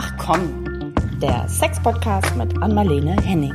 Ach 0.00 0.12
komm, 0.16 0.94
der 1.20 1.48
Sex-Podcast 1.48 2.36
mit 2.36 2.62
Anmalene 2.62 3.16
Henning. 3.20 3.52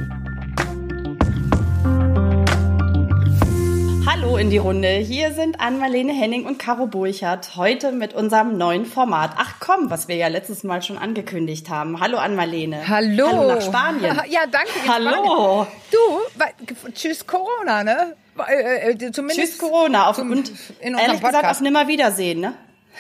Hallo 4.06 4.36
in 4.36 4.50
die 4.50 4.58
Runde. 4.58 4.90
Hier 4.90 5.32
sind 5.32 5.62
Anmalene 5.62 6.12
Henning 6.12 6.46
und 6.46 6.60
Caro 6.60 6.86
Burchardt. 6.86 7.56
Heute 7.56 7.94
mit 7.94 8.14
unserem 8.14 8.58
neuen 8.58 8.86
Format. 8.86 9.32
Ach 9.38 9.54
komm, 9.62 9.90
was 9.90 10.10
wir 10.10 10.18
ja 10.18 10.28
letztes 10.28 10.66
Mal 10.66 10.82
schon 10.82 10.98
angekündigt 10.98 11.70
haben. 11.70 12.02
Hallo 12.02 12.18
Anmalene. 12.18 12.90
Hallo. 12.90 13.26
Hallo 13.26 13.48
nach 13.48 13.62
Spanien. 13.62 14.22
Ja, 14.30 14.42
danke. 14.46 14.74
Hallo. 14.86 15.66
Du, 15.92 16.92
tschüss 16.92 17.26
Corona, 17.26 17.86
ne? 17.86 18.18
Äh, 18.50 18.92
äh, 18.92 19.12
zumindest 19.14 19.40
tschüss 19.40 19.58
Corona. 19.58 20.10
Auf, 20.10 20.18
und 20.18 20.52
in 20.82 20.96
ehrlich 20.96 21.22
Podcast. 21.22 21.24
gesagt 21.24 21.46
auf 21.46 21.62
Nimmerwiedersehen, 21.62 22.42
ne? 22.42 22.54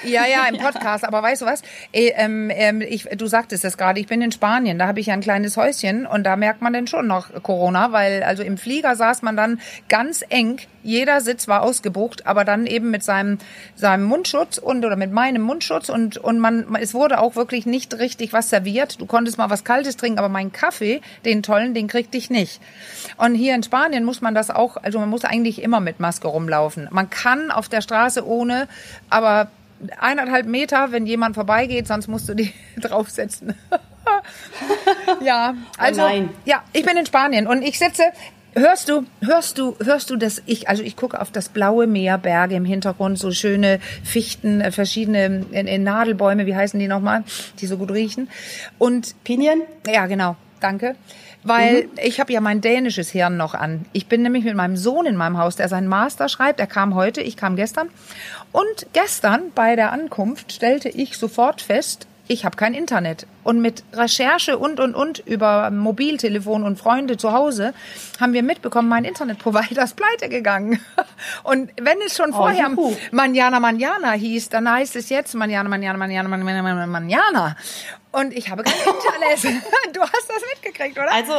Ja, 0.03 0.25
ja, 0.25 0.47
im 0.47 0.57
Podcast. 0.63 1.05
Aber 1.05 1.21
weißt 1.21 1.43
du 1.43 1.45
was? 1.45 1.61
Ähm, 1.93 2.49
ähm, 2.53 2.81
ich, 2.81 3.03
du 3.03 3.27
sagtest 3.27 3.63
es 3.65 3.77
gerade, 3.77 3.99
ich 3.99 4.07
bin 4.07 4.21
in 4.21 4.31
Spanien, 4.31 4.79
da 4.79 4.87
habe 4.87 4.99
ich 4.99 5.07
ja 5.07 5.13
ein 5.13 5.21
kleines 5.21 5.57
Häuschen 5.57 6.05
und 6.05 6.23
da 6.23 6.35
merkt 6.35 6.61
man 6.61 6.73
denn 6.73 6.87
schon 6.87 7.07
noch 7.07 7.43
Corona, 7.43 7.91
weil 7.91 8.23
also 8.23 8.43
im 8.43 8.57
Flieger 8.57 8.95
saß 8.95 9.21
man 9.21 9.37
dann 9.37 9.59
ganz 9.89 10.23
eng, 10.29 10.59
jeder 10.83 11.21
Sitz 11.21 11.47
war 11.47 11.61
ausgebucht, 11.61 12.27
aber 12.27 12.43
dann 12.43 12.67
eben 12.67 12.91
mit 12.91 13.03
seinem, 13.03 13.37
seinem 13.75 14.03
Mundschutz 14.03 14.57
und 14.57 14.85
oder 14.85 14.97
mit 14.97 15.11
meinem 15.11 15.41
Mundschutz 15.41 15.89
und, 15.89 16.17
und 16.17 16.39
man, 16.39 16.75
es 16.79 16.93
wurde 16.93 17.19
auch 17.19 17.35
wirklich 17.35 17.65
nicht 17.65 17.97
richtig 17.97 18.33
was 18.33 18.49
serviert. 18.49 18.99
Du 18.99 19.05
konntest 19.05 19.37
mal 19.37 19.49
was 19.49 19.63
Kaltes 19.63 19.95
trinken, 19.95 20.19
aber 20.19 20.29
meinen 20.29 20.51
Kaffee, 20.51 21.01
den 21.23 21.41
tollen, 21.41 21.73
den 21.73 21.87
kriegte 21.87 22.17
ich 22.17 22.29
nicht. 22.29 22.61
Und 23.17 23.35
hier 23.35 23.55
in 23.55 23.63
Spanien 23.63 24.03
muss 24.03 24.21
man 24.21 24.35
das 24.35 24.49
auch, 24.49 24.77
also 24.77 24.99
man 24.99 25.09
muss 25.09 25.23
eigentlich 25.23 25.61
immer 25.61 25.79
mit 25.79 25.99
Maske 25.99 26.27
rumlaufen. 26.27 26.89
Man 26.91 27.09
kann 27.09 27.49
auf 27.49 27.69
der 27.69 27.81
Straße 27.81 28.25
ohne, 28.27 28.67
aber 29.09 29.49
eineinhalb 29.99 30.45
Meter, 30.45 30.91
wenn 30.91 31.05
jemand 31.05 31.35
vorbeigeht, 31.35 31.87
sonst 31.87 32.07
musst 32.07 32.29
du 32.29 32.33
die 32.33 32.51
draufsetzen. 32.81 33.55
ja, 35.23 35.55
also 35.77 36.03
oh 36.03 36.29
ja, 36.45 36.63
ich 36.73 36.85
bin 36.85 36.97
in 36.97 37.05
Spanien 37.05 37.47
und 37.47 37.61
ich 37.61 37.79
sitze. 37.79 38.03
Hörst 38.55 38.87
du, 38.87 39.03
hörst 39.21 39.57
du, 39.57 39.75
hörst 39.83 40.11
du 40.11 40.15
das? 40.15 40.43
Ich, 40.45 40.69
also 40.69 40.83
ich 40.83 40.95
gucke 40.95 41.19
auf 41.19 41.31
das 41.31 41.49
blaue 41.49 41.87
Meer, 41.87 42.19
Berge 42.19 42.53
im 42.53 42.65
Hintergrund, 42.65 43.17
so 43.17 43.31
schöne 43.31 43.79
Fichten, 44.03 44.61
äh, 44.61 44.71
verschiedene 44.71 45.43
äh, 45.51 45.61
äh, 45.61 45.77
Nadelbäume, 45.79 46.45
wie 46.45 46.55
heißen 46.55 46.79
die 46.79 46.87
nochmal, 46.87 47.23
die 47.59 47.65
so 47.65 47.77
gut 47.77 47.89
riechen. 47.89 48.29
Und 48.77 49.15
Pinien? 49.23 49.63
Ja, 49.87 50.05
genau. 50.05 50.35
Danke 50.59 50.95
weil 51.43 51.83
mhm. 51.83 51.89
ich 52.01 52.19
habe 52.19 52.33
ja 52.33 52.41
mein 52.41 52.61
dänisches 52.61 53.09
Hirn 53.11 53.37
noch 53.37 53.53
an. 53.53 53.85
Ich 53.93 54.07
bin 54.07 54.21
nämlich 54.21 54.43
mit 54.43 54.55
meinem 54.55 54.77
Sohn 54.77 55.05
in 55.05 55.15
meinem 55.15 55.37
Haus, 55.37 55.55
der 55.55 55.69
seinen 55.69 55.87
Master 55.87 56.29
schreibt. 56.29 56.59
Er 56.59 56.67
kam 56.67 56.95
heute, 56.95 57.21
ich 57.21 57.37
kam 57.37 57.55
gestern. 57.55 57.89
Und 58.51 58.87
gestern 58.93 59.51
bei 59.53 59.75
der 59.75 59.91
Ankunft 59.91 60.51
stellte 60.51 60.89
ich 60.89 61.17
sofort 61.17 61.61
fest, 61.61 62.07
ich 62.27 62.45
habe 62.45 62.55
kein 62.55 62.73
Internet. 62.73 63.27
Und 63.43 63.61
mit 63.61 63.83
Recherche 63.91 64.57
und, 64.57 64.79
und, 64.79 64.95
und 64.95 65.19
über 65.19 65.69
Mobiltelefon 65.71 66.63
und 66.63 66.79
Freunde 66.79 67.17
zu 67.17 67.33
Hause 67.33 67.73
haben 68.19 68.31
wir 68.31 68.43
mitbekommen, 68.43 68.87
mein 68.87 69.03
Internetprovider 69.03 69.83
ist 69.83 69.97
pleite 69.97 70.29
gegangen. 70.29 70.79
Und 71.43 71.71
wenn 71.81 71.97
es 72.05 72.15
schon 72.15 72.31
oh, 72.31 72.37
vorher 72.37 72.69
juhu. 72.69 72.95
Manjana 73.11 73.59
Manjana 73.59 74.11
hieß, 74.11 74.49
dann 74.49 74.71
heißt 74.71 74.95
es 74.95 75.09
jetzt 75.09 75.33
Manjana 75.35 75.67
Manjana 75.67 75.97
Manjana 75.97 76.29
Manjana 76.29 76.87
Manjana. 76.87 77.57
Und 78.13 78.33
ich 78.33 78.49
habe 78.49 78.63
kein 78.63 78.73
Internet. 78.73 79.63
Du 79.93 80.01
hast 80.01 80.29
das 80.29 80.41
mitgekriegt, 80.53 80.97
oder? 80.97 81.11
Also 81.11 81.33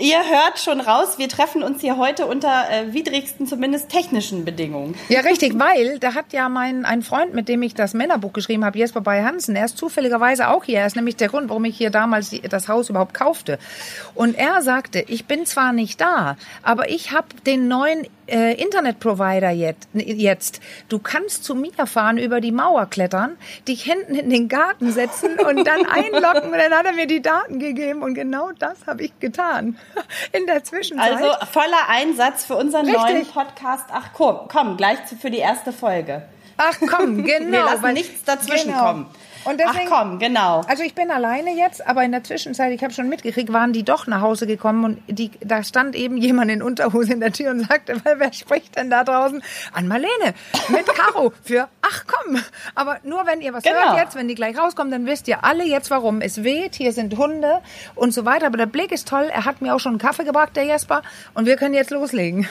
Ihr 0.00 0.18
hört 0.18 0.60
schon 0.60 0.80
raus, 0.80 1.18
wir 1.18 1.28
treffen 1.28 1.64
uns 1.64 1.80
hier 1.80 1.96
heute 1.96 2.26
unter 2.26 2.70
äh, 2.70 2.94
widrigsten, 2.94 3.48
zumindest 3.48 3.88
technischen 3.88 4.44
Bedingungen. 4.44 4.94
Ja, 5.08 5.22
richtig, 5.22 5.58
weil 5.58 5.98
da 5.98 6.14
hat 6.14 6.32
ja 6.32 6.48
mein 6.48 6.84
ein 6.84 7.02
Freund, 7.02 7.34
mit 7.34 7.48
dem 7.48 7.62
ich 7.62 7.74
das 7.74 7.94
Männerbuch 7.94 8.32
geschrieben 8.32 8.64
habe, 8.64 8.78
Jesper 8.78 9.00
bei 9.00 9.24
Hansen, 9.24 9.56
er 9.56 9.64
ist 9.64 9.76
zufälligerweise 9.76 10.50
auch 10.50 10.62
hier. 10.62 10.78
Er 10.78 10.86
ist 10.86 10.94
nämlich 10.94 11.16
der 11.16 11.28
Grund, 11.28 11.48
warum 11.48 11.64
ich 11.64 11.76
hier 11.76 11.90
damals 11.90 12.30
das 12.48 12.68
Haus 12.68 12.90
überhaupt 12.90 13.12
kaufte. 13.12 13.58
Und 14.14 14.38
er 14.38 14.62
sagte, 14.62 15.00
ich 15.08 15.24
bin 15.24 15.46
zwar 15.46 15.72
nicht 15.72 16.00
da, 16.00 16.36
aber 16.62 16.90
ich 16.90 17.10
habe 17.10 17.26
den 17.44 17.66
neuen 17.66 18.06
äh, 18.28 18.54
Internetprovider 18.54 19.50
jetzt, 19.50 19.88
jetzt. 19.94 20.60
Du 20.88 20.98
kannst 20.98 21.44
zu 21.44 21.54
mir 21.54 21.86
fahren, 21.86 22.18
über 22.18 22.40
die 22.40 22.52
Mauer 22.52 22.86
klettern, 22.86 23.36
dich 23.66 23.82
hinten 23.82 24.14
in 24.14 24.30
den 24.30 24.48
Garten 24.48 24.92
setzen 24.92 25.38
und 25.48 25.64
dann 25.64 25.86
einloggen. 25.86 26.52
Und 26.52 26.58
dann 26.58 26.72
hat 26.72 26.86
er 26.86 26.92
mir 26.92 27.06
die 27.06 27.22
Daten 27.22 27.58
gegeben. 27.58 28.02
Und 28.02 28.14
genau 28.14 28.50
das 28.58 28.86
habe 28.86 29.04
ich 29.04 29.18
getan. 29.20 29.78
In 30.32 30.46
der 30.46 30.64
Zwischenzeit. 30.64 31.12
Also 31.12 31.30
voller 31.52 31.88
Einsatz 31.88 32.44
für 32.44 32.56
unseren 32.56 32.86
Richtig. 32.86 33.02
neuen 33.02 33.26
Podcast. 33.26 33.84
Ach 33.92 34.10
komm, 34.14 34.48
komm, 34.48 34.76
gleich 34.76 34.98
für 35.20 35.30
die 35.30 35.38
erste 35.38 35.72
Folge. 35.72 36.22
Ach 36.56 36.76
komm, 36.90 37.24
genau. 37.24 37.52
Wir 37.52 37.64
lassen 37.64 37.92
nichts 37.92 38.24
dazwischen 38.24 38.72
genau. 38.72 38.84
kommen. 38.84 39.06
Und 39.44 39.60
deswegen, 39.60 39.88
Ach 39.90 40.02
komm, 40.02 40.18
genau. 40.18 40.62
Also 40.68 40.82
ich 40.82 40.94
bin 40.94 41.10
alleine 41.10 41.54
jetzt, 41.54 41.86
aber 41.86 42.04
in 42.04 42.12
der 42.12 42.24
Zwischenzeit, 42.24 42.72
ich 42.72 42.82
habe 42.82 42.92
schon 42.92 43.08
mitgekriegt, 43.08 43.52
waren 43.52 43.72
die 43.72 43.82
doch 43.82 44.06
nach 44.06 44.20
Hause 44.20 44.46
gekommen 44.46 44.84
und 44.84 45.02
die, 45.06 45.30
da 45.40 45.62
stand 45.62 45.94
eben 45.94 46.16
jemand 46.16 46.50
in 46.50 46.62
Unterhose 46.62 47.12
in 47.12 47.20
der 47.20 47.32
Tür 47.32 47.50
und 47.50 47.66
sagte, 47.66 48.00
wer 48.04 48.32
spricht 48.32 48.76
denn 48.76 48.90
da 48.90 49.04
draußen? 49.04 49.42
An 49.72 49.88
Marlene 49.88 50.34
mit 50.68 50.86
Caro 50.86 51.32
für 51.42 51.68
Ach 51.82 52.04
komm. 52.06 52.40
Aber 52.74 52.98
nur 53.02 53.26
wenn 53.26 53.40
ihr 53.40 53.52
was 53.54 53.64
genau. 53.64 53.76
hört 53.76 53.98
jetzt, 53.98 54.14
wenn 54.14 54.28
die 54.28 54.34
gleich 54.34 54.58
rauskommen, 54.58 54.90
dann 54.90 55.06
wisst 55.06 55.28
ihr 55.28 55.44
alle 55.44 55.64
jetzt 55.64 55.90
warum. 55.90 56.20
Es 56.20 56.42
weht, 56.42 56.74
hier 56.74 56.92
sind 56.92 57.16
Hunde 57.16 57.60
und 57.94 58.12
so 58.12 58.24
weiter. 58.24 58.46
Aber 58.46 58.58
der 58.58 58.66
Blick 58.66 58.92
ist 58.92 59.08
toll. 59.08 59.30
Er 59.32 59.44
hat 59.44 59.62
mir 59.62 59.74
auch 59.74 59.80
schon 59.80 59.92
einen 59.92 59.98
Kaffee 59.98 60.24
gebracht, 60.24 60.56
der 60.56 60.64
Jesper. 60.64 61.02
Und 61.34 61.46
wir 61.46 61.56
können 61.56 61.74
jetzt 61.74 61.90
loslegen. 61.90 62.48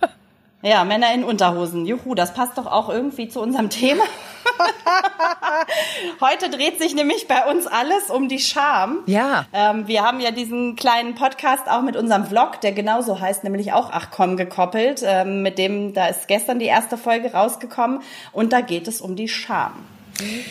Ja, 0.62 0.84
Männer 0.84 1.14
in 1.14 1.24
Unterhosen. 1.24 1.86
Juhu, 1.86 2.14
das 2.14 2.34
passt 2.34 2.58
doch 2.58 2.66
auch 2.66 2.90
irgendwie 2.90 3.28
zu 3.28 3.40
unserem 3.40 3.70
Thema. 3.70 4.04
Heute 6.20 6.50
dreht 6.50 6.78
sich 6.78 6.94
nämlich 6.94 7.28
bei 7.28 7.50
uns 7.50 7.66
alles 7.66 8.10
um 8.10 8.28
die 8.28 8.38
Scham. 8.38 8.98
Ja. 9.06 9.46
Ähm, 9.54 9.88
wir 9.88 10.02
haben 10.02 10.20
ja 10.20 10.32
diesen 10.32 10.76
kleinen 10.76 11.14
Podcast 11.14 11.66
auch 11.66 11.80
mit 11.80 11.96
unserem 11.96 12.26
Vlog, 12.26 12.60
der 12.60 12.72
genauso 12.72 13.20
heißt, 13.20 13.42
nämlich 13.42 13.72
auch 13.72 13.88
Ach 13.90 14.08
komm 14.10 14.36
gekoppelt. 14.36 15.02
Ähm, 15.02 15.42
mit 15.42 15.56
dem, 15.56 15.94
da 15.94 16.08
ist 16.08 16.28
gestern 16.28 16.58
die 16.58 16.66
erste 16.66 16.98
Folge 16.98 17.32
rausgekommen 17.32 18.02
und 18.32 18.52
da 18.52 18.60
geht 18.60 18.86
es 18.86 19.00
um 19.00 19.16
die 19.16 19.28
Scham. 19.28 19.72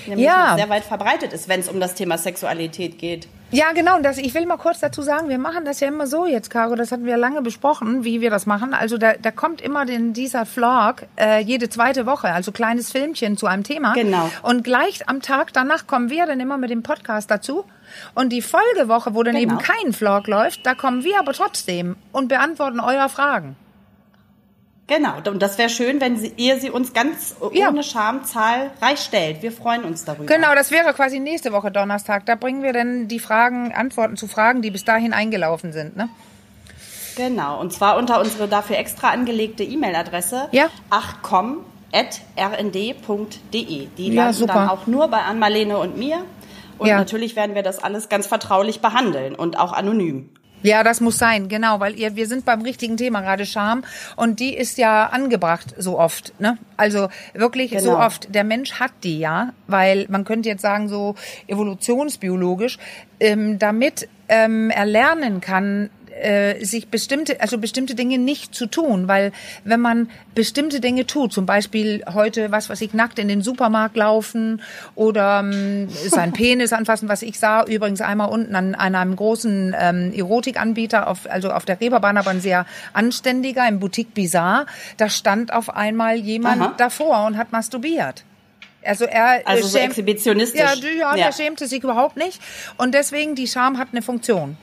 Nämlich 0.07 0.25
ja. 0.25 0.55
sehr 0.55 0.69
weit 0.69 0.83
verbreitet 0.83 1.33
ist, 1.33 1.47
wenn 1.47 1.59
es 1.59 1.69
um 1.69 1.79
das 1.79 1.95
Thema 1.95 2.17
Sexualität 2.17 2.97
geht. 2.97 3.27
Ja, 3.51 3.71
genau. 3.71 3.97
Und 3.97 4.03
das, 4.03 4.17
ich 4.17 4.33
will 4.35 4.45
mal 4.45 4.57
kurz 4.57 4.79
dazu 4.79 5.01
sagen, 5.01 5.27
wir 5.27 5.39
machen 5.39 5.65
das 5.65 5.79
ja 5.79 5.87
immer 5.87 6.05
so 6.05 6.27
jetzt, 6.27 6.51
Caro, 6.51 6.75
das 6.75 6.91
hatten 6.91 7.05
wir 7.05 7.17
lange 7.17 7.41
besprochen, 7.41 8.03
wie 8.03 8.21
wir 8.21 8.29
das 8.29 8.45
machen. 8.45 8.73
Also 8.75 8.97
da, 8.97 9.13
da 9.13 9.31
kommt 9.31 9.59
immer 9.61 9.85
den, 9.85 10.13
dieser 10.13 10.45
Vlog 10.45 11.07
äh, 11.19 11.41
jede 11.41 11.67
zweite 11.67 12.05
Woche, 12.05 12.27
also 12.27 12.51
kleines 12.51 12.91
Filmchen 12.91 13.37
zu 13.37 13.47
einem 13.47 13.63
Thema. 13.63 13.93
Genau. 13.93 14.29
Und 14.43 14.63
gleich 14.63 15.09
am 15.09 15.21
Tag 15.21 15.51
danach 15.53 15.87
kommen 15.87 16.11
wir 16.11 16.27
dann 16.27 16.39
immer 16.39 16.57
mit 16.57 16.69
dem 16.69 16.83
Podcast 16.83 17.31
dazu. 17.31 17.65
Und 18.13 18.29
die 18.29 18.43
Folgewoche, 18.43 19.15
wo 19.15 19.23
dann 19.23 19.35
genau. 19.35 19.53
eben 19.53 19.57
kein 19.57 19.93
Vlog 19.93 20.27
läuft, 20.27 20.63
da 20.65 20.75
kommen 20.75 21.03
wir 21.03 21.17
aber 21.17 21.33
trotzdem 21.33 21.95
und 22.11 22.27
beantworten 22.27 22.79
eure 22.79 23.09
Fragen. 23.09 23.55
Genau, 24.89 25.13
und 25.29 25.39
das 25.39 25.57
wäre 25.59 25.69
schön, 25.69 26.01
wenn 26.01 26.17
sie, 26.17 26.33
ihr 26.35 26.59
sie 26.59 26.71
uns 26.71 26.93
ganz 26.93 27.35
ja. 27.53 27.69
ohne 27.69 27.83
Scham 27.83 28.25
zahlreich 28.25 28.99
stellt. 28.99 29.43
Wir 29.43 29.51
freuen 29.51 29.83
uns 29.83 30.03
darüber. 30.03 30.25
Genau, 30.25 30.55
das 30.55 30.71
wäre 30.71 30.95
quasi 30.95 31.19
nächste 31.19 31.53
Woche 31.53 31.69
Donnerstag. 31.69 32.25
Da 32.25 32.33
bringen 32.33 32.63
wir 32.63 32.73
dann 32.73 33.07
die 33.07 33.19
Fragen, 33.19 33.71
Antworten 33.71 34.17
zu 34.17 34.27
Fragen, 34.27 34.63
die 34.63 34.71
bis 34.71 34.85
dahin 34.85 35.13
eingelaufen 35.13 35.73
sind, 35.73 35.95
ne? 35.95 36.09
Genau, 37.15 37.59
und 37.59 37.71
zwar 37.71 37.97
unter 37.97 38.19
unsere 38.19 38.47
dafür 38.47 38.77
extra 38.77 39.11
angelegte 39.11 39.63
E-Mail-Adresse 39.63 40.47
ja. 40.53 40.69
achcom.rnd.de. 40.89 41.63
Die 43.51 44.07
ja, 44.07 44.23
landen 44.23 44.33
super. 44.33 44.53
dann 44.53 44.69
auch 44.69 44.87
nur 44.87 45.07
bei 45.09 45.19
Ann-Marlene 45.19 45.77
und 45.77 45.97
mir. 45.97 46.25
Und 46.79 46.87
ja. 46.87 46.97
natürlich 46.97 47.35
werden 47.35 47.53
wir 47.53 47.61
das 47.61 47.83
alles 47.83 48.09
ganz 48.09 48.25
vertraulich 48.25 48.79
behandeln 48.79 49.35
und 49.35 49.59
auch 49.59 49.73
anonym. 49.73 50.31
Ja, 50.61 50.83
das 50.83 50.99
muss 50.99 51.17
sein, 51.17 51.47
genau, 51.47 51.79
weil 51.79 51.97
ihr, 51.97 52.15
wir 52.15 52.27
sind 52.27 52.45
beim 52.45 52.61
richtigen 52.61 52.97
Thema 52.97 53.21
gerade 53.21 53.45
Scham 53.45 53.83
und 54.15 54.39
die 54.39 54.55
ist 54.55 54.77
ja 54.77 55.05
angebracht 55.07 55.73
so 55.77 55.97
oft, 55.97 56.33
ne? 56.39 56.57
Also 56.75 57.09
wirklich 57.33 57.71
genau. 57.71 57.83
so 57.83 57.97
oft. 57.97 58.33
Der 58.33 58.43
Mensch 58.43 58.73
hat 58.79 58.91
die 59.03 59.19
ja, 59.19 59.53
weil 59.67 60.05
man 60.09 60.25
könnte 60.25 60.49
jetzt 60.49 60.61
sagen 60.61 60.89
so 60.89 61.15
evolutionsbiologisch, 61.47 62.77
ähm, 63.19 63.59
damit 63.59 64.09
ähm, 64.27 64.69
er 64.69 64.85
lernen 64.85 65.41
kann, 65.41 65.89
äh, 66.19 66.63
sich 66.63 66.89
bestimmte, 66.89 67.41
also 67.41 67.57
bestimmte 67.57 67.95
Dinge 67.95 68.17
nicht 68.17 68.53
zu 68.53 68.65
tun, 68.65 69.07
weil 69.07 69.31
wenn 69.63 69.79
man 69.79 70.09
bestimmte 70.35 70.79
Dinge 70.79 71.05
tut, 71.07 71.33
zum 71.33 71.45
Beispiel 71.45 72.03
heute, 72.13 72.51
was 72.51 72.69
was 72.69 72.81
ich 72.81 72.93
nackt 72.93 73.19
in 73.19 73.27
den 73.27 73.41
Supermarkt 73.41 73.97
laufen 73.97 74.61
oder 74.95 75.39
ähm, 75.39 75.89
sein 75.89 76.33
Penis 76.33 76.73
anfassen, 76.73 77.09
was 77.09 77.21
ich 77.21 77.39
sah 77.39 77.63
übrigens 77.65 78.01
einmal 78.01 78.29
unten 78.29 78.55
an, 78.55 78.75
an 78.75 78.95
einem 78.95 79.15
großen 79.15 79.75
ähm, 79.79 80.13
Erotikanbieter, 80.13 81.07
auf, 81.07 81.29
also 81.29 81.51
auf 81.51 81.65
der 81.65 81.79
Reeperbahn, 81.79 82.17
aber 82.17 82.31
ein 82.31 82.41
sehr 82.41 82.65
anständiger 82.93 83.67
im 83.67 83.79
Boutique 83.79 84.13
Bizarre, 84.13 84.65
da 84.97 85.09
stand 85.09 85.53
auf 85.53 85.75
einmal 85.75 86.15
jemand 86.17 86.61
Aha. 86.61 86.73
davor 86.77 87.25
und 87.25 87.37
hat 87.37 87.51
masturbiert. 87.51 88.23
Also 88.83 89.05
er 89.05 89.41
also 89.45 89.67
so 89.67 89.77
schämt, 89.77 89.91
exhibitionistisch. 89.91 90.59
Ja, 90.59 90.73
ja, 90.73 91.15
ja, 91.15 91.25
der 91.25 91.31
schämte 91.33 91.67
sich 91.67 91.83
überhaupt 91.83 92.17
nicht 92.17 92.41
und 92.77 92.93
deswegen 92.93 93.35
die 93.35 93.47
Scham 93.47 93.77
hat 93.77 93.89
eine 93.91 94.01
Funktion. 94.01 94.57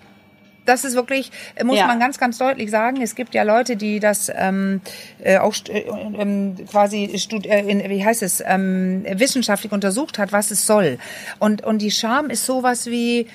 Das 0.66 0.84
ist 0.84 0.94
wirklich, 0.94 1.30
muss 1.64 1.78
Ja. 1.78 1.86
man 1.86 1.98
ganz, 1.98 2.18
ganz 2.18 2.38
deutlich 2.38 2.70
sagen. 2.70 3.00
Es 3.00 3.14
gibt 3.14 3.34
ja 3.34 3.42
Leute, 3.42 3.76
die 3.76 4.00
das 4.00 4.30
ähm, 4.34 4.80
äh, 5.22 5.38
auch 5.38 5.54
äh, 5.68 5.84
ähm, 6.18 6.56
quasi, 6.70 7.18
stud 7.18 7.46
äh, 7.46 7.60
in, 7.60 7.88
wie 7.88 8.04
heißt 8.04 8.22
es, 8.22 8.42
ähm, 8.44 9.04
wissenschaftlich 9.08 9.72
untersucht 9.72 10.18
hat, 10.18 10.32
was 10.32 10.50
es 10.50 10.66
soll. 10.66 10.98
Und, 11.38 11.64
und 11.64 11.78
die 11.78 11.90
Scham 11.90 12.30
ist 12.30 12.44
sowas 12.44 12.86
wie, 12.86 13.26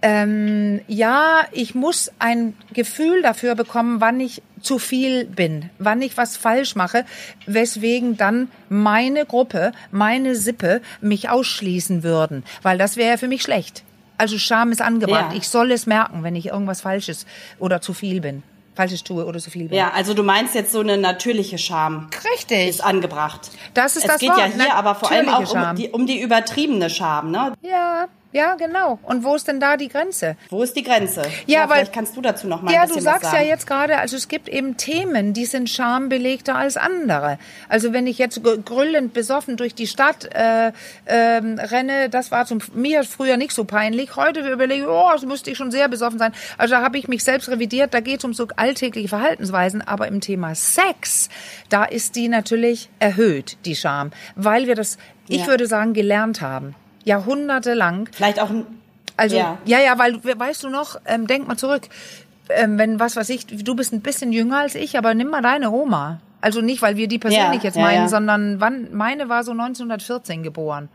ähm, 0.00 0.80
ja, 0.86 1.44
ich 1.52 1.74
muss 1.74 2.12
ein 2.20 2.54
Gefühl 2.72 3.22
dafür 3.22 3.56
bekommen, 3.56 4.00
wann 4.00 4.20
ich 4.20 4.42
zu 4.60 4.78
viel 4.78 5.24
bin, 5.24 5.70
wann 5.78 6.02
ich 6.02 6.16
was 6.16 6.36
falsch 6.36 6.76
mache, 6.76 7.04
weswegen 7.46 8.16
dann 8.16 8.50
meine 8.68 9.26
Gruppe, 9.26 9.72
meine 9.90 10.36
Sippe 10.36 10.80
mich 11.00 11.28
ausschließen 11.30 12.02
würden, 12.02 12.44
weil 12.62 12.78
das 12.78 12.96
wäre 12.96 13.10
ja 13.10 13.16
für 13.16 13.28
mich 13.28 13.42
schlecht. 13.42 13.82
Also 14.18 14.36
Scham 14.38 14.72
ist 14.72 14.82
angebracht. 14.82 15.32
Ja. 15.32 15.38
Ich 15.38 15.48
soll 15.48 15.70
es 15.70 15.86
merken, 15.86 16.22
wenn 16.22 16.36
ich 16.36 16.46
irgendwas 16.46 16.80
Falsches 16.80 17.24
oder 17.58 17.80
zu 17.80 17.94
viel 17.94 18.20
bin, 18.20 18.42
Falsches 18.74 19.04
tue 19.04 19.24
oder 19.24 19.38
zu 19.38 19.50
viel 19.50 19.68
bin. 19.68 19.78
Ja, 19.78 19.92
also 19.92 20.12
du 20.12 20.22
meinst 20.22 20.54
jetzt 20.54 20.72
so 20.72 20.80
eine 20.80 20.98
natürliche 20.98 21.56
Scham 21.56 22.10
Richtig. 22.34 22.68
ist 22.68 22.84
angebracht. 22.84 23.50
Das 23.74 23.96
ist 23.96 24.02
es 24.02 24.10
das 24.10 24.20
geht 24.20 24.30
Wort, 24.30 24.38
ja 24.38 24.46
hier 24.46 24.74
aber 24.74 24.96
vor 24.96 25.10
allem 25.10 25.28
auch 25.28 25.50
um 25.52 25.76
die, 25.76 25.88
um 25.90 26.06
die 26.06 26.20
übertriebene 26.20 26.90
Scham, 26.90 27.30
ne? 27.30 27.54
Ja, 27.62 28.08
ja, 28.32 28.54
genau. 28.56 28.98
Und 29.02 29.24
wo 29.24 29.34
ist 29.34 29.48
denn 29.48 29.58
da 29.60 29.76
die 29.76 29.88
Grenze? 29.88 30.36
Wo 30.50 30.62
ist 30.62 30.76
die 30.76 30.82
Grenze? 30.82 31.22
Ja, 31.46 31.60
weil- 31.68 31.76
vielleicht 31.78 31.92
kannst 31.94 32.16
du 32.16 32.20
dazu 32.20 32.46
noch 32.46 32.60
mal 32.62 32.72
Ja, 32.72 32.82
ein 32.82 32.88
du 32.88 32.94
bisschen 32.94 33.04
sagst 33.04 33.24
was 33.24 33.32
ja 33.32 33.38
sagen. 33.38 33.48
jetzt 33.48 33.66
gerade, 33.66 33.96
also 33.98 34.16
es 34.16 34.28
gibt 34.28 34.48
eben 34.48 34.76
Themen, 34.76 35.32
die 35.32 35.46
sind 35.46 35.70
schambelegter 35.70 36.54
als 36.54 36.76
andere. 36.76 37.38
Also 37.68 37.92
wenn 37.92 38.06
ich 38.06 38.18
jetzt 38.18 38.42
gr- 38.42 38.58
grüllend 38.58 39.12
besoffen 39.14 39.56
durch 39.56 39.74
die 39.74 39.86
Stadt 39.86 40.28
äh, 40.34 40.72
ähm, 41.06 41.58
renne, 41.58 42.10
das 42.10 42.30
war 42.30 42.44
zum 42.46 42.58
mir 42.74 43.04
früher 43.04 43.36
nicht 43.38 43.52
so 43.52 43.64
peinlich. 43.64 44.16
Heute 44.16 44.40
überlege 44.40 44.82
ich, 44.82 44.88
oh, 44.88 45.08
das 45.12 45.24
müsste 45.24 45.50
ich 45.50 45.56
schon 45.56 45.70
sehr 45.70 45.88
besoffen 45.88 46.18
sein. 46.18 46.32
Also 46.58 46.74
da 46.74 46.82
habe 46.82 46.98
ich 46.98 47.08
mich 47.08 47.24
selbst 47.24 47.48
revidiert. 47.48 47.94
Da 47.94 48.00
geht 48.00 48.18
es 48.18 48.24
um 48.24 48.34
so 48.34 48.46
alltägliche 48.56 49.08
Verhaltensweisen. 49.08 49.80
Aber 49.80 50.06
im 50.08 50.20
Thema 50.20 50.54
Sex, 50.54 51.28
da 51.70 51.84
ist 51.84 52.14
die 52.16 52.28
natürlich 52.28 52.90
erhöht, 52.98 53.56
die 53.64 53.74
Scham, 53.76 54.10
weil 54.36 54.66
wir 54.66 54.74
das, 54.74 54.98
ich 55.28 55.40
Ja. 55.42 55.46
würde 55.46 55.66
sagen, 55.66 55.94
gelernt 55.94 56.40
haben. 56.40 56.74
Jahrhundertelang. 57.08 58.08
Vielleicht 58.12 58.40
auch 58.40 58.50
ein 58.50 58.64
Also 59.16 59.36
Ja. 59.36 59.58
ja, 59.64 59.80
ja, 59.80 59.98
weil 59.98 60.22
we- 60.22 60.38
weißt 60.38 60.62
du 60.62 60.68
noch, 60.68 61.00
ähm, 61.04 61.26
denk 61.26 61.48
mal 61.48 61.56
zurück, 61.56 61.88
ähm, 62.50 62.78
wenn 62.78 63.00
was 63.00 63.16
weiß 63.16 63.28
ich, 63.30 63.46
du 63.46 63.74
bist 63.74 63.92
ein 63.92 64.00
bisschen 64.00 64.32
jünger 64.32 64.58
als 64.58 64.76
ich, 64.76 64.96
aber 64.96 65.12
nimm 65.14 65.28
mal 65.28 65.42
deine 65.42 65.72
Oma. 65.72 66.20
Also 66.40 66.60
nicht, 66.60 66.82
weil 66.82 66.96
wir 66.96 67.08
die 67.08 67.18
persönlich 67.18 67.62
Ja, 67.62 67.68
jetzt 67.68 67.76
ja, 67.76 67.82
meinen, 67.82 68.02
ja. 68.02 68.08
sondern 68.08 68.60
wann 68.60 68.94
meine 68.94 69.28
war 69.28 69.42
so 69.42 69.50
1914 69.54 70.44
geboren. 70.44 70.88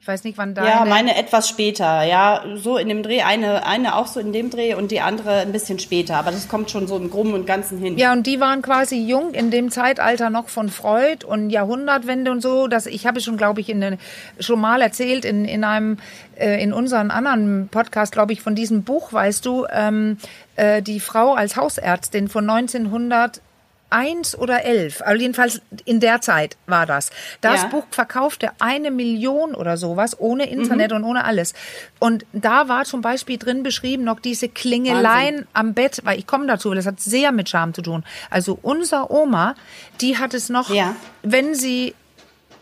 Ich 0.00 0.08
weiß 0.08 0.22
nicht, 0.22 0.38
wann 0.38 0.54
deine. 0.54 0.68
Ja, 0.68 0.84
meine 0.84 1.16
etwas 1.16 1.48
später. 1.48 2.04
Ja, 2.04 2.44
so 2.54 2.76
in 2.76 2.88
dem 2.88 3.02
Dreh. 3.02 3.22
Eine, 3.22 3.66
eine 3.66 3.96
auch 3.96 4.06
so 4.06 4.20
in 4.20 4.32
dem 4.32 4.50
Dreh 4.50 4.74
und 4.74 4.90
die 4.92 5.00
andere 5.00 5.40
ein 5.40 5.50
bisschen 5.50 5.78
später. 5.78 6.16
Aber 6.16 6.30
das 6.30 6.48
kommt 6.48 6.70
schon 6.70 6.86
so 6.86 6.96
im 6.96 7.10
Groben 7.10 7.34
und 7.34 7.44
Ganzen 7.44 7.78
hin. 7.78 7.98
Ja, 7.98 8.12
und 8.12 8.26
die 8.26 8.38
waren 8.38 8.62
quasi 8.62 8.98
jung 8.98 9.32
in 9.34 9.50
dem 9.50 9.70
Zeitalter 9.70 10.30
noch 10.30 10.48
von 10.48 10.68
Freud 10.68 11.26
und 11.26 11.50
Jahrhundertwende 11.50 12.30
und 12.30 12.40
so. 12.40 12.68
Das, 12.68 12.86
ich 12.86 13.06
habe 13.06 13.18
es 13.18 13.24
schon, 13.24 13.36
glaube 13.36 13.60
ich, 13.60 13.68
in 13.68 13.80
den, 13.80 13.98
schon 14.38 14.60
mal 14.60 14.80
erzählt 14.80 15.24
in, 15.24 15.44
in 15.44 15.64
einem, 15.64 15.98
äh, 16.38 16.62
in 16.62 16.72
unseren 16.72 17.10
anderen 17.10 17.68
Podcast, 17.68 18.12
glaube 18.12 18.32
ich, 18.32 18.42
von 18.42 18.54
diesem 18.54 18.84
Buch, 18.84 19.12
weißt 19.12 19.44
du, 19.44 19.66
ähm, 19.72 20.18
äh, 20.54 20.82
die 20.82 21.00
Frau 21.00 21.34
als 21.34 21.56
Hausärztin 21.56 22.28
von 22.28 22.48
1900 22.48 23.40
Eins 23.88 24.36
oder 24.36 24.64
elf, 24.64 25.00
also 25.02 25.20
jedenfalls 25.22 25.60
in 25.84 26.00
der 26.00 26.20
Zeit 26.20 26.56
war 26.66 26.86
das. 26.86 27.10
Das 27.40 27.62
Ja. 27.62 27.68
Buch 27.68 27.84
verkaufte 27.90 28.50
eine 28.58 28.90
Million 28.90 29.54
oder 29.54 29.76
sowas, 29.76 30.18
ohne 30.18 30.48
Internet 30.50 30.90
Mhm. 30.90 30.96
und 30.98 31.04
ohne 31.04 31.24
alles. 31.24 31.54
Und 32.00 32.26
da 32.32 32.68
war 32.68 32.84
zum 32.84 33.00
Beispiel 33.00 33.38
drin 33.38 33.62
beschrieben 33.62 34.02
noch 34.04 34.18
diese 34.18 34.48
Klingeleien 34.48 35.46
am 35.52 35.72
Bett, 35.74 36.00
weil 36.04 36.18
ich 36.18 36.26
komme 36.26 36.46
dazu, 36.46 36.74
das 36.74 36.86
hat 36.86 36.98
sehr 37.00 37.30
mit 37.32 37.48
Scham 37.48 37.74
zu 37.74 37.82
tun. 37.82 38.04
Also 38.28 38.58
unser 38.60 39.10
Oma, 39.10 39.54
die 40.00 40.18
hat 40.18 40.34
es 40.34 40.48
noch, 40.48 40.70
Ja. 40.70 40.96
wenn 41.22 41.54
sie 41.54 41.94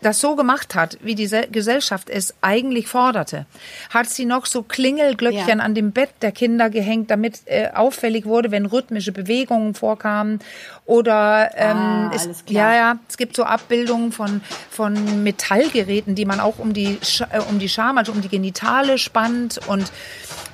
das 0.05 0.19
so 0.21 0.35
gemacht 0.35 0.75
hat, 0.75 0.97
wie 1.01 1.15
die 1.15 1.27
Se- 1.27 1.47
Gesellschaft 1.51 2.09
es 2.09 2.33
eigentlich 2.41 2.87
forderte, 2.87 3.45
hat 3.89 4.07
sie 4.09 4.25
noch 4.25 4.45
so 4.45 4.61
Klingelglöckchen 4.63 5.59
Ja. 5.59 5.65
an 5.65 5.73
dem 5.75 5.91
Bett 5.91 6.11
der 6.21 6.31
Kinder 6.31 6.69
gehängt, 6.69 7.09
damit 7.11 7.41
äh, 7.45 7.69
auffällig 7.73 8.25
wurde, 8.25 8.51
wenn 8.51 8.65
rhythmische 8.65 9.11
Bewegungen 9.11 9.73
vorkamen. 9.73 10.39
Oder 10.85 11.49
ähm, 11.55 11.77
Ah, 11.77 12.11
es, 12.13 12.29
ja, 12.47 12.75
ja, 12.75 12.99
es 13.09 13.17
gibt 13.17 13.35
so 13.35 13.43
Abbildungen 13.43 14.11
von 14.11 14.41
von 14.69 15.23
Metallgeräten, 15.23 16.13
die 16.15 16.25
man 16.25 16.39
auch 16.39 16.59
um 16.59 16.73
die 16.73 16.99
äh, 17.31 17.39
um 17.49 17.57
die 17.59 17.69
Scham, 17.69 17.97
also 17.97 18.11
um 18.11 18.21
die 18.21 18.29
Genitale 18.29 18.97
spannt 18.99 19.59
und, 19.67 19.91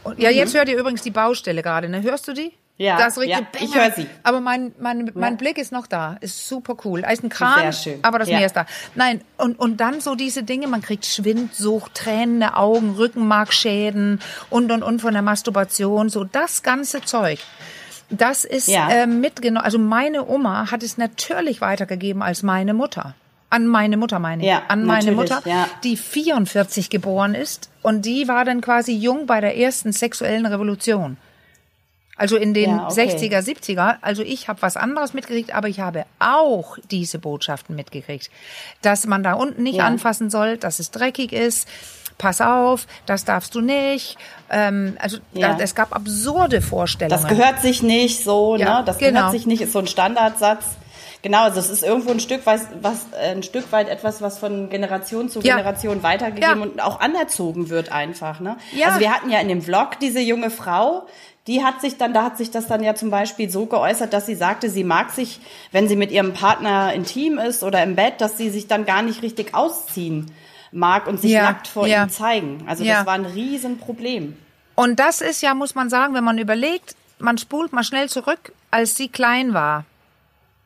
und 0.04 0.20
ja, 0.20 0.30
jetzt 0.30 0.54
hört 0.56 0.70
ihr 0.70 0.78
übrigens 0.78 1.02
die 1.02 1.12
Baustelle 1.12 1.62
gerade, 1.62 1.90
ne? 1.90 2.02
Hörst 2.02 2.28
du 2.28 2.34
die? 2.34 2.54
Ja, 2.82 2.98
das 2.98 3.16
ja, 3.18 3.40
ich 3.60 3.76
höre 3.76 3.92
sie. 3.92 4.08
Aber 4.24 4.42
mein, 4.42 4.74
mein, 4.80 5.12
mein 5.14 5.34
Ja. 5.34 5.38
Blick 5.38 5.58
ist 5.58 5.72
noch 5.72 5.88
da. 5.88 6.18
Ist 6.22 6.48
super 6.48 6.76
cool. 6.84 7.02
Ist 7.10 7.24
ein 7.24 7.30
Kran, 7.30 7.60
Sehr 7.62 7.74
schön. 7.74 8.00
aber 8.04 8.20
das 8.20 8.28
Ja. 8.30 8.38
Meer 8.38 8.48
ist 8.48 8.56
da. 8.56 8.66
Nein, 8.96 9.22
und, 9.38 9.60
und 9.60 9.78
dann 9.82 10.02
so 10.02 10.16
diese 10.16 10.44
Dinge, 10.44 10.68
man 10.68 10.82
kriegt 10.82 11.06
Schwindsucht, 11.06 11.94
tränende 11.96 12.56
Augen, 12.56 12.96
Rückenmarkschäden 12.96 14.20
und, 14.50 14.72
und, 14.72 14.84
und 14.84 15.02
von 15.02 15.14
der 15.14 15.22
Masturbation, 15.22 16.10
so 16.10 16.24
das 16.24 16.64
ganze 16.64 17.02
Zeug. 17.02 17.40
Das 18.10 18.44
ist 18.44 18.68
Ja. 18.68 18.90
äh, 18.90 19.08
mitgenommen. 19.08 19.64
Also 19.64 19.80
meine 19.80 20.28
Oma 20.28 20.70
hat 20.72 20.84
es 20.84 20.98
natürlich 20.98 21.62
weitergegeben 21.62 22.22
als 22.22 22.44
meine 22.44 22.74
Mutter. 22.74 23.16
An 23.50 23.68
meine 23.68 23.98
Mutter 23.98 24.20
meine 24.20 24.44
ich. 24.44 24.50
Ja, 24.50 24.64
An 24.70 24.86
meine 24.86 25.12
Mutter, 25.12 25.42
ja. 25.46 25.68
die 25.84 25.98
44 25.98 26.90
geboren 26.90 27.36
ist. 27.36 27.70
Und 27.82 28.06
die 28.06 28.28
war 28.28 28.46
dann 28.46 28.62
quasi 28.62 28.94
jung 28.94 29.26
bei 29.28 29.42
der 29.42 29.58
ersten 29.58 29.92
sexuellen 29.92 30.46
Revolution. 30.46 31.18
Also 32.22 32.38
in 32.38 32.54
den 32.54 32.70
Ja, 32.70 32.88
okay. 32.88 33.08
60er, 33.10 33.40
70er. 33.42 33.96
Also 34.02 34.22
ich 34.22 34.48
habe 34.48 34.62
was 34.62 34.78
anderes 34.78 35.16
mitgekriegt, 35.16 35.56
aber 35.56 35.70
ich 35.70 35.80
habe 35.80 36.06
auch 36.20 36.78
diese 36.92 37.18
Botschaften 37.18 37.76
mitgekriegt. 37.76 38.30
Dass 38.84 39.08
man 39.08 39.24
da 39.24 39.34
unten 39.34 39.64
nicht 39.64 39.78
Ja. 39.78 39.86
anfassen 39.86 40.30
soll, 40.30 40.58
dass 40.58 40.78
es 40.78 40.92
dreckig 40.92 41.34
ist. 41.34 41.68
Pass 42.20 42.40
auf, 42.40 42.86
das 43.08 43.26
darfst 43.26 43.56
du 43.56 43.62
nicht. 43.62 44.18
Ähm, 44.52 44.98
also 45.00 45.18
Ja. 45.34 45.56
da, 45.56 45.64
es 45.64 45.74
gab 45.74 45.96
absurde 45.96 46.62
Vorstellungen. 46.62 47.20
Das 47.24 47.28
gehört 47.28 47.60
sich 47.60 47.82
nicht 47.82 48.24
so, 48.24 48.56
Ja, 48.56 48.80
ne? 48.82 48.86
Das 48.86 49.00
genau. 49.00 49.12
gehört 49.22 49.32
sich 49.32 49.48
nicht, 49.48 49.62
ist 49.62 49.74
so 49.74 49.80
ein 49.80 49.88
Standardsatz. 49.88 50.64
Genau, 51.24 51.44
also 51.44 51.60
es 51.60 51.70
ist 51.70 51.84
irgendwo 51.84 52.10
ein 52.12 52.20
Stück 52.20 52.46
weit, 52.48 52.62
was, 52.82 53.06
ein 53.14 53.44
Stück 53.44 53.72
weit 53.72 53.90
etwas, 53.90 54.22
was 54.24 54.38
von 54.40 54.70
Generation 54.70 55.30
zu 55.30 55.40
Ja. 55.42 55.56
Generation 55.56 56.02
weitergegeben 56.04 56.58
Ja. 56.60 56.64
und 56.64 56.82
auch 56.84 57.00
anerzogen 57.00 57.70
wird 57.70 57.92
einfach, 57.92 58.40
ne? 58.40 58.58
Ja. 58.76 58.88
Also 58.90 59.00
wir 59.00 59.12
hatten 59.12 59.30
ja 59.32 59.40
in 59.40 59.48
dem 59.48 59.62
Vlog 59.62 60.00
diese 60.00 60.20
junge 60.20 60.50
Frau, 60.50 61.06
die 61.48 61.64
hat 61.64 61.82
sich 61.82 61.98
dann, 61.98 62.14
da 62.14 62.24
hat 62.24 62.38
sich 62.38 62.52
das 62.52 62.68
dann 62.68 62.84
ja 62.84 62.94
zum 62.96 63.10
Beispiel 63.10 63.50
so 63.50 63.66
geäußert, 63.66 64.14
dass 64.14 64.26
sie 64.28 64.36
sagte, 64.36 64.70
sie 64.70 64.84
mag 64.84 65.10
sich, 65.12 65.40
wenn 65.72 65.88
sie 65.88 65.96
mit 65.96 66.12
ihrem 66.12 66.34
Partner 66.34 66.94
intim 66.94 67.38
ist 67.40 67.64
oder 67.64 67.82
im 67.84 67.96
Bett, 67.96 68.22
dass 68.22 68.38
sie 68.38 68.50
sich 68.50 68.68
dann 68.68 68.86
gar 68.86 69.02
nicht 69.02 69.22
richtig 69.24 69.56
ausziehen 69.56 70.32
mag 70.72 71.08
und 71.08 71.20
sich 71.20 71.32
Ja, 71.32 71.44
nackt 71.44 71.68
vor 71.68 71.88
ja. 71.88 72.04
ihm 72.04 72.10
zeigen. 72.10 72.64
Also 72.68 72.84
Ja. 72.84 72.98
das 72.98 73.06
war 73.08 73.14
ein 73.16 73.26
Riesenproblem. 73.26 74.38
Und 74.76 75.00
das 75.00 75.22
ist 75.22 75.42
ja, 75.42 75.54
muss 75.54 75.76
man 75.76 75.90
sagen, 75.90 76.14
wenn 76.14 76.24
man 76.24 76.38
überlegt, 76.38 76.96
man 77.20 77.38
spult 77.38 77.74
mal 77.74 77.84
schnell 77.84 78.08
zurück, 78.10 78.54
als 78.72 78.96
sie 78.96 79.10
klein 79.10 79.54
war. 79.54 79.84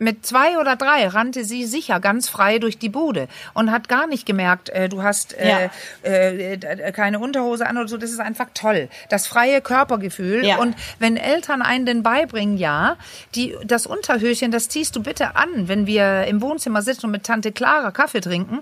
Mit 0.06 0.24
zwei 0.24 0.60
oder 0.60 0.76
drei 0.76 1.08
rannte 1.08 1.44
sie 1.44 1.66
sicher 1.66 2.00
ganz 2.00 2.30
frei 2.30 2.60
durch 2.60 2.78
die 2.78 2.90
Bude 2.90 3.28
und 3.56 3.72
hat 3.72 3.90
gar 3.90 4.06
nicht 4.06 4.28
gemerkt, 4.28 4.70
äh, 4.70 4.88
du 4.88 5.02
hast 5.02 5.34
äh, 5.34 5.50
Ja. 5.50 5.70
äh, 6.10 6.92
keine 6.92 7.18
Unterhose 7.18 7.66
an 7.66 7.76
oder 7.80 7.88
so. 7.88 7.98
Das 7.98 8.12
ist 8.12 8.20
einfach 8.20 8.46
toll. 8.54 8.88
Das 9.10 9.26
freie 9.26 9.62
Körpergefühl. 9.62 10.46
Ja. 10.46 10.58
Und 10.58 10.76
wenn 11.00 11.18
Eltern 11.18 11.64
einen 11.64 11.88
denn 11.88 12.04
beibringen, 12.04 12.58
ja, 12.58 12.98
die, 13.34 13.56
das 13.66 13.88
Unterhöschen, 13.88 14.52
das 14.52 14.70
ziehst 14.70 14.96
du 14.96 15.02
bitte 15.02 15.36
an, 15.36 15.68
wenn 15.68 15.88
wir 15.88 16.26
im 16.26 16.40
Wohnzimmer 16.42 16.84
sitzen 16.84 17.08
und 17.08 17.12
mit 17.12 17.24
Tante 17.24 17.52
Clara 17.52 17.90
Kaffee 17.90 18.22
trinken. 18.22 18.60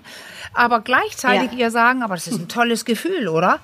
Aber 0.54 0.80
gleichzeitig 0.80 1.52
Ja. 1.52 1.58
ihr 1.66 1.70
sagen, 1.70 2.02
aber 2.02 2.14
das 2.14 2.26
ist 2.26 2.38
ein 2.40 2.48
tolles 2.48 2.86
Gefühl, 2.86 3.28
oder? 3.28 3.58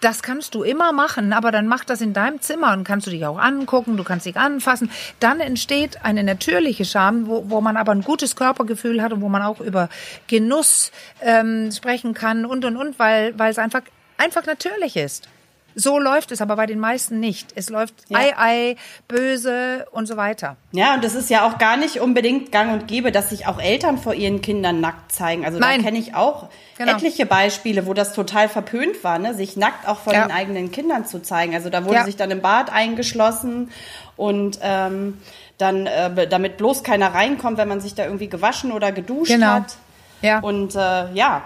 Das 0.00 0.22
kannst 0.22 0.54
du 0.54 0.62
immer 0.62 0.92
machen, 0.92 1.34
aber 1.34 1.52
dann 1.52 1.66
mach 1.66 1.84
das 1.84 2.00
in 2.00 2.14
deinem 2.14 2.40
Zimmer 2.40 2.72
und 2.72 2.84
kannst 2.84 3.06
du 3.06 3.10
dich 3.10 3.26
auch 3.26 3.38
angucken, 3.38 3.98
du 3.98 4.04
kannst 4.04 4.24
dich 4.24 4.36
anfassen. 4.36 4.90
Dann 5.20 5.40
entsteht 5.40 6.04
eine 6.04 6.24
natürliche 6.24 6.86
Scham, 6.86 7.26
wo, 7.26 7.50
wo 7.50 7.60
man 7.60 7.76
aber 7.76 7.92
ein 7.92 8.02
gutes 8.02 8.34
Körpergefühl 8.34 9.02
hat 9.02 9.12
und 9.12 9.20
wo 9.20 9.28
man 9.28 9.42
auch 9.42 9.60
über 9.60 9.90
Genuss 10.26 10.90
ähm, 11.20 11.70
sprechen 11.70 12.14
kann 12.14 12.46
und 12.46 12.64
und 12.64 12.76
und, 12.76 12.98
weil 12.98 13.38
weil 13.38 13.50
es 13.50 13.58
einfach 13.58 13.82
einfach 14.16 14.46
natürlich 14.46 14.96
ist. 14.96 15.28
So 15.74 15.98
läuft 15.98 16.32
es 16.32 16.40
aber 16.40 16.56
bei 16.56 16.66
den 16.66 16.78
meisten 16.80 17.20
nicht. 17.20 17.52
Es 17.54 17.70
läuft 17.70 17.94
Ja. 18.08 18.18
Ei, 18.18 18.32
Ei, 18.36 18.76
böse 19.08 19.86
und 19.92 20.06
so 20.06 20.16
weiter. 20.16 20.56
Ja, 20.72 20.94
und 20.94 21.04
es 21.04 21.14
ist 21.14 21.30
ja 21.30 21.46
auch 21.46 21.58
gar 21.58 21.76
nicht 21.76 22.00
unbedingt 22.00 22.52
gang 22.52 22.72
und 22.72 22.88
gäbe, 22.88 23.12
dass 23.12 23.30
sich 23.30 23.46
auch 23.46 23.60
Eltern 23.60 23.98
vor 23.98 24.14
ihren 24.14 24.40
Kindern 24.42 24.80
nackt 24.80 25.12
zeigen. 25.12 25.44
Also 25.44 25.58
Nein. 25.58 25.78
da 25.80 25.84
kenne 25.86 25.98
ich 25.98 26.14
auch 26.14 26.48
Genau. 26.78 26.92
etliche 26.92 27.26
Beispiele, 27.26 27.86
wo 27.86 27.94
das 27.94 28.14
total 28.14 28.48
verpönt 28.48 29.02
war, 29.04 29.18
ne? 29.18 29.34
sich 29.34 29.56
nackt 29.56 29.86
auch 29.86 29.98
vor 29.98 30.12
Ja. 30.14 30.26
den 30.26 30.32
eigenen 30.32 30.70
Kindern 30.72 31.04
zu 31.06 31.20
zeigen. 31.22 31.54
Also 31.54 31.68
da 31.70 31.84
wurde 31.84 31.96
Ja. 31.96 32.04
sich 32.04 32.16
dann 32.16 32.30
im 32.30 32.40
Bad 32.40 32.70
eingeschlossen 32.72 33.70
und 34.16 34.58
ähm, 34.62 35.18
dann, 35.58 35.86
äh, 35.86 36.26
damit 36.26 36.56
bloß 36.56 36.82
keiner 36.82 37.12
reinkommt, 37.14 37.58
wenn 37.58 37.68
man 37.68 37.80
sich 37.80 37.94
da 37.94 38.04
irgendwie 38.04 38.28
gewaschen 38.28 38.72
oder 38.72 38.92
geduscht 38.92 39.30
Genau. 39.32 39.46
hat. 39.48 39.76
Ja. 40.22 40.40
Und 40.40 40.74
äh, 40.74 41.12
ja, 41.12 41.42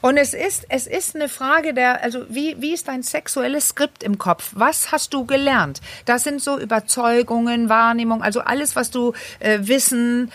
Und 0.00 0.16
es 0.16 0.34
ist, 0.34 0.66
es 0.68 0.86
ist 0.86 1.14
eine 1.14 1.28
Frage 1.28 1.74
der, 1.74 2.02
also 2.02 2.24
wie, 2.28 2.56
wie 2.60 2.74
ist 2.74 2.88
dein 2.88 3.02
sexuelles 3.02 3.68
Skript 3.68 4.02
im 4.02 4.18
Kopf? 4.18 4.50
Was 4.54 4.92
hast 4.92 5.14
du 5.14 5.24
gelernt? 5.24 5.80
Das 6.04 6.24
sind 6.24 6.42
so 6.42 6.58
Überzeugungen, 6.58 7.68
Wahrnehmung, 7.68 8.22
also 8.22 8.40
alles, 8.40 8.76
was 8.76 8.90
du 8.90 9.12
äh, 9.40 9.58
wissen, 9.62 10.30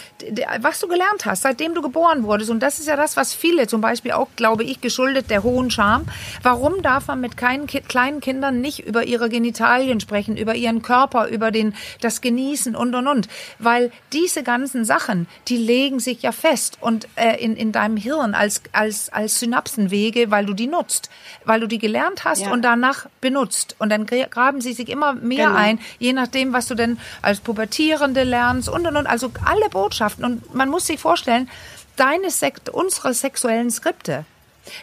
was 0.60 0.80
du 0.80 0.88
gelernt 0.88 1.26
hast, 1.26 1.44
seitdem 1.44 1.74
du 1.74 1.82
geboren 1.82 2.24
wurdest. 2.24 2.50
Und 2.50 2.62
das 2.62 2.80
ist 2.80 2.88
ja 2.88 2.96
das, 2.96 3.18
was 3.18 3.34
viele 3.34 3.68
zum 3.68 3.82
Beispiel 3.82 4.12
auch, 4.12 4.30
glaube 4.36 4.64
ich, 4.64 4.82
geschuldet 4.82 5.30
der 5.30 5.44
hohen 5.44 5.72
Scham. 5.72 6.06
Warum 6.42 6.82
darf 6.82 7.08
man 7.08 7.22
mit 7.22 7.38
keinen, 7.38 7.68
kleinen 7.68 8.22
Kindern 8.22 8.62
nicht 8.62 8.80
über 8.80 9.04
ihre 9.04 9.30
Genitalien 9.30 10.00
sprechen, 10.00 10.38
über 10.38 10.56
ihren 10.56 10.82
Körper, 10.82 11.28
über 11.28 11.52
den, 11.52 11.76
das 12.02 12.22
Genießen 12.22 12.76
und, 12.76 12.96
und, 12.96 13.08
und? 13.08 13.28
Weil 13.60 13.92
diese 14.12 14.44
ganzen 14.44 14.86
Sachen, 14.86 15.28
die 15.48 15.58
legen 15.58 16.00
sich 16.00 16.22
ja 16.22 16.32
fest 16.32 16.78
und 16.82 17.08
äh, 17.16 17.44
in, 17.44 17.56
in 17.56 17.72
deinem 17.72 17.98
Hirn 17.98 18.34
als, 18.36 18.62
als, 18.72 19.10
als 19.10 19.43
Synapsenwege, 19.44 20.32
weil 20.32 20.46
du 20.46 20.54
die 20.54 20.68
nutzt, 20.68 21.10
weil 21.46 21.60
du 21.60 21.68
die 21.68 21.80
gelernt 21.80 22.24
hast 22.24 22.44
ja. 22.44 22.52
und 22.52 22.62
danach 22.62 23.08
benutzt. 23.22 23.76
Und 23.80 23.90
dann 23.90 24.06
graben 24.06 24.62
sie 24.62 24.74
sich 24.74 24.90
immer 24.90 25.14
mehr 25.14 25.48
genau. 25.48 25.60
ein, 25.60 25.80
je 26.00 26.14
nachdem, 26.14 26.54
was 26.54 26.68
du 26.68 26.76
denn 26.76 27.00
als 27.22 27.40
Pubertierende 27.40 28.24
lernst 28.24 28.70
und 28.70 28.88
und 28.88 28.96
und. 28.96 29.08
Also 29.08 29.32
alle 29.46 29.70
Botschaften. 29.70 30.26
Und 30.26 30.54
man 30.54 30.70
muss 30.70 30.88
sich 30.88 31.00
vorstellen, 31.00 31.50
deine 31.96 32.32
Sekt, 32.32 32.70
unsere 32.70 33.14
sexuellen 33.14 33.72
Skripte, 33.72 34.26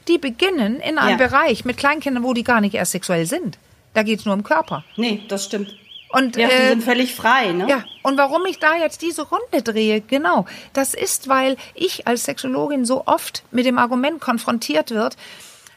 die 0.09 0.19
beginnen 0.19 0.81
in 0.81 0.99
einem 0.99 1.19
ja. 1.19 1.27
Bereich 1.27 1.65
mit 1.65 1.77
Kleinkindern, 1.77 2.23
wo 2.23 2.35
die 2.35 2.45
gar 2.45 2.61
nicht 2.61 2.75
erst 2.75 2.93
sexuell 2.93 3.27
sind. 3.27 3.59
Da 3.95 4.03
geht's 4.03 4.25
nur 4.25 4.35
um 4.35 4.45
Körper. 4.45 4.85
Nee, 4.97 5.25
das 5.29 5.47
stimmt. 5.47 5.75
Und, 6.13 6.37
ja, 6.37 6.49
die 6.49 6.55
äh, 6.55 6.69
sind 6.71 6.83
völlig 6.83 7.15
frei, 7.15 7.53
ne? 7.53 7.69
Ja, 7.69 7.85
und 8.03 8.19
warum 8.19 8.45
ich 8.47 8.59
da 8.59 8.77
jetzt 8.77 9.03
diese 9.03 9.23
Runde 9.23 9.63
drehe, 9.63 10.01
genau, 10.01 10.45
das 10.73 10.95
ist, 10.95 11.29
weil 11.29 11.57
ich 11.75 12.07
als 12.07 12.25
Sexologin 12.25 12.85
so 12.85 13.05
oft 13.07 13.45
mit 13.53 13.65
dem 13.65 13.79
Argument 13.79 14.21
konfrontiert 14.21 14.91
wird, 14.91 15.17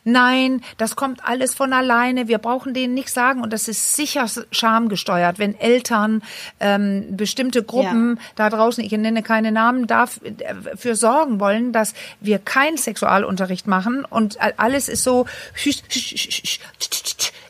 nein, 0.04 0.62
das 0.78 0.96
kommt 0.96 1.24
alles 1.24 1.54
von 1.54 1.72
alleine, 1.72 2.28
wir 2.28 2.38
brauchen 2.38 2.74
denen 2.74 2.94
nichts 2.94 3.14
sagen 3.14 3.42
und 3.42 3.54
das 3.54 3.68
ist 3.68 3.96
sicher 3.96 4.26
schamgesteuert, 4.52 5.40
wenn 5.40 5.58
Eltern 5.60 6.24
ähm, 6.60 7.16
bestimmte 7.16 7.64
Gruppen 7.64 8.18
ja. 8.18 8.22
da 8.36 8.50
draußen, 8.50 8.84
ich 8.84 8.92
nenne 8.92 9.24
keine 9.24 9.52
Namen, 9.52 9.88
dafür 9.88 10.92
äh, 10.92 10.96
sorgen 10.96 11.40
wollen, 11.40 11.72
dass 11.72 11.94
wir 12.20 12.40
keinen 12.40 12.78
Sexualunterricht 12.78 13.68
machen 13.68 14.06
und 14.06 14.38
alles 14.58 14.90
ist 14.90 15.04
so 15.04 15.26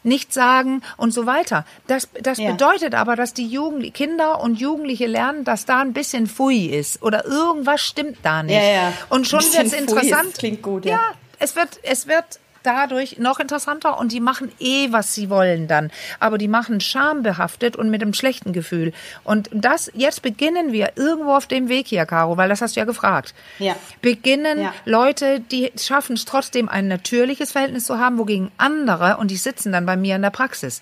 nicht 0.03 0.33
sagen 0.33 0.81
und 0.97 1.11
so 1.11 1.25
weiter. 1.25 1.65
Das, 1.87 2.09
das 2.21 2.37
ja. 2.37 2.51
bedeutet 2.51 2.95
aber, 2.95 3.15
dass 3.15 3.33
die 3.33 3.47
Jugend, 3.47 3.93
Kinder 3.93 4.41
und 4.41 4.59
Jugendliche 4.59 5.07
lernen, 5.07 5.43
dass 5.43 5.65
da 5.65 5.79
ein 5.79 5.93
bisschen 5.93 6.27
Fui 6.27 6.65
ist 6.65 7.01
oder 7.01 7.25
irgendwas 7.25 7.81
stimmt 7.81 8.17
da 8.23 8.43
nicht. 8.43 8.55
Ja, 8.55 8.63
ja. 8.63 8.93
Und 9.09 9.27
schon 9.27 9.41
wird 9.41 9.65
es 9.65 9.73
interessant. 9.73 10.37
Klingt 10.37 10.61
gut, 10.61 10.85
ja. 10.85 10.91
ja. 10.91 11.13
Es 11.39 11.55
wird, 11.55 11.79
es 11.83 12.07
wird 12.07 12.39
dadurch 12.63 13.19
noch 13.19 13.39
interessanter 13.39 13.99
und 13.99 14.11
die 14.11 14.19
machen 14.19 14.51
eh, 14.59 14.91
was 14.91 15.13
sie 15.13 15.29
wollen 15.29 15.67
dann. 15.67 15.91
Aber 16.19 16.37
die 16.37 16.47
machen 16.47 16.79
schambehaftet 16.79 17.75
und 17.75 17.89
mit 17.89 18.01
einem 18.01 18.13
schlechten 18.13 18.53
Gefühl. 18.53 18.93
Und 19.23 19.49
das, 19.51 19.91
jetzt 19.93 20.21
beginnen 20.21 20.71
wir 20.71 20.93
irgendwo 20.95 21.33
auf 21.35 21.47
dem 21.47 21.69
Weg 21.69 21.87
hier, 21.87 22.05
Caro, 22.05 22.37
weil 22.37 22.49
das 22.49 22.61
hast 22.61 22.75
du 22.75 22.79
ja 22.79 22.85
gefragt. 22.85 23.33
Ja. 23.59 23.75
Beginnen 24.01 24.61
ja. 24.61 24.73
Leute, 24.85 25.39
die 25.39 25.71
schaffen 25.77 26.15
es 26.15 26.25
trotzdem 26.25 26.69
ein 26.69 26.87
natürliches 26.87 27.51
Verhältnis 27.51 27.85
zu 27.85 27.99
haben, 27.99 28.17
wogegen 28.17 28.51
andere, 28.57 29.17
und 29.17 29.31
die 29.31 29.37
sitzen 29.37 29.71
dann 29.71 29.85
bei 29.85 29.97
mir 29.97 30.15
in 30.15 30.21
der 30.21 30.29
Praxis, 30.29 30.81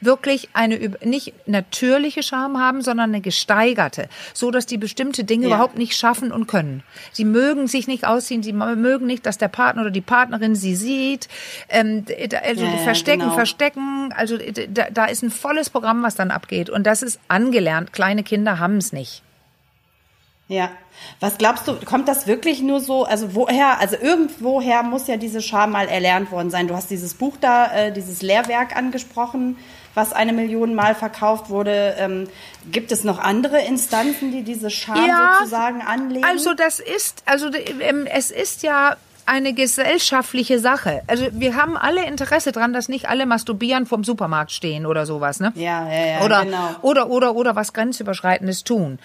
wirklich 0.00 0.48
eine 0.52 0.78
nicht 1.04 1.34
natürliche 1.46 2.22
Scham 2.22 2.58
haben, 2.58 2.82
sondern 2.82 3.10
eine 3.10 3.20
gesteigerte, 3.20 4.08
so 4.34 4.50
dass 4.50 4.66
die 4.66 4.78
bestimmte 4.78 5.24
Dinge 5.24 5.48
ja. 5.48 5.54
überhaupt 5.54 5.76
nicht 5.76 5.96
schaffen 5.96 6.32
und 6.32 6.46
können. 6.46 6.82
Sie 7.12 7.24
mögen 7.24 7.66
sich 7.66 7.86
nicht 7.86 8.06
ausziehen, 8.06 8.42
sie 8.42 8.52
mögen 8.52 9.06
nicht, 9.06 9.26
dass 9.26 9.38
der 9.38 9.48
Partner 9.48 9.82
oder 9.82 9.90
die 9.90 10.00
Partnerin 10.00 10.54
sie 10.54 10.74
sieht. 10.74 11.28
Ähm, 11.68 12.04
also 12.44 12.64
ja, 12.64 12.76
verstecken, 12.78 13.20
genau. 13.20 13.34
verstecken. 13.34 14.12
Also 14.16 14.38
da, 14.68 14.90
da 14.90 15.04
ist 15.06 15.22
ein 15.22 15.30
volles 15.30 15.70
Programm, 15.70 16.02
was 16.02 16.14
dann 16.14 16.30
abgeht 16.30 16.70
und 16.70 16.86
das 16.86 17.02
ist 17.02 17.20
angelernt. 17.28 17.92
Kleine 17.92 18.22
Kinder 18.22 18.58
haben 18.58 18.76
es 18.76 18.92
nicht. 18.92 19.22
Ja. 20.48 20.70
Was 21.20 21.38
glaubst 21.38 21.68
du, 21.68 21.76
kommt 21.76 22.08
das 22.08 22.26
wirklich 22.26 22.60
nur 22.60 22.80
so, 22.80 23.04
also 23.04 23.34
woher, 23.36 23.78
also 23.78 23.96
irgendwoher 23.96 24.82
muss 24.82 25.06
ja 25.06 25.16
diese 25.16 25.40
Scham 25.40 25.70
mal 25.70 25.86
erlernt 25.88 26.32
worden 26.32 26.50
sein. 26.50 26.66
Du 26.66 26.74
hast 26.74 26.90
dieses 26.90 27.14
Buch 27.14 27.36
da, 27.40 27.72
äh, 27.72 27.92
dieses 27.92 28.20
Lehrwerk 28.20 28.76
angesprochen 28.76 29.56
was 29.94 30.12
eine 30.12 30.32
Million 30.32 30.74
Mal 30.74 30.94
verkauft 30.94 31.50
wurde. 31.50 31.94
Ähm, 31.98 32.28
gibt 32.70 32.92
es 32.92 33.04
noch 33.04 33.18
andere 33.18 33.60
Instanzen, 33.60 34.32
die 34.32 34.42
diese 34.42 34.70
Scham 34.70 35.06
ja, 35.06 35.36
sozusagen 35.38 35.82
anlegen? 35.82 36.24
Also 36.24 36.54
das 36.54 36.78
ist, 36.78 37.22
also 37.26 37.50
ähm, 37.80 38.06
es 38.06 38.30
ist 38.30 38.62
ja 38.62 38.96
eine 39.26 39.52
gesellschaftliche 39.52 40.58
Sache. 40.58 41.02
Also 41.06 41.28
wir 41.30 41.54
haben 41.54 41.76
alle 41.76 42.04
Interesse 42.04 42.50
dran, 42.50 42.72
dass 42.72 42.88
nicht 42.88 43.08
alle 43.08 43.26
masturbieren 43.26 43.86
vom 43.86 44.02
Supermarkt 44.02 44.50
stehen 44.50 44.86
oder 44.86 45.06
sowas, 45.06 45.38
ne? 45.38 45.52
Ja, 45.54 45.88
ja, 45.88 46.06
ja. 46.06 46.24
Oder, 46.24 46.44
genau. 46.44 46.74
oder, 46.82 47.10
oder, 47.10 47.36
oder 47.36 47.56
was 47.56 47.72
Grenzüberschreitendes 47.72 48.64
tun. 48.64 48.98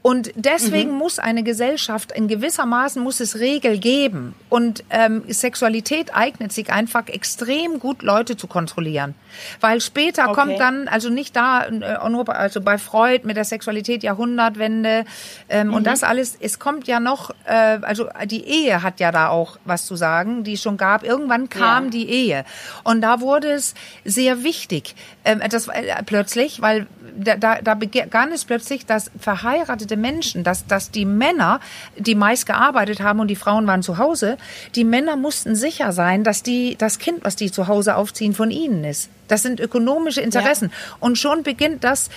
Und 0.00 0.32
deswegen 0.36 0.92
mhm. 0.92 0.98
muss 0.98 1.18
eine 1.18 1.42
Gesellschaft 1.42 2.12
in 2.12 2.28
gewissermaßen 2.28 3.02
muss 3.02 3.20
es 3.20 3.40
Regel 3.40 3.78
geben. 3.78 4.34
Und 4.48 4.84
ähm, 4.90 5.24
Sexualität 5.28 6.14
eignet 6.14 6.52
sich 6.52 6.70
einfach 6.70 7.08
extrem 7.08 7.80
gut, 7.80 8.02
Leute 8.02 8.36
zu 8.36 8.46
kontrollieren. 8.46 9.14
Weil 9.60 9.80
später 9.80 10.30
okay. 10.30 10.34
kommt 10.34 10.60
dann, 10.60 10.88
also 10.88 11.10
nicht 11.10 11.36
da, 11.36 11.66
äh, 11.66 11.96
also 12.28 12.60
bei 12.60 12.78
Freud 12.78 13.26
mit 13.26 13.36
der 13.36 13.44
Sexualität 13.44 14.02
Jahrhundertwende 14.02 15.04
ähm, 15.48 15.68
mhm. 15.68 15.74
und 15.74 15.86
das 15.86 16.02
alles, 16.02 16.36
es 16.40 16.58
kommt 16.58 16.86
ja 16.86 17.00
noch, 17.00 17.30
äh, 17.44 17.78
also 17.82 18.08
die 18.24 18.44
Ehe 18.44 18.82
hat 18.82 19.00
ja 19.00 19.12
da 19.12 19.28
auch 19.28 19.58
was 19.64 19.86
zu 19.86 19.96
sagen, 19.96 20.44
die 20.44 20.54
es 20.54 20.62
schon 20.62 20.76
gab. 20.76 21.04
Irgendwann 21.04 21.48
kam 21.48 21.84
ja. 21.84 21.90
die 21.90 22.08
Ehe. 22.08 22.44
Und 22.82 23.00
da 23.00 23.20
wurde 23.20 23.52
es 23.52 23.74
sehr 24.04 24.42
wichtig, 24.42 24.94
ähm, 25.24 25.40
das 25.48 25.68
äh, 25.68 26.02
plötzlich, 26.04 26.60
weil 26.60 26.86
da, 27.16 27.36
da, 27.36 27.60
da 27.62 27.74
begann 27.74 28.32
es 28.32 28.44
plötzlich, 28.44 28.86
dass 28.86 29.10
verheiratete 29.18 29.96
Menschen, 29.96 30.44
dass, 30.44 30.66
dass 30.66 30.90
die 30.90 31.04
Männer, 31.04 31.60
die 31.96 32.14
meist 32.14 32.46
gearbeitet 32.46 33.00
haben 33.00 33.20
und 33.20 33.28
die 33.28 33.36
Frauen 33.36 33.66
waren 33.66 33.82
zu 33.82 33.98
Hause, 33.98 34.36
die 34.74 34.84
Männer 34.84 35.16
mussten 35.16 35.54
sicher 35.54 35.92
sein, 35.92 36.24
dass 36.24 36.42
die, 36.42 36.76
das 36.76 36.98
Kind, 36.98 37.24
was 37.24 37.36
die 37.36 37.50
zu 37.50 37.68
Hause 37.68 37.96
aufziehen, 37.96 38.34
von 38.34 38.50
ihnen 38.50 38.84
ist. 38.84 39.10
Das 39.28 39.42
sind 39.42 39.60
ökonomische 39.60 40.20
Interessen. 40.20 40.70
Ja. 40.70 40.96
Und 41.00 41.18
schon 41.18 41.42
beginnt 41.42 41.84
das 41.84 42.10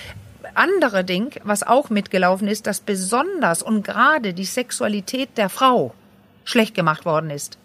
andere 0.54 1.04
Ding, 1.04 1.34
was 1.44 1.62
auch 1.62 1.90
mitgelaufen 1.90 2.48
ist, 2.48 2.66
dass 2.66 2.80
besonders 2.80 3.62
und 3.62 3.82
gerade 3.82 4.34
die 4.34 4.44
Sexualität 4.44 5.30
der 5.36 5.48
Frau 5.48 5.94
schlecht 6.44 6.74
gemacht 6.74 7.04
worden 7.04 7.30
ist. 7.30 7.58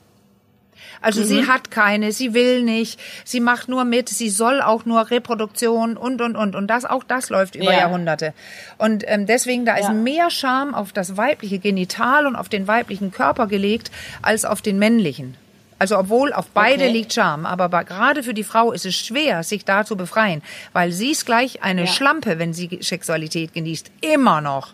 Also 1.01 1.21
mhm. 1.21 1.25
sie 1.25 1.47
hat 1.47 1.71
keine, 1.71 2.11
sie 2.11 2.33
will 2.33 2.63
nicht, 2.63 2.99
sie 3.25 3.39
macht 3.39 3.67
nur 3.67 3.83
mit, 3.83 4.09
sie 4.09 4.29
soll 4.29 4.61
auch 4.61 4.85
nur 4.85 5.11
Reproduktion 5.11 5.97
und 5.97 6.21
und 6.21 6.35
und 6.35 6.55
und 6.55 6.67
das 6.67 6.85
auch 6.85 7.03
das 7.03 7.29
läuft 7.29 7.55
über 7.55 7.71
ja. 7.71 7.79
Jahrhunderte. 7.79 8.33
Und 8.77 9.03
ähm, 9.07 9.25
deswegen 9.25 9.65
da 9.65 9.75
ist 9.75 9.87
ja. 9.87 9.93
mehr 9.93 10.29
Scham 10.29 10.73
auf 10.73 10.93
das 10.93 11.17
weibliche 11.17 11.59
Genital 11.59 12.25
und 12.25 12.35
auf 12.35 12.49
den 12.49 12.67
weiblichen 12.67 13.11
Körper 13.11 13.47
gelegt 13.47 13.91
als 14.21 14.45
auf 14.45 14.61
den 14.61 14.79
männlichen. 14.79 15.35
Also 15.79 15.97
obwohl 15.97 16.33
auf 16.33 16.47
beide 16.53 16.85
okay. 16.85 16.93
liegt 16.93 17.13
Scham, 17.13 17.45
aber 17.45 17.69
gerade 17.83 18.23
für 18.23 18.33
die 18.33 18.43
Frau 18.43 18.71
ist 18.71 18.85
es 18.85 18.95
schwer, 18.95 19.43
sich 19.43 19.65
da 19.65 19.85
zu 19.85 19.97
befreien, 19.97 20.41
weil 20.71 20.91
sie 20.91 21.11
ist 21.11 21.25
gleich 21.25 21.63
eine 21.63 21.81
ja. 21.81 21.87
Schlampe, 21.87 22.39
wenn 22.39 22.53
sie 22.53 22.79
Sexualität 22.81 23.53
genießt, 23.53 23.91
immer 24.01 24.41
noch. 24.41 24.73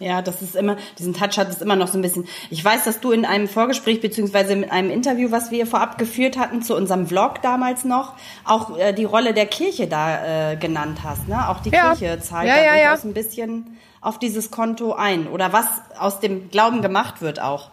Ja, 0.00 0.22
das 0.22 0.42
ist 0.42 0.54
immer, 0.54 0.76
diesen 0.98 1.12
Touch 1.12 1.38
hat 1.38 1.48
es 1.48 1.60
immer 1.60 1.74
noch 1.74 1.88
so 1.88 1.98
ein 1.98 2.02
bisschen. 2.02 2.28
Ich 2.50 2.64
weiß, 2.64 2.84
dass 2.84 3.00
du 3.00 3.10
in 3.10 3.24
einem 3.24 3.48
Vorgespräch 3.48 4.00
beziehungsweise 4.00 4.54
mit 4.54 4.70
einem 4.70 4.90
Interview, 4.90 5.32
was 5.32 5.50
wir 5.50 5.66
vorab 5.66 5.98
geführt 5.98 6.38
hatten 6.38 6.62
zu 6.62 6.76
unserem 6.76 7.08
Vlog 7.08 7.42
damals 7.42 7.84
noch, 7.84 8.14
auch 8.44 8.78
äh, 8.78 8.92
die 8.92 9.04
Rolle 9.04 9.34
der 9.34 9.46
Kirche 9.46 9.88
da 9.88 10.52
äh, 10.52 10.56
genannt 10.56 11.00
hast. 11.02 11.26
Ne? 11.26 11.48
Auch 11.48 11.60
die 11.60 11.70
ja. 11.70 11.94
Kirche 11.94 12.20
zahlt 12.20 12.46
ja, 12.46 12.56
da 12.56 12.62
ja, 12.62 12.72
durchaus 12.74 13.02
ja. 13.02 13.10
ein 13.10 13.14
bisschen 13.14 13.78
auf 14.00 14.20
dieses 14.20 14.52
Konto 14.52 14.92
ein 14.92 15.26
oder 15.26 15.52
was 15.52 15.66
aus 15.98 16.20
dem 16.20 16.48
Glauben 16.50 16.80
gemacht 16.80 17.20
wird 17.20 17.40
auch. 17.40 17.70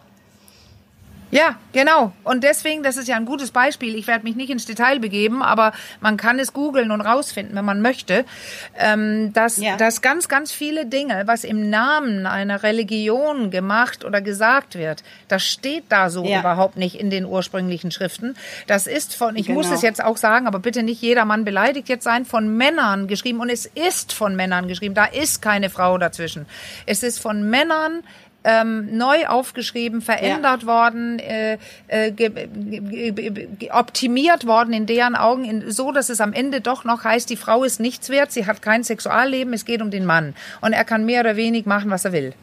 Ja, 1.30 1.56
genau. 1.72 2.12
Und 2.22 2.44
deswegen, 2.44 2.82
das 2.82 2.96
ist 2.96 3.08
ja 3.08 3.16
ein 3.16 3.24
gutes 3.24 3.50
Beispiel. 3.50 3.96
Ich 3.96 4.06
werde 4.06 4.24
mich 4.24 4.36
nicht 4.36 4.50
ins 4.50 4.64
Detail 4.64 5.00
begeben, 5.00 5.42
aber 5.42 5.72
man 6.00 6.16
kann 6.16 6.38
es 6.38 6.52
googeln 6.52 6.92
und 6.92 7.00
rausfinden, 7.00 7.56
wenn 7.56 7.64
man 7.64 7.82
möchte, 7.82 8.24
ähm, 8.78 9.32
dass, 9.32 9.56
ja. 9.56 9.76
dass 9.76 10.02
ganz, 10.02 10.28
ganz 10.28 10.52
viele 10.52 10.86
Dinge, 10.86 11.24
was 11.26 11.42
im 11.42 11.68
Namen 11.68 12.26
einer 12.26 12.62
Religion 12.62 13.50
gemacht 13.50 14.04
oder 14.04 14.20
gesagt 14.20 14.76
wird, 14.76 15.02
das 15.26 15.44
steht 15.44 15.84
da 15.88 16.10
so 16.10 16.24
ja. 16.24 16.40
überhaupt 16.40 16.76
nicht 16.76 16.94
in 16.94 17.10
den 17.10 17.24
ursprünglichen 17.24 17.90
Schriften. 17.90 18.36
Das 18.68 18.86
ist 18.86 19.16
von, 19.16 19.34
ich 19.34 19.46
genau. 19.46 19.58
muss 19.58 19.70
es 19.72 19.82
jetzt 19.82 20.02
auch 20.02 20.16
sagen, 20.16 20.46
aber 20.46 20.60
bitte 20.60 20.84
nicht 20.84 21.02
jeder 21.02 21.24
Mann 21.24 21.44
beleidigt 21.44 21.88
jetzt 21.88 22.04
sein, 22.04 22.24
von 22.24 22.56
Männern 22.56 23.08
geschrieben. 23.08 23.40
Und 23.40 23.50
es 23.50 23.66
ist 23.66 24.12
von 24.12 24.36
Männern 24.36 24.68
geschrieben. 24.68 24.94
Da 24.94 25.06
ist 25.06 25.42
keine 25.42 25.70
Frau 25.70 25.98
dazwischen. 25.98 26.46
Es 26.86 27.02
ist 27.02 27.18
von 27.18 27.50
Männern 27.50 28.04
ähm, 28.46 28.96
neu 28.96 29.26
aufgeschrieben, 29.26 30.00
verändert 30.00 30.62
ja. 30.62 30.68
worden, 30.68 31.18
äh, 31.18 31.58
äh, 31.88 33.68
optimiert 33.72 34.46
worden 34.46 34.72
in 34.72 34.86
deren 34.86 35.16
Augen, 35.16 35.44
in, 35.44 35.70
so 35.70 35.90
dass 35.90 36.08
es 36.08 36.20
am 36.20 36.32
Ende 36.32 36.60
doch 36.60 36.84
noch 36.84 37.02
heißt, 37.04 37.28
die 37.28 37.36
Frau 37.36 37.64
ist 37.64 37.80
nichts 37.80 38.08
wert, 38.08 38.30
sie 38.30 38.46
hat 38.46 38.62
kein 38.62 38.84
Sexualleben, 38.84 39.52
es 39.52 39.64
geht 39.64 39.82
um 39.82 39.90
den 39.90 40.06
Mann 40.06 40.34
und 40.60 40.72
er 40.72 40.84
kann 40.84 41.04
mehr 41.04 41.20
oder 41.20 41.36
wenig 41.36 41.66
machen, 41.66 41.90
was 41.90 42.04
er 42.04 42.12
will. 42.12 42.34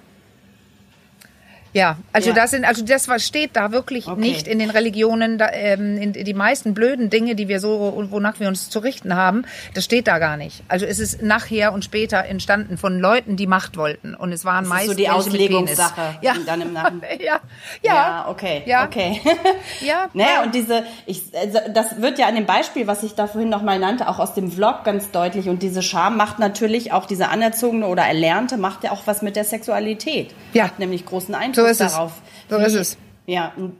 Ja, 1.74 1.98
also 2.12 2.30
Ja. 2.30 2.36
das 2.36 2.51
sind, 2.51 2.65
also 2.65 2.86
das 2.86 3.08
was 3.08 3.25
steht 3.25 3.51
da 3.56 3.72
wirklich 3.72 4.08
Okay. 4.08 4.20
nicht 4.20 4.48
in 4.48 4.60
den 4.60 4.70
Religionen, 4.70 5.38
da, 5.38 5.50
ähm, 5.51 5.98
in, 5.98 6.13
die 6.13 6.34
meisten 6.34 6.74
blöden 6.74 7.10
Dinge, 7.10 7.36
die 7.36 7.48
wir 7.48 7.60
so, 7.60 8.06
wonach 8.12 8.39
wir 8.39 8.48
uns 8.48 8.70
zu 8.70 8.80
richten 8.80 9.15
haben, 9.15 9.44
das 9.74 9.86
steht 9.86 10.08
da 10.08 10.20
gar 10.20 10.38
nicht. 10.38 10.63
Also 10.68 10.86
es 10.86 11.00
ist 11.00 11.22
nachher 11.24 11.74
und 11.74 11.84
später 11.84 12.25
entstanden 12.25 12.77
von 12.77 13.00
Leuten, 13.00 13.36
die 13.38 13.48
Macht 13.48 13.75
wollten 13.77 14.13
und 14.15 14.32
es 14.32 14.46
waren 14.46 14.65
Das 14.65 14.68
ist 14.68 14.70
meist 14.74 14.86
so 14.88 14.94
die. 14.94 15.10
Auslegungssache. 15.10 16.15
Ja. 16.22 16.36
Dann 16.46 16.62
im 16.62 16.74
Nach 16.74 16.92
ja, 17.20 17.39
ja, 17.82 17.94
Ja, 17.94 18.25
okay, 18.30 18.62
Ja. 18.65 18.86
okay. 18.86 19.20
Ja, 19.82 20.10
Naja, 20.13 20.30
ja. 20.36 20.44
und 20.44 20.53
diese, 20.56 20.84
ich, 21.06 21.24
also 21.36 21.60
das 21.74 22.00
wird 22.01 22.20
ja 22.20 22.27
an 22.27 22.36
dem 22.36 22.46
Beispiel, 22.46 22.86
was 22.88 23.03
ich 23.03 23.15
da 23.15 23.27
vorhin 23.27 23.50
nochmal 23.50 23.80
nannte, 23.80 24.08
auch 24.08 24.20
aus 24.20 24.34
dem 24.34 24.51
Vlog 24.51 24.84
ganz 24.84 25.12
deutlich. 25.12 25.50
Und 25.50 25.63
diese 25.63 25.82
Scham 25.82 26.18
macht 26.18 26.38
natürlich 26.39 26.92
auch 26.92 27.06
diese 27.06 27.30
anerzogene 27.30 27.88
oder 27.88 28.03
erlernte, 28.03 28.58
macht 28.58 28.84
ja 28.84 28.92
auch 28.92 29.01
was 29.06 29.22
mit 29.22 29.36
der 29.36 29.44
Sexualität. 29.44 30.34
Ja. 30.53 30.65
Hat 30.65 30.80
nämlich 30.80 31.06
großen 31.06 31.34
Einfluss 31.36 31.56
So 31.62 31.62
ist 31.65 31.82
es. 31.82 31.91
darauf. 31.93 32.12
So 32.50 32.60
wie- 32.60 32.63
ist 32.63 32.74
es. 32.75 32.98
Ja, 33.25 33.53
und- 33.55 33.77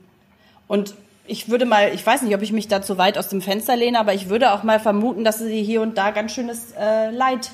und 0.68 0.94
ich 1.26 1.48
würde 1.48 1.64
mal, 1.66 1.92
ich 1.94 2.04
weiß 2.06 2.22
nicht, 2.22 2.34
ob 2.34 2.42
ich 2.42 2.52
mich 2.52 2.68
da 2.68 2.82
zu 2.82 2.98
weit 2.98 3.16
aus 3.18 3.28
dem 3.28 3.40
Fenster 3.40 3.76
lehne, 3.76 3.98
aber 3.98 4.12
ich 4.14 4.28
würde 4.28 4.52
auch 4.52 4.62
mal 4.62 4.78
vermuten, 4.80 5.24
dass 5.24 5.38
sie 5.38 5.62
hier 5.62 5.80
und 5.80 5.96
da 5.96 6.10
ganz 6.10 6.32
schönes 6.32 6.72
äh, 6.78 7.10
Leid 7.10 7.50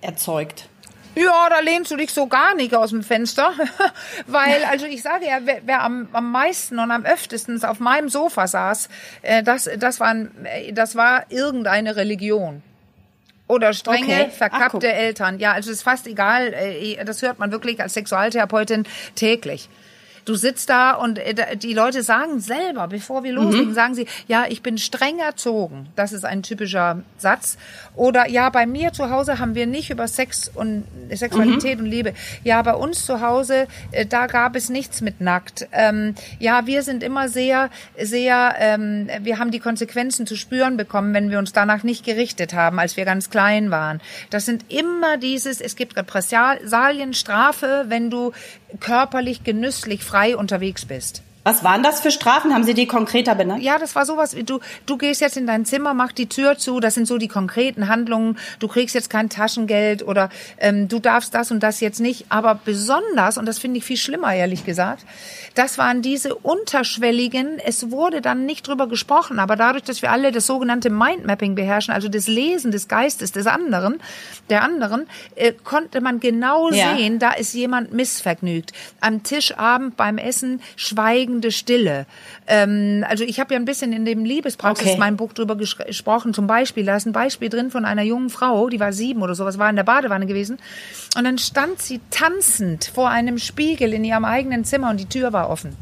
erzeugt. 0.00 0.68
Ja, 1.14 1.48
da 1.50 1.60
lehnst 1.60 1.90
du 1.90 1.96
dich 1.96 2.10
so 2.12 2.26
gar 2.26 2.54
nicht 2.54 2.74
aus 2.74 2.90
dem 2.90 3.02
Fenster. 3.02 3.52
Weil, 4.26 4.64
also 4.70 4.86
ich 4.86 5.02
sage 5.02 5.26
ja, 5.26 5.38
wer, 5.44 5.58
wer 5.66 5.82
am, 5.82 6.08
am 6.12 6.32
meisten 6.32 6.78
und 6.78 6.90
am 6.90 7.04
öftesten 7.04 7.62
auf 7.64 7.80
meinem 7.80 8.08
Sofa 8.08 8.46
saß, 8.46 8.88
äh, 9.20 9.42
das, 9.42 9.68
das, 9.78 10.00
waren, 10.00 10.30
äh, 10.44 10.72
das 10.72 10.96
war 10.96 11.24
irgendeine 11.30 11.96
Religion. 11.96 12.62
Oder 13.48 13.72
strenge, 13.74 14.04
Okay. 14.04 14.26
Ach, 14.28 14.32
verkappte 14.32 14.92
Eltern. 14.92 15.38
Ja, 15.38 15.52
also 15.52 15.70
es 15.70 15.78
ist 15.78 15.82
fast 15.82 16.06
egal. 16.06 16.54
äh, 16.54 17.04
Das 17.04 17.22
hört 17.22 17.38
man 17.38 17.50
wirklich 17.52 17.80
als 17.80 17.94
Sexualtherapeutin 17.94 18.84
täglich. 19.14 19.68
Du 20.24 20.34
sitzt 20.34 20.70
da 20.70 20.92
und 20.92 21.18
äh, 21.18 21.56
die 21.56 21.72
Leute 21.72 22.02
sagen 22.02 22.40
selber, 22.40 22.88
bevor 22.88 23.24
wir 23.24 23.32
loslegen, 23.32 23.74
sagen 23.74 23.94
sie, 23.94 24.06
ja, 24.28 24.44
ich 24.48 24.62
bin 24.62 24.78
streng 24.78 25.18
erzogen. 25.18 25.88
Das 25.96 26.12
ist 26.12 26.24
ein 26.24 26.42
typischer 26.42 27.02
Satz. 27.18 27.58
Oder 27.94 28.28
ja, 28.28 28.48
bei 28.50 28.66
mir 28.66 28.92
zu 28.92 29.10
Hause 29.10 29.38
haben 29.38 29.54
wir 29.54 29.66
nicht 29.66 29.90
über 29.90 30.06
Sex 30.08 30.50
und 30.54 30.84
Sexualität 31.10 31.78
und 31.78 31.86
Liebe. 31.86 32.14
Ja, 32.44 32.62
bei 32.62 32.74
uns 32.74 33.04
zu 33.04 33.20
Hause, 33.20 33.66
äh, 33.90 34.06
da 34.06 34.26
gab 34.26 34.54
es 34.56 34.68
nichts 34.68 35.00
mit 35.00 35.20
nackt. 35.20 35.68
Ähm, 35.72 36.14
ja, 36.38 36.66
wir 36.66 36.82
sind 36.82 37.02
immer 37.02 37.28
sehr, 37.28 37.70
sehr, 38.00 38.54
ähm, 38.58 39.08
wir 39.20 39.38
haben 39.38 39.50
die 39.50 39.60
Konsequenzen 39.60 40.26
zu 40.26 40.36
spüren 40.36 40.76
bekommen, 40.76 41.14
wenn 41.14 41.30
wir 41.30 41.38
uns 41.38 41.52
danach 41.52 41.82
nicht 41.82 42.04
gerichtet 42.04 42.54
haben, 42.54 42.78
als 42.78 42.96
wir 42.96 43.04
ganz 43.04 43.30
klein 43.30 43.70
waren. 43.70 44.00
Das 44.30 44.46
sind 44.46 44.72
immer 44.72 45.16
dieses, 45.16 45.60
es 45.60 45.76
gibt 45.76 45.96
Repressalien, 45.96 47.12
Strafe, 47.12 47.86
wenn 47.88 48.10
du 48.10 48.32
körperlich, 48.80 49.44
genüsslich, 49.44 50.04
frei 50.04 50.36
unterwegs 50.36 50.84
bist. 50.84 51.22
Was 51.44 51.64
waren 51.64 51.82
das 51.82 52.00
für 52.00 52.10
Strafen? 52.12 52.54
Haben 52.54 52.62
Sie 52.62 52.74
die 52.74 52.86
konkreter 52.86 53.34
benannt? 53.34 53.62
Ja, 53.62 53.78
das 53.78 53.96
war 53.96 54.06
sowas 54.06 54.36
wie 54.36 54.44
du, 54.44 54.60
du 54.86 54.96
gehst 54.96 55.20
jetzt 55.20 55.36
in 55.36 55.46
dein 55.46 55.64
Zimmer, 55.64 55.92
mach 55.92 56.12
die 56.12 56.28
Tür 56.28 56.56
zu, 56.56 56.78
das 56.78 56.94
sind 56.94 57.06
so 57.08 57.18
die 57.18 57.26
konkreten 57.26 57.88
Handlungen. 57.88 58.38
Du 58.60 58.68
kriegst 58.68 58.94
jetzt 58.94 59.10
kein 59.10 59.28
Taschengeld 59.28 60.06
oder 60.06 60.28
ähm, 60.58 60.86
du 60.86 61.00
darfst 61.00 61.34
das 61.34 61.50
und 61.50 61.60
das 61.60 61.80
jetzt 61.80 61.98
nicht. 61.98 62.26
Aber 62.28 62.60
besonders, 62.64 63.38
und 63.38 63.46
das 63.46 63.58
finde 63.58 63.78
ich 63.78 63.84
viel 63.84 63.96
schlimmer, 63.96 64.32
ehrlich 64.32 64.64
gesagt, 64.64 65.04
das 65.56 65.78
waren 65.78 66.00
diese 66.00 66.34
unterschwelligen, 66.34 67.58
es 67.58 67.90
wurde 67.90 68.20
dann 68.20 68.46
nicht 68.46 68.66
drüber 68.66 68.86
gesprochen, 68.86 69.38
aber 69.38 69.56
dadurch, 69.56 69.82
dass 69.84 70.00
wir 70.00 70.10
alle 70.12 70.32
das 70.32 70.46
sogenannte 70.46 70.90
Mindmapping 70.90 71.54
beherrschen, 71.54 71.92
also 71.92 72.08
das 72.08 72.26
Lesen 72.28 72.70
des 72.70 72.88
Geistes 72.88 73.32
des 73.32 73.46
anderen, 73.46 74.00
der 74.48 74.62
anderen, 74.62 75.06
äh, 75.34 75.52
konnte 75.64 76.00
man 76.00 76.20
genau 76.20 76.70
Ja. 76.70 76.96
sehen, 76.96 77.18
da 77.18 77.32
ist 77.32 77.52
jemand 77.54 77.92
missvergnügt. 77.92 78.72
Am 79.00 79.22
Tischabend 79.22 79.96
beim 79.96 80.18
Essen 80.18 80.60
schweigende 81.32 81.50
Stille. 81.50 82.06
Ähm, 82.46 83.04
also 83.08 83.24
ich 83.24 83.40
habe 83.40 83.54
ja 83.54 83.60
ein 83.60 83.64
bisschen 83.64 83.92
in 83.92 84.04
dem 84.04 84.24
Liebespraxis 84.24 84.88
Okay. 84.88 84.96
mein 84.98 85.16
Buch 85.16 85.32
drüber 85.32 85.56
gesprochen. 85.56 86.34
Zum 86.34 86.46
Beispiel, 86.46 86.84
da 86.84 86.96
ist 86.96 87.06
ein 87.06 87.12
Beispiel 87.12 87.48
drin 87.48 87.70
von 87.70 87.84
einer 87.84 88.02
jungen 88.02 88.30
Frau, 88.30 88.68
die 88.68 88.80
war 88.80 88.92
sieben 88.92 89.22
oder 89.22 89.34
sowas, 89.34 89.58
war 89.58 89.70
in 89.70 89.76
der 89.76 89.84
Badewanne 89.84 90.26
gewesen. 90.26 90.58
Und 91.16 91.24
dann 91.24 91.38
stand 91.38 91.80
sie 91.80 92.00
tanzend 92.10 92.90
vor 92.94 93.08
einem 93.08 93.38
Spiegel 93.38 93.92
in 93.94 94.04
ihrem 94.04 94.24
eigenen 94.24 94.64
Zimmer 94.64 94.90
und 94.90 95.00
die 95.00 95.06
Tür 95.08 95.32
war 95.32 95.48
offen. 95.48 95.76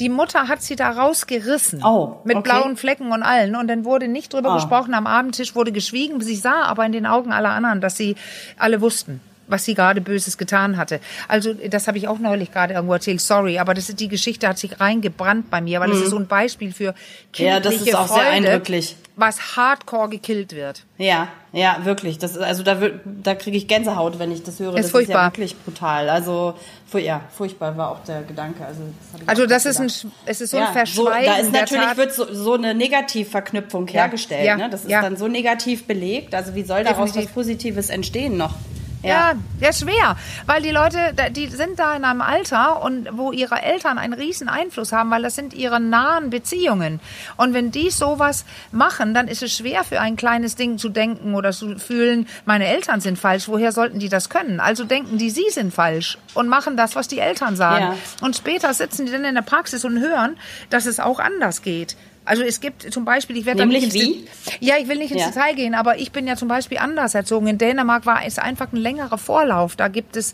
Die 0.00 0.08
Mutter 0.08 0.48
hat 0.48 0.60
sie 0.62 0.74
da 0.76 0.90
rausgerissen. 0.90 1.82
Oh, 1.84 2.16
mit 2.24 2.36
okay. 2.36 2.50
blauen 2.50 2.76
Flecken 2.76 3.12
und 3.12 3.22
allen. 3.22 3.54
Und 3.56 3.68
dann 3.68 3.84
wurde 3.84 4.08
nicht 4.08 4.32
drüber 4.32 4.50
Ah. 4.50 4.54
gesprochen. 4.56 4.92
Am 4.92 5.06
Abendtisch 5.06 5.54
wurde 5.54 5.70
geschwiegen. 5.72 6.20
Sie 6.20 6.34
sah 6.36 6.62
aber 6.64 6.84
in 6.84 6.92
den 6.92 7.06
Augen 7.06 7.32
aller 7.32 7.50
anderen, 7.50 7.80
dass 7.80 7.96
sie 7.96 8.16
alle 8.58 8.80
wussten 8.80 9.20
was 9.52 9.64
sie 9.64 9.74
gerade 9.74 10.00
Böses 10.00 10.36
getan 10.38 10.76
hatte. 10.76 10.98
Also 11.28 11.54
das 11.54 11.86
habe 11.86 11.98
ich 11.98 12.08
auch 12.08 12.18
neulich 12.18 12.50
gerade 12.50 12.74
irgendwo 12.74 12.94
erzählt, 12.94 13.20
sorry, 13.20 13.58
aber 13.60 13.74
das 13.74 13.88
ist, 13.88 14.00
die 14.00 14.08
Geschichte 14.08 14.48
hat 14.48 14.58
sich 14.58 14.80
reingebrannt 14.80 15.48
bei 15.50 15.60
mir, 15.60 15.78
weil 15.80 15.90
das 15.90 16.00
ist 16.00 16.10
so 16.10 16.16
ein 16.18 16.26
Beispiel 16.26 16.72
für 16.72 16.82
Mhm. 16.92 17.44
Ja, 17.44 17.60
kindliche 17.60 17.62
das 17.62 17.86
ist 17.86 17.94
auch 17.94 18.06
sehr 18.08 18.16
Freude, 18.24 18.30
eindrücklich. 18.48 18.96
was 19.16 19.56
hardcore 19.56 20.08
gekillt 20.08 20.54
wird. 20.54 20.84
Ja, 20.98 21.28
ja, 21.52 21.76
wirklich. 21.84 22.18
Das 22.18 22.32
ist, 22.32 22.38
also 22.42 22.62
da, 22.62 22.76
da 23.04 23.34
kriege 23.34 23.56
ich 23.56 23.68
Gänsehaut, 23.68 24.18
wenn 24.18 24.32
ich 24.32 24.42
das 24.42 24.58
höre. 24.58 24.74
Ist 24.74 24.84
das 24.84 24.90
furchtbar. 24.90 25.14
ist 25.14 25.20
ja 25.20 25.32
wirklich 25.32 25.56
brutal. 25.58 26.08
Also, 26.08 26.54
ja, 26.94 27.20
furchtbar 27.36 27.76
war 27.76 27.90
auch 27.90 28.04
der 28.04 28.22
Gedanke. 28.22 28.64
Also 28.64 28.80
das, 29.18 29.28
Also 29.28 29.46
das 29.46 29.66
ist 29.66 29.80
ein, 29.80 29.88
gedacht. 29.88 30.06
es 30.26 30.40
ist 30.40 30.50
so 30.50 30.56
ein 30.56 30.62
ja, 30.62 30.66
so, 30.68 30.72
Verschweigen 30.72 31.26
da 31.26 31.36
ist 31.38 31.52
natürlich 31.52 31.84
Tat. 31.86 31.96
wird 31.98 32.14
so, 32.14 32.32
so 32.32 32.54
eine 32.54 32.74
Negativverknüpfung 32.74 33.86
Ja, 33.88 33.94
hergestellt. 34.02 34.46
ja, 34.46 34.56
ne? 34.56 34.70
Das 34.70 34.82
ist 34.82 34.90
dann 34.90 35.16
so 35.16 35.28
negativ 35.28 35.86
belegt. 35.86 36.34
Also 36.34 36.54
wie 36.54 36.62
soll 36.62 36.82
daraus 36.84 37.08
Definitiv. 37.12 37.28
was 37.30 37.34
Positives 37.34 37.90
entstehen 37.90 38.36
noch? 38.36 38.54
Ja, 39.02 39.34
ja, 39.60 39.72
schwer, 39.72 40.16
weil 40.46 40.62
die 40.62 40.70
Leute, 40.70 41.14
die 41.30 41.48
sind 41.48 41.78
da 41.78 41.94
in 41.96 42.04
einem 42.04 42.20
Alter 42.20 42.82
und 42.82 43.08
wo 43.12 43.32
ihre 43.32 43.60
Eltern 43.60 43.98
einen 43.98 44.12
riesen 44.12 44.48
Einfluss 44.48 44.92
haben, 44.92 45.10
weil 45.10 45.22
das 45.22 45.34
sind 45.34 45.54
ihre 45.54 45.80
nahen 45.80 46.30
Beziehungen. 46.30 47.00
Und 47.36 47.52
wenn 47.52 47.70
die 47.70 47.90
sowas 47.90 48.44
machen, 48.70 49.14
dann 49.14 49.28
ist 49.28 49.42
es 49.42 49.56
schwer 49.56 49.84
für 49.84 50.00
ein 50.00 50.16
kleines 50.16 50.56
Ding 50.56 50.78
zu 50.78 50.88
denken 50.88 51.34
oder 51.34 51.52
zu 51.52 51.78
fühlen, 51.78 52.28
meine 52.44 52.66
Eltern 52.66 53.00
sind 53.00 53.18
falsch. 53.18 53.48
Woher 53.48 53.72
sollten 53.72 53.98
die 53.98 54.08
das 54.08 54.28
können? 54.28 54.60
Also 54.60 54.84
denken 54.84 55.18
die, 55.18 55.30
sie 55.30 55.50
sind 55.50 55.74
falsch 55.74 56.18
und 56.34 56.48
machen 56.48 56.76
das, 56.76 56.94
was 56.94 57.08
die 57.08 57.18
Eltern 57.18 57.56
sagen. 57.56 57.84
Ja. 57.84 58.26
Und 58.26 58.36
später 58.36 58.72
sitzen 58.72 59.06
die 59.06 59.12
dann 59.12 59.24
in 59.24 59.34
der 59.34 59.42
Praxis 59.42 59.84
und 59.84 59.98
hören, 59.98 60.36
dass 60.70 60.86
es 60.86 61.00
auch 61.00 61.18
anders 61.18 61.62
geht. 61.62 61.96
Also 62.24 62.42
es 62.42 62.60
gibt 62.60 62.92
zum 62.92 63.04
Beispiel, 63.04 63.36
ich 63.36 63.46
werde 63.46 63.58
da 63.58 63.66
Nämlich 63.66 63.92
nicht 63.92 63.94
ins 63.96 64.50
wie? 64.60 64.66
ja, 64.66 64.76
ich 64.78 64.88
will 64.88 64.98
nicht 64.98 65.10
ins 65.10 65.22
Ja. 65.22 65.28
Detail 65.28 65.54
gehen, 65.54 65.74
aber 65.74 65.98
ich 65.98 66.12
bin 66.12 66.26
ja 66.26 66.36
zum 66.36 66.48
Beispiel 66.48 66.78
anders 66.78 67.14
erzogen. 67.14 67.46
In 67.48 67.58
Dänemark 67.58 68.06
war 68.06 68.24
es 68.24 68.38
einfach 68.38 68.72
ein 68.72 68.76
längerer 68.76 69.18
Vorlauf. 69.18 69.74
Da 69.76 69.88
gibt 69.88 70.16
es, 70.16 70.32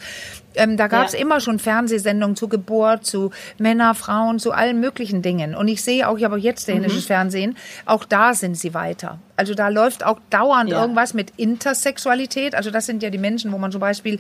ähm, 0.58 0.76
da 0.76 0.86
gab 0.88 1.06
es 1.06 1.12
Ja. 1.14 1.20
immer 1.20 1.40
schon 1.40 1.58
Fernsehsendungen 1.58 2.36
zu 2.36 2.48
Geburt, 2.48 3.06
zu 3.06 3.30
Männer, 3.58 3.94
Frauen, 3.94 4.38
zu 4.38 4.52
allen 4.52 4.80
möglichen 4.80 5.22
Dingen. 5.22 5.54
Und 5.54 5.68
ich 5.68 5.82
sehe 5.82 6.08
auch, 6.08 6.18
ich 6.18 6.24
habe 6.24 6.38
jetzt 6.38 6.68
dänisches 6.68 7.04
Mhm. 7.04 7.06
Fernsehen, 7.06 7.56
auch 7.86 8.04
da 8.04 8.34
sind 8.34 8.56
sie 8.56 8.74
weiter. 8.74 9.18
Also 9.36 9.54
da 9.54 9.68
läuft 9.68 10.04
auch 10.04 10.18
dauernd 10.30 10.70
Ja. 10.70 10.80
irgendwas 10.82 11.14
mit 11.14 11.32
Intersexualität. 11.36 12.54
Also 12.54 12.70
das 12.70 12.86
sind 12.86 13.02
ja 13.02 13.10
die 13.10 13.18
Menschen, 13.18 13.52
wo 13.52 13.58
man 13.58 13.70
zum 13.72 13.80
Beispiel 13.80 14.18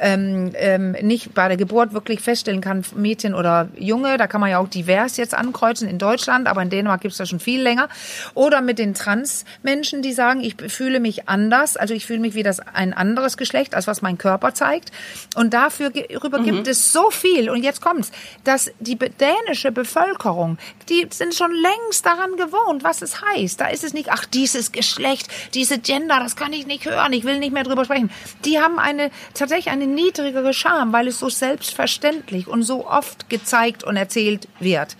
ähm, 0.00 0.52
ähm, 0.54 0.92
nicht 1.02 1.34
bei 1.34 1.48
der 1.48 1.56
Geburt 1.56 1.92
wirklich 1.92 2.20
feststellen 2.20 2.60
kann, 2.60 2.84
Mädchen 2.94 3.34
oder 3.34 3.68
Junge. 3.76 4.16
Da 4.16 4.28
kann 4.28 4.40
man 4.40 4.48
ja 4.48 4.58
auch 4.58 4.68
divers 4.68 5.16
jetzt 5.16 5.34
ankreuzen 5.34 5.88
in 5.88 5.98
Deutschland, 5.98 6.46
aber 6.46 6.62
in 6.62 6.70
Dänemark 6.70 7.00
gibt 7.00 7.12
es 7.12 7.18
das 7.18 7.28
schon 7.28 7.40
viel 7.40 7.60
länger. 7.60 7.88
Oder 8.34 8.60
mit 8.60 8.78
den 8.78 8.94
Trans-Menschen, 8.94 10.00
die 10.02 10.12
sagen, 10.12 10.40
ich 10.40 10.54
fühle 10.68 11.00
mich 11.00 11.28
anders, 11.28 11.76
also 11.76 11.94
ich 11.94 12.06
fühle 12.06 12.20
mich 12.20 12.34
wie 12.34 12.44
das 12.44 12.60
ein 12.60 12.92
anderes 12.92 13.36
Geschlecht, 13.36 13.74
als 13.74 13.88
was 13.88 14.00
mein 14.00 14.18
Körper 14.18 14.54
zeigt. 14.54 14.92
Und 15.34 15.52
dafür 15.68 15.90
ge- 15.90 16.06
darüber 16.12 16.40
gibt 16.40 16.66
es 16.66 16.92
so 16.92 17.10
viel. 17.10 17.50
Und 17.50 17.62
jetzt 17.62 17.80
kommt's, 17.80 18.10
dass 18.44 18.70
die 18.80 18.96
dänische 18.98 19.70
Bevölkerung, 19.72 20.58
die 20.88 21.06
sind 21.10 21.34
schon 21.34 21.52
längst 21.52 22.06
daran 22.06 22.36
gewohnt, 22.36 22.84
was 22.84 23.02
es 23.02 23.20
heißt. 23.22 23.60
Da 23.60 23.68
ist 23.68 23.84
es 23.84 23.92
nicht, 23.92 24.10
ach, 24.10 24.24
dieses 24.24 24.72
Geschlecht, 24.72 25.28
diese 25.54 25.78
Gender, 25.78 26.18
das 26.20 26.36
kann 26.36 26.52
ich 26.52 26.66
nicht 26.66 26.84
hören, 26.86 27.12
ich 27.12 27.24
will 27.24 27.38
nicht 27.38 27.52
mehr 27.52 27.64
drüber 27.64 27.84
sprechen. 27.84 28.10
Die 28.44 28.58
haben 28.60 28.78
eine, 28.78 29.10
tatsächlich 29.34 29.70
eine 29.72 29.86
niedrigere 29.86 30.54
Scham, 30.54 30.92
weil 30.92 31.08
es 31.08 31.18
so 31.18 31.28
selbstverständlich 31.28 32.48
und 32.48 32.62
so 32.62 32.86
oft 32.86 33.28
gezeigt 33.28 33.84
und 33.84 33.96
erzählt 33.96 34.48
wird. 34.60 34.96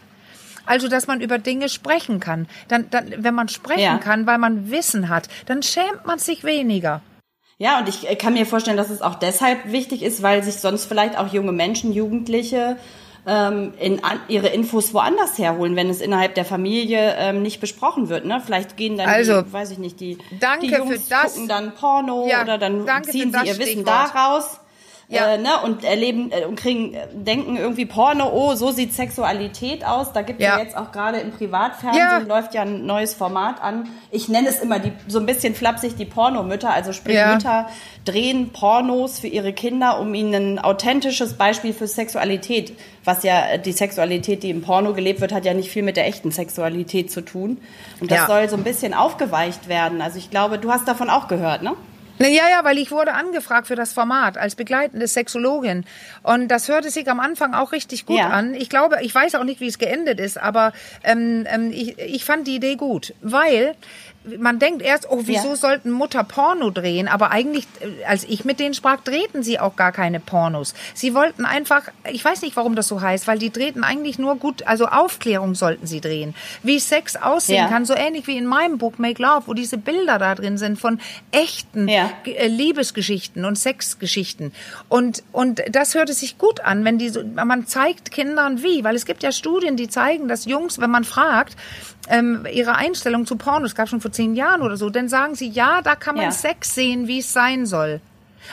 Also, 0.67 0.89
dass 0.89 1.07
man 1.07 1.23
über 1.23 1.39
Dinge 1.39 1.71
sprechen 1.71 2.21
kann. 2.21 2.47
Dann, 2.69 2.91
dann, 2.91 3.15
wenn 3.17 3.35
man 3.35 3.49
sprechen 3.49 3.81
Ja. 3.81 3.99
kann, 3.99 4.27
weil 4.27 4.37
man 4.37 4.71
Wissen 4.71 5.09
hat, 5.09 5.29
dann 5.47 5.63
schämt 5.63 6.05
man 6.05 6.19
sich 6.19 6.45
weniger. 6.45 7.01
Ja, 7.59 7.81
und 7.81 7.89
ich 7.89 8.09
äh, 8.09 8.15
kann 8.17 8.35
mir 8.35 8.47
vorstellen, 8.47 8.77
dass 8.77 8.89
es 8.91 9.03
auch 9.03 9.17
deshalb 9.17 9.73
wichtig 9.73 10.03
ist, 10.03 10.23
weil 10.23 10.43
sich 10.43 10.57
sonst 10.57 10.85
vielleicht 10.87 11.19
auch 11.19 11.33
junge 11.33 11.53
Menschen, 11.53 11.93
Jugendliche 11.93 12.77
ähm, 13.27 13.75
in, 13.79 14.03
an, 14.05 14.21
ihre 14.29 14.49
Infos 14.49 14.95
woanders 14.95 15.37
herholen, 15.39 15.75
wenn 15.77 15.91
es 15.91 16.01
innerhalb 16.01 16.35
der 16.37 16.45
Familie 16.45 17.17
ähm, 17.19 17.43
nicht 17.43 17.61
besprochen 17.61 18.09
wird. 18.09 18.25
Ne? 18.25 18.41
Vielleicht 18.45 18.77
gehen 18.77 18.97
dann, 18.97 19.09
Also, 19.09 19.43
die, 19.43 19.53
weiß 19.53 19.73
ich 19.73 19.79
nicht, 19.79 19.99
die, 20.01 20.19
danke 20.41 20.67
die 20.69 20.73
Jungs 20.73 21.05
für 21.05 21.11
das. 21.11 21.35
gucken 21.35 21.49
dann 21.49 21.75
Porno 21.75 22.27
Ja, 22.31 22.43
oder 22.43 22.59
dann 22.59 22.87
ziehen 23.05 23.33
sie 23.33 23.47
ihr 23.49 23.59
Wissen 23.59 23.83
Stichwort. 23.83 24.15
daraus. 24.15 24.61
Ja. 25.09 25.35
äh, 25.35 25.39
ne, 25.39 25.61
und 25.65 25.85
erleben 25.85 26.31
äh, 26.31 26.45
und 26.45 26.57
kriegen, 26.57 26.93
äh, 26.93 27.07
denken 27.13 27.57
irgendwie 27.57 27.87
Porno, 27.87 28.31
oh, 28.31 28.55
so 28.55 28.71
sieht 28.71 28.93
Sexualität 28.93 29.85
aus. 29.85 30.13
Da 30.13 30.23
gibt 30.23 30.41
es 30.41 30.47
ja. 30.47 30.59
ja. 30.59 30.63
jetzt 30.63 30.77
auch 30.77 30.93
gerade 30.93 31.19
im 31.19 31.31
Privatfernsehen 31.31 32.07
ja. 32.07 32.19
läuft 32.19 32.55
ja 32.55 32.63
ein 32.63 32.85
neues 32.85 33.15
Format 33.15 33.63
an. 33.63 33.89
Ich 34.11 34.29
nenne 34.29 34.49
es 34.49 34.61
immer 34.61 34.79
die 34.79 34.93
so 35.07 35.19
ein 35.19 35.27
bisschen 35.27 35.55
flapsig 35.55 35.97
die 35.97 36.05
Pornomütter, 36.05 36.71
also 36.71 36.93
sprich 36.93 37.17
Mütter 37.17 37.69
drehen 38.05 38.51
Pornos 38.51 39.19
für 39.19 39.27
ihre 39.29 39.53
Kinder, 39.53 40.01
um 40.01 40.15
ihnen 40.15 40.55
ein 40.55 40.59
authentisches 40.59 41.35
Beispiel 41.35 41.73
für 41.73 41.87
Sexualität, 41.87 42.73
was 43.05 43.23
ja 43.23 43.59
die 43.59 43.73
Sexualität, 43.73 44.43
die 44.43 44.51
im 44.51 44.63
Porno 44.63 44.95
gelebt 44.95 45.21
wird, 45.21 45.33
hat 45.33 45.45
ja 45.45 45.55
nicht 45.55 45.71
viel 45.71 45.83
mit 45.83 45.97
der 45.97 46.07
echten 46.07 46.31
Sexualität 46.31 47.11
zu 47.11 47.23
tun. 47.23 47.59
Und 48.01 48.11
das 48.11 48.27
soll 48.27 48.49
so 48.49 48.57
ein 48.57 48.65
bisschen 48.65 48.95
aufgeweicht 48.95 49.69
werden. 49.69 50.01
Also 50.01 50.19
ich 50.19 50.31
glaube, 50.31 50.59
du 50.59 50.71
hast 50.71 50.89
davon 50.89 51.11
auch 51.11 51.29
gehört, 51.29 51.63
ne? 51.63 51.75
Ja, 52.19 52.29
ja, 52.29 52.65
weil 52.65 52.79
ich 52.79 52.91
wurde 52.91 53.15
angefragt 53.15 53.67
für 53.67 53.77
das 53.77 53.93
Format 53.93 54.39
als 54.39 54.55
begleitende 54.55 55.07
Sexologin. 55.07 55.85
Und 56.23 56.49
das 56.49 56.69
hörte 56.69 56.91
sich 56.91 57.09
am 57.09 57.21
Anfang 57.21 57.55
auch 57.55 57.73
richtig 57.73 58.07
gut 58.07 58.19
ja. 58.19 58.29
an. 58.29 58.55
Ich 58.55 58.69
glaube, 58.69 58.99
ich 59.03 59.15
weiß 59.15 59.37
auch 59.37 59.45
nicht, 59.45 59.61
wie 59.61 59.69
es 59.69 59.79
geendet 59.79 60.19
ist, 60.19 60.39
aber 60.39 60.73
ähm, 61.05 61.47
ähm, 61.49 61.71
ich, 61.73 61.99
ich 61.99 62.25
fand 62.25 62.47
die 62.47 62.57
Idee 62.57 62.77
gut, 62.77 63.15
weil 63.23 63.75
man 64.39 64.59
denkt 64.59 64.83
erst, 64.83 65.11
oh, 65.11 65.23
wieso 65.25 65.49
ja. 65.49 65.57
sollten 65.57 65.91
Mutter 65.91 66.25
Porno 66.25 66.71
drehen? 66.71 67.09
Aber 67.09 67.31
eigentlich, 67.31 67.67
äh, 67.81 68.05
als 68.05 68.25
ich 68.25 68.45
mit 68.45 68.61
denen 68.61 68.75
sprach, 68.75 69.01
drehten 69.01 69.43
sie 69.43 69.59
auch 69.59 69.77
gar 69.77 69.93
keine 69.93 70.21
Pornos. 70.21 70.75
Sie 70.95 71.15
wollten 71.15 71.45
einfach, 71.45 71.83
ich 72.11 72.25
weiß 72.25 72.43
nicht, 72.43 72.57
warum 72.57 72.75
das 72.75 72.89
so 72.89 73.01
heißt, 73.01 73.27
weil 73.27 73.39
die 73.39 73.51
drehten 73.51 73.85
eigentlich 73.85 74.19
nur 74.19 74.37
gut, 74.37 74.67
also 74.67 74.87
Aufklärung 74.87 75.55
sollten 75.55 75.87
sie 75.87 76.01
drehen. 76.01 76.35
Wie 76.63 76.79
Sex 76.79 77.17
aussehen 77.17 77.57
ja. 77.57 77.69
kann, 77.69 77.85
so 77.85 77.95
ähnlich 77.95 78.27
wie 78.27 78.37
in 78.37 78.47
meinem 78.47 78.79
Buch 78.79 78.99
Make 78.99 79.23
Love, 79.23 79.45
wo 79.47 79.55
diese 79.55 79.79
Bilder 79.79 80.19
da 80.19 80.35
drin 80.35 80.59
sind 80.59 80.79
von 80.79 81.01
echten 81.31 81.89
ja. 81.89 82.11
Äh, 82.25 82.49
Liebesgeschichten 82.49 83.45
und 83.45 83.57
Sexgeschichten. 83.57 84.53
Und, 84.89 85.23
und 85.33 85.63
das 85.71 85.95
hörte 85.95 86.13
sich 86.13 86.39
gut 86.39 86.61
an, 86.61 86.85
wenn 86.85 86.99
die 86.99 87.09
so, 87.09 87.23
man 87.25 87.67
zeigt 87.67 88.11
Kindern 88.11 88.63
wie, 88.63 88.85
weil 88.85 88.97
es 88.97 89.07
gibt 89.07 89.23
ja 89.23 89.33
Studien, 89.33 89.77
die 89.77 89.89
zeigen, 89.89 90.29
dass 90.29 90.45
Jungs, 90.45 90.79
wenn 90.79 90.91
man 90.91 91.05
fragt, 91.05 91.57
ähm, 92.11 92.47
ihre 92.53 92.75
Einstellung 92.75 93.27
zu 93.27 93.37
Porno, 93.37 93.67
es 93.67 93.75
gab 93.75 93.89
schon 93.89 94.01
vor 94.09 94.13
zehn 94.13 94.35
Jahren 94.35 94.63
oder 94.63 94.77
so, 94.77 94.89
dann 94.91 95.09
sagen 95.09 95.35
sie, 95.35 95.49
ja, 95.49 95.83
da 95.83 95.95
kann 95.95 96.17
man 96.17 96.25
ja. 96.25 96.33
Sex 96.33 96.75
sehen, 96.75 97.09
wie 97.09 97.19
es 97.19 97.33
sein 97.33 97.67
soll. 97.67 98.01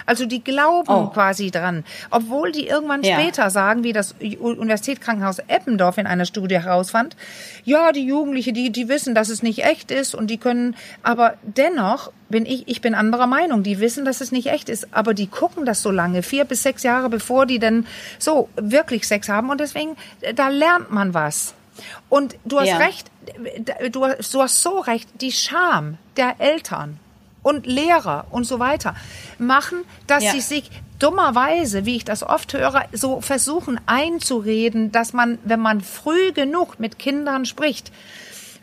Also 0.05 0.25
die 0.25 0.43
glauben 0.43 0.89
oh. 0.89 1.07
quasi 1.07 1.51
dran, 1.51 1.85
obwohl 2.11 2.51
die 2.51 2.67
irgendwann 2.67 3.01
ja. 3.01 3.17
später 3.17 3.49
sagen, 3.49 3.85
wie 3.85 3.93
das 3.93 4.13
Universitätskrankenhaus 4.19 5.39
Eppendorf 5.39 5.97
in 5.97 6.05
einer 6.05 6.25
Studie 6.25 6.59
herausfand, 6.59 7.15
ja, 7.63 7.93
die 7.93 8.05
Jugendliche, 8.05 8.51
die 8.51 8.71
die 8.71 8.89
wissen, 8.89 9.15
dass 9.15 9.29
es 9.29 9.41
nicht 9.41 9.63
echt 9.63 9.91
ist 9.91 10.13
und 10.13 10.27
die 10.27 10.37
können, 10.37 10.75
aber 11.01 11.35
dennoch 11.43 12.11
bin 12.27 12.45
ich, 12.45 12.67
ich 12.67 12.81
bin 12.81 12.93
anderer 12.93 13.27
Meinung. 13.27 13.63
Die 13.63 13.79
wissen, 13.79 14.03
dass 14.03 14.19
es 14.19 14.33
nicht 14.33 14.47
echt 14.47 14.67
ist, 14.67 14.87
aber 14.91 15.13
die 15.13 15.27
gucken 15.27 15.65
das 15.65 15.81
so 15.81 15.91
lange, 15.91 16.23
vier 16.23 16.43
bis 16.43 16.63
sechs 16.63 16.83
Jahre, 16.83 17.07
bevor 17.07 17.45
die 17.45 17.59
dann 17.59 17.85
so 18.19 18.49
wirklich 18.55 19.07
Sex 19.07 19.29
haben 19.29 19.49
und 19.49 19.61
deswegen 19.61 19.95
da 20.35 20.49
lernt 20.49 20.91
man 20.91 21.13
was. 21.13 21.53
Und 22.09 22.35
du 22.45 22.59
hast 22.59 22.67
ja. 22.67 22.77
recht, 22.77 23.11
du 23.91 24.05
hast, 24.05 24.33
du 24.33 24.41
hast 24.41 24.61
so 24.61 24.79
recht, 24.79 25.09
die 25.21 25.31
Scham 25.31 25.97
der 26.17 26.35
Eltern 26.39 26.99
und 27.43 27.65
Lehrer 27.65 28.25
und 28.31 28.45
so 28.45 28.59
weiter 28.59 28.95
machen, 29.37 29.83
dass 30.07 30.23
ja. 30.23 30.31
sie 30.31 30.41
sich 30.41 30.71
dummerweise, 30.99 31.85
wie 31.85 31.97
ich 31.97 32.05
das 32.05 32.23
oft 32.23 32.53
höre, 32.53 32.85
so 32.91 33.21
versuchen 33.21 33.79
einzureden, 33.85 34.91
dass 34.91 35.13
man, 35.13 35.37
wenn 35.43 35.59
man 35.59 35.81
früh 35.81 36.31
genug 36.31 36.79
mit 36.79 36.97
Kindern 36.97 37.45
spricht, 37.45 37.91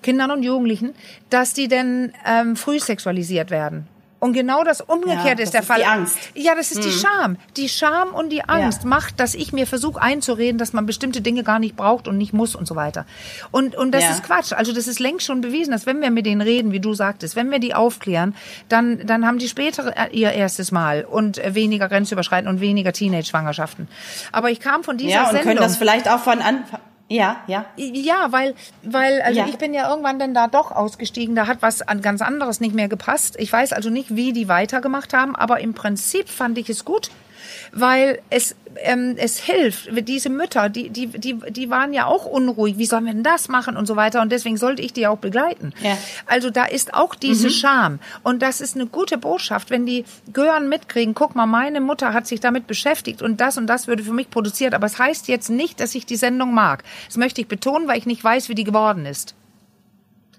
Kindern 0.03 0.31
und 0.31 0.43
Jugendlichen, 0.43 0.95
dass 1.31 1.53
die 1.53 1.69
denn 1.69 2.13
ähm, 2.27 2.57
früh 2.57 2.81
sexualisiert 2.81 3.51
werden. 3.51 3.87
Und 4.23 4.35
genau 4.35 4.63
das 4.63 4.81
Umgekehrte 4.81 5.29
ja, 5.29 5.35
das 5.35 5.45
ist 5.47 5.55
der 5.55 5.63
ist 5.63 5.67
Fall. 5.67 5.81
Die 5.81 5.85
Angst. 5.85 6.17
Ja, 6.35 6.55
das 6.55 6.71
ist 6.71 6.79
mhm. 6.79 6.83
die 6.83 6.93
Scham. 6.93 7.37
Die 7.57 7.69
Scham 7.69 8.15
und 8.15 8.31
die 8.31 8.45
Angst 8.45 8.85
ja. 8.85 8.89
macht, 8.89 9.19
dass 9.19 9.35
ich 9.35 9.53
mir 9.53 9.67
versuche 9.67 10.01
einzureden, 10.01 10.59
dass 10.59 10.73
man 10.73 10.87
bestimmte 10.87 11.23
Dinge 11.23 11.43
gar 11.43 11.59
nicht 11.59 11.75
braucht 11.75 12.07
und 12.07 12.19
nicht 12.19 12.33
muss 12.33 12.55
und 12.55 12.69
so 12.69 12.77
weiter. 12.77 13.05
Und, 13.51 13.75
und 13.75 13.91
das 13.91 14.05
ja. 14.05 14.11
ist 14.11 14.23
Quatsch. 14.23 14.53
Also 14.53 14.73
das 14.73 14.87
ist 14.87 15.01
längst 15.01 15.27
schon 15.27 15.41
bewiesen, 15.41 15.73
dass 15.73 15.87
wenn 15.87 16.01
wir 16.01 16.13
mit 16.13 16.25
denen 16.25 16.41
reden, 16.41 16.71
wie 16.71 16.79
du 16.79 16.95
sagtest, 16.95 17.35
wenn 17.35 17.51
wir 17.51 17.59
die 17.59 17.75
aufklären, 17.75 18.37
dann, 18.69 19.05
dann 19.05 19.27
haben 19.27 19.39
die 19.39 19.49
später 19.49 20.13
ihr 20.13 20.31
erstes 20.31 20.71
Mal 20.71 21.05
und 21.05 21.41
weniger 21.45 21.89
Grenzüberschreiten 21.89 22.49
und 22.49 22.61
weniger 22.61 22.93
Teenage-Schwangerschaften. 22.93 23.89
Aber 24.31 24.53
ich 24.53 24.61
kam 24.61 24.85
von 24.85 24.99
dieser 24.99 25.15
ja, 25.15 25.23
und 25.23 25.31
Sendung. 25.31 25.49
können 25.49 25.59
das 25.59 25.77
vielleicht 25.77 26.09
auch 26.09 26.21
von 26.21 26.41
Anfang 26.41 26.79
ja, 27.13 27.43
ja. 27.47 27.67
Ja, 27.77 28.29
weil, 28.31 28.55
weil, 28.83 29.21
also 29.23 29.41
ja. 29.41 29.47
ich 29.47 29.59
bin 29.59 29.75
ja 29.75 29.89
irgendwann 29.89 30.19
dann 30.19 30.33
da 30.33 30.47
doch 30.47 30.73
ausgestiegen. 30.73 31.35
Da 31.35 31.47
hat 31.47 31.59
was 31.61 31.83
an 31.83 32.01
ganz 32.01 32.23
anderes 32.23 32.61
nicht 32.61 32.75
mehr 32.75 32.89
gepasst. 32.89 33.37
Ich 33.39 33.53
weiß 33.53 33.73
also 33.73 33.91
nicht, 33.91 34.17
wie 34.17 34.33
die 34.33 34.49
weitergemacht 34.49 35.13
haben, 35.13 35.37
aber 35.37 35.61
im 35.61 35.75
Prinzip 35.75 36.29
fand 36.29 36.57
ich 36.57 36.71
es 36.71 36.85
gut 36.85 37.11
weil 37.73 38.21
es 38.31 38.55
ähm, 38.83 39.17
es 39.19 39.39
hilft. 39.39 39.89
Diese 40.09 40.31
Mütter, 40.31 40.69
die 40.69 40.91
die 40.91 41.07
die 41.07 41.39
die 41.51 41.71
waren 41.71 41.93
ja 41.93 42.07
auch 42.07 42.25
unruhig. 42.25 42.79
Wie 42.79 42.87
sollen 42.87 43.05
wir 43.05 43.13
denn 43.13 43.23
das 43.23 43.49
machen 43.49 43.77
und 43.77 43.87
so 43.87 43.97
weiter? 43.97 44.23
Und 44.23 44.33
deswegen 44.33 44.57
sollte 44.57 44.83
ich 44.83 44.93
die 44.93 45.07
auch 45.07 45.19
begleiten. 45.19 45.73
Ja. 45.83 45.97
Also 46.27 46.51
da 46.51 46.65
ist 46.65 46.95
auch 46.95 47.15
diese 47.15 47.49
mhm. 47.49 47.53
Scham 47.53 47.99
und 48.23 48.43
das 48.43 48.61
ist 48.61 48.77
eine 48.77 48.87
gute 48.87 49.19
Botschaft, 49.19 49.71
wenn 49.71 49.87
die 49.87 50.05
Gören 50.33 50.69
mitkriegen. 50.69 51.15
Guck 51.15 51.35
mal, 51.35 51.47
meine 51.47 51.81
Mutter 51.81 52.13
hat 52.13 52.27
sich 52.27 52.41
damit 52.41 52.67
beschäftigt 52.67 53.23
und 53.23 53.41
das 53.41 53.59
und 53.59 53.67
das 53.67 53.87
würde 53.87 54.03
für 54.03 54.13
mich 54.13 54.31
produziert. 54.31 54.75
Aber 54.75 54.87
es 54.87 54.99
heißt 54.99 55.29
jetzt 55.29 55.51
nicht, 55.51 55.81
dass 55.81 55.95
ich 55.95 56.07
die 56.07 56.17
Sendung 56.17 56.55
mag. 56.55 56.85
Das 57.07 57.17
möchte 57.17 57.41
ich 57.41 57.49
betonen, 57.49 57.89
weil 57.89 57.99
ich 57.99 58.07
nicht 58.07 58.23
weiß, 58.23 58.49
wie 58.49 58.55
die 58.55 58.65
geworden 58.65 59.07
ist. 59.07 59.35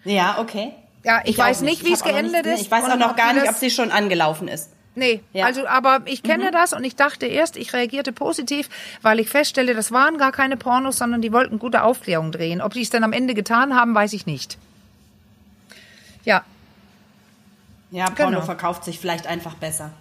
Ja, 0.03 0.37
okay. 0.39 0.73
Ja, 1.03 1.21
ich, 1.23 1.31
ich 1.31 1.37
weiß 1.37 1.61
nicht, 1.61 1.83
wie 1.83 1.93
es 1.93 2.03
geendet 2.03 2.45
ist. 2.45 2.61
Ich 2.61 2.71
weiß 2.71 2.85
auch 2.85 2.97
noch 2.97 3.15
gar 3.15 3.33
nicht, 3.33 3.49
ob 3.49 3.55
sie 3.55 3.69
schon 3.69 3.91
angelaufen 3.91 4.47
ist. 4.47 4.69
Nee, 4.95 5.23
ja. 5.33 5.45
also 5.45 5.65
aber 5.67 6.01
ich 6.05 6.21
kenne 6.21 6.45
mhm. 6.45 6.51
das 6.51 6.73
und 6.73 6.83
ich 6.83 6.95
dachte 6.95 7.25
erst, 7.25 7.57
ich 7.57 7.73
reagierte 7.73 8.11
positiv, 8.11 8.69
weil 9.01 9.19
ich 9.19 9.29
feststelle, 9.29 9.73
das 9.73 9.91
waren 9.91 10.17
gar 10.17 10.31
keine 10.31 10.55
Pornos, 10.55 10.97
sondern 10.97 11.21
die 11.21 11.33
wollten 11.33 11.57
gute 11.57 11.83
Aufklärung 11.83 12.31
drehen. 12.31 12.61
Ob 12.61 12.73
die 12.73 12.81
es 12.81 12.91
dann 12.91 13.03
am 13.03 13.13
Ende 13.13 13.33
getan 13.33 13.75
haben, 13.75 13.95
weiß 13.95 14.13
ich 14.13 14.25
nicht. 14.25 14.57
Ja. 16.25 16.43
Ja, 17.89 18.09
Porno 18.09 18.31
genau. 18.31 18.41
verkauft 18.41 18.85
sich 18.85 18.99
vielleicht 18.99 19.27
einfach 19.27 19.55
besser. 19.55 19.91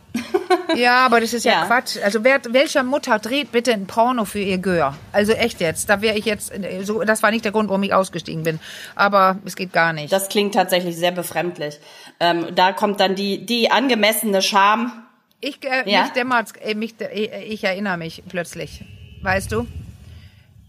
Ja, 0.74 1.04
aber 1.04 1.20
das 1.20 1.32
ist 1.32 1.44
ja, 1.44 1.52
ja. 1.52 1.66
Quatsch. 1.66 1.96
Also 2.02 2.24
wer, 2.24 2.40
welcher 2.48 2.82
Mutter 2.82 3.18
dreht 3.18 3.52
bitte 3.52 3.72
ein 3.72 3.86
Porno 3.86 4.24
für 4.24 4.38
ihr 4.38 4.58
Gör? 4.58 4.96
Also 5.12 5.32
echt 5.32 5.60
jetzt, 5.60 5.88
da 5.88 6.00
wäre 6.00 6.16
ich 6.16 6.24
jetzt 6.24 6.52
so 6.82 7.02
das 7.02 7.22
war 7.22 7.30
nicht 7.30 7.44
der 7.44 7.52
Grund, 7.52 7.68
warum 7.68 7.82
ich 7.82 7.92
ausgestiegen 7.92 8.42
bin, 8.42 8.60
aber 8.94 9.38
es 9.44 9.56
geht 9.56 9.72
gar 9.72 9.92
nicht. 9.92 10.12
Das 10.12 10.28
klingt 10.28 10.54
tatsächlich 10.54 10.96
sehr 10.96 11.12
befremdlich. 11.12 11.78
Ähm, 12.20 12.46
da 12.54 12.72
kommt 12.72 13.00
dann 13.00 13.14
die 13.14 13.44
die 13.44 13.70
angemessene 13.70 14.42
Scham. 14.42 14.92
Ich 15.40 15.58
äh, 15.64 15.90
ja? 15.90 16.02
mich 16.02 16.12
dämmert, 16.12 16.52
äh, 16.60 16.74
mich, 16.74 16.94
äh, 17.00 17.44
ich 17.44 17.64
erinnere 17.64 17.96
mich 17.96 18.22
plötzlich, 18.28 18.84
weißt 19.22 19.52
du? 19.52 19.66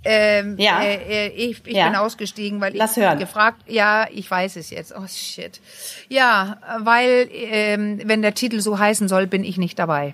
Ähm, 0.06 0.58
ja. 0.58 0.82
Äh, 0.82 1.28
äh, 1.28 1.28
ich 1.30 1.66
ich 1.66 1.76
ja. 1.76 1.88
bin 1.88 1.96
ausgestiegen, 1.96 2.60
weil 2.60 2.76
Lass 2.76 2.98
ich 2.98 3.04
hören. 3.04 3.20
gefragt, 3.20 3.62
ja, 3.68 4.08
ich 4.12 4.30
weiß 4.30 4.58
es 4.58 4.70
jetzt. 4.70 4.94
Oh 4.96 5.08
shit. 5.08 5.62
Ja, 6.10 6.58
weil 6.80 7.30
ähm, 7.32 8.02
wenn 8.06 8.22
der 8.22 8.34
Titel 8.34 8.60
so 8.60 8.78
heißen 8.80 9.08
soll, 9.08 9.28
bin 9.28 9.44
ich 9.44 9.58
nicht 9.58 9.80
dabei. 9.80 10.14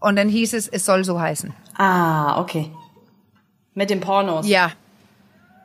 Und 0.00 0.16
dann 0.16 0.28
hieß 0.28 0.54
es, 0.54 0.68
es 0.68 0.84
soll 0.84 1.04
so 1.04 1.20
heißen. 1.20 1.52
Ah, 1.76 2.40
okay. 2.40 2.70
Mit 3.74 3.90
den 3.90 4.00
Pornos. 4.00 4.48
Ja, 4.48 4.72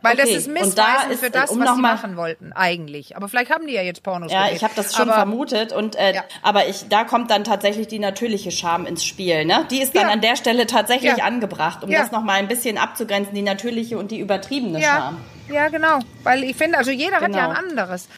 weil 0.03 0.13
okay. 0.13 0.23
das 0.23 0.41
ist 0.41 0.47
Missweisen 0.49 1.17
für 1.17 1.29
das, 1.29 1.49
um 1.49 1.61
was 1.61 1.75
sie 1.75 1.81
machen 1.81 2.17
wollten 2.17 2.51
eigentlich. 2.51 3.15
Aber 3.15 3.29
vielleicht 3.29 3.51
haben 3.51 3.65
die 3.65 3.73
ja 3.73 3.81
jetzt 3.81 4.03
Pornos 4.03 4.31
Ja, 4.31 4.43
gedreht. 4.43 4.57
ich 4.57 4.63
habe 4.63 4.73
das 4.75 4.93
schon 4.93 5.09
aber, 5.09 5.13
vermutet. 5.13 5.71
Und 5.71 5.95
äh, 5.95 6.15
ja. 6.15 6.23
aber 6.41 6.67
ich, 6.67 6.89
da 6.89 7.05
kommt 7.05 7.31
dann 7.31 7.45
tatsächlich 7.45 7.87
die 7.87 7.99
natürliche 7.99 8.51
Scham 8.51 8.85
ins 8.85 9.05
Spiel. 9.05 9.45
Ne? 9.45 9.65
Die 9.71 9.81
ist 9.81 9.95
dann 9.95 10.07
ja. 10.07 10.13
an 10.13 10.19
der 10.19 10.35
Stelle 10.35 10.67
tatsächlich 10.67 11.17
ja. 11.17 11.23
angebracht, 11.23 11.83
um 11.83 11.89
das 11.89 12.11
nochmal 12.11 12.39
ein 12.39 12.49
bisschen 12.49 12.77
abzugrenzen, 12.77 13.33
die 13.33 13.41
natürliche 13.41 13.97
und 13.97 14.11
die 14.11 14.19
übertriebene 14.19 14.81
Scham. 14.81 15.21
Ja, 15.49 15.69
genau. 15.69 15.99
Weil 16.23 16.43
ich 16.43 16.55
finde, 16.55 16.77
also 16.77 16.91
jeder 16.91 17.19
genau. 17.19 17.23
hat 17.23 17.35
ja 17.35 17.49
ein 17.49 17.55
genau. 17.55 17.69
anderes. 17.69 18.09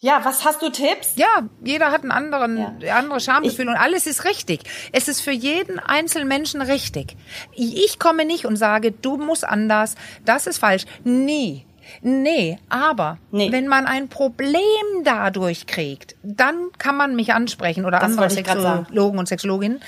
Ja, 0.00 0.24
was 0.24 0.44
hast 0.44 0.60
du 0.60 0.68
Tipps? 0.68 1.12
Ja, 1.16 1.48
jeder 1.64 1.90
hat 1.90 2.02
einen 2.02 2.12
anderen, 2.12 2.80
ja. 2.80 2.96
andere 2.96 3.18
Schamgefühl 3.18 3.64
ich, 3.64 3.70
und 3.70 3.76
alles 3.76 4.06
ist 4.06 4.24
richtig. 4.24 4.60
Es 4.92 5.08
ist 5.08 5.22
für 5.22 5.30
jeden 5.30 5.78
einzelnen 5.78 6.28
Menschen 6.28 6.60
richtig. 6.60 7.16
Ich 7.54 7.98
komme 7.98 8.26
nicht 8.26 8.44
und 8.44 8.56
sage, 8.56 8.92
du 8.92 9.16
musst 9.16 9.44
anders, 9.44 9.94
das 10.24 10.46
ist 10.46 10.58
falsch. 10.58 10.84
Nie. 11.04 11.64
Nee, 12.02 12.58
aber 12.68 13.18
nee. 13.30 13.52
wenn 13.52 13.68
man 13.68 13.86
ein 13.86 14.08
Problem 14.08 14.50
dadurch 15.04 15.66
kriegt, 15.66 16.16
dann 16.22 16.70
kann 16.78 16.96
man 16.96 17.14
mich 17.14 17.32
ansprechen 17.32 17.84
oder 17.84 18.00
das 18.00 18.10
andere 18.10 18.28
Sexologen 18.28 19.18
und 19.18 19.28
Sexologinnen 19.28 19.80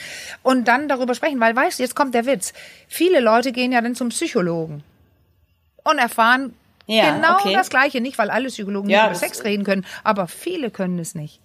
und 0.43 0.69
dann 0.69 0.89
darüber 0.89 1.15
sprechen, 1.15 1.41
weil 1.41 1.57
weißt 1.57 1.79
du, 1.79 1.83
jetzt 1.83 1.97
kommt 1.97 2.15
der 2.15 2.25
Witz. 2.25 2.53
Viele 2.87 3.21
Leute 3.21 3.53
gehen 3.53 3.73
ja 3.73 3.81
dann 3.81 3.97
zum 3.97 4.11
Psychologen 4.11 4.85
und 5.83 5.99
erfahren 5.99 6.55
ja, 6.89 7.15
genau 7.15 7.35
okay. 7.37 7.53
das 7.53 7.71
Gleiche. 7.71 8.01
Nicht, 8.01 8.19
weil 8.19 8.31
alle 8.31 8.49
Psychologen 8.49 8.89
ja, 8.89 9.07
über 9.07 9.15
Sex 9.15 9.45
reden 9.45 9.65
können, 9.65 9.87
aber 10.05 10.27
viele 10.27 10.71
können 10.71 10.99
es 10.99 11.15
nicht. 11.15 11.41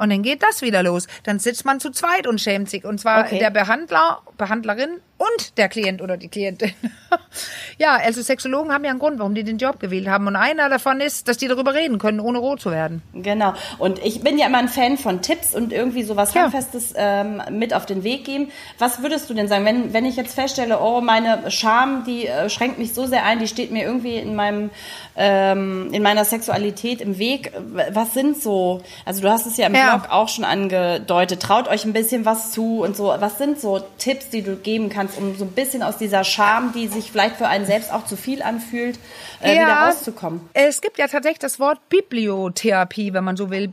Und 0.00 0.10
dann 0.10 0.22
geht 0.22 0.42
das 0.42 0.62
wieder 0.62 0.82
los. 0.82 1.06
Dann 1.24 1.38
sitzt 1.38 1.64
man 1.64 1.78
zu 1.78 1.90
zweit 1.90 2.26
und 2.26 2.40
schämt 2.40 2.70
sich. 2.70 2.84
Und 2.84 2.98
zwar 2.98 3.20
Okay. 3.26 3.38
der 3.38 3.50
Behandler, 3.50 4.20
Behandlerin 4.38 4.88
und 5.18 5.58
der 5.58 5.68
Klient 5.68 6.00
oder 6.00 6.16
die 6.16 6.28
Klientin. 6.28 6.72
ja, 7.78 7.96
also 7.96 8.22
Sexologen 8.22 8.72
haben 8.72 8.84
ja 8.84 8.90
einen 8.90 8.98
Grund, 8.98 9.18
warum 9.18 9.34
die 9.34 9.44
den 9.44 9.58
Job 9.58 9.78
gewählt 9.78 10.08
haben. 10.08 10.26
Und 10.26 10.36
einer 10.36 10.70
davon 10.70 11.00
ist, 11.02 11.28
dass 11.28 11.36
die 11.36 11.46
darüber 11.48 11.74
reden 11.74 11.98
können, 11.98 12.20
ohne 12.20 12.38
rot 12.38 12.60
zu 12.62 12.70
werden. 12.70 13.02
Genau. 13.12 13.52
Und 13.78 13.98
ich 14.02 14.22
bin 14.22 14.38
ja 14.38 14.46
immer 14.46 14.58
ein 14.58 14.68
Fan 14.70 14.96
von 14.96 15.20
Tipps 15.20 15.54
und 15.54 15.72
irgendwie 15.72 16.02
sowas 16.02 16.32
Ja. 16.32 16.44
Handfestes 16.44 16.94
ähm, 16.96 17.42
mit 17.50 17.74
auf 17.74 17.84
den 17.84 18.02
Weg 18.02 18.24
geben. 18.24 18.50
Was 18.78 19.02
würdest 19.02 19.28
du 19.28 19.34
denn 19.34 19.48
sagen, 19.48 19.66
wenn, 19.66 19.92
wenn 19.92 20.06
ich 20.06 20.16
jetzt 20.16 20.34
feststelle, 20.34 20.80
oh, 20.80 21.02
meine 21.02 21.50
Scham, 21.50 22.04
die 22.04 22.26
äh, 22.26 22.48
schränkt 22.48 22.78
mich 22.78 22.94
so 22.94 23.04
sehr 23.06 23.24
ein, 23.26 23.38
die 23.38 23.48
steht 23.48 23.70
mir 23.70 23.84
irgendwie 23.84 24.16
in 24.16 24.34
meinem 24.34 24.70
ähm, 25.16 25.90
in 25.92 26.02
meiner 26.02 26.24
Sexualität 26.24 27.02
im 27.02 27.18
Weg. 27.18 27.52
Was 27.92 28.14
sind 28.14 28.40
so, 28.40 28.80
also 29.04 29.20
du 29.20 29.28
hast 29.30 29.46
es 29.46 29.58
ja 29.58 29.66
im 29.66 29.74
Ja. 29.74 29.89
Blog 29.98 30.10
auch 30.10 30.28
schon 30.28 30.44
angedeutet, 30.44 31.40
traut 31.40 31.68
euch 31.68 31.84
ein 31.84 31.92
bisschen 31.92 32.24
was 32.24 32.52
zu 32.52 32.82
und 32.82 32.96
so. 32.96 33.14
Was 33.18 33.38
sind 33.38 33.60
so 33.60 33.80
Tipps, 33.98 34.30
die 34.30 34.42
du 34.42 34.56
geben 34.56 34.88
kannst, 34.88 35.18
um 35.18 35.36
so 35.36 35.44
ein 35.44 35.52
bisschen 35.52 35.82
aus 35.82 35.96
dieser 35.96 36.24
Scham, 36.24 36.72
die 36.72 36.88
sich 36.88 37.10
vielleicht 37.10 37.36
für 37.36 37.48
einen 37.48 37.66
selbst 37.66 37.92
auch 37.92 38.04
zu 38.04 38.16
viel 38.16 38.42
anfühlt, 38.42 38.98
äh, 39.40 39.52
wieder 39.52 39.72
rauszukommen? 39.74 40.48
Es 40.52 40.80
gibt 40.80 40.98
ja 40.98 41.08
tatsächlich 41.08 41.38
das 41.38 41.60
Wort 41.60 41.78
Bibliotherapie, 41.88 43.12
wenn 43.12 43.24
man 43.24 43.36
so 43.36 43.50
will. 43.50 43.72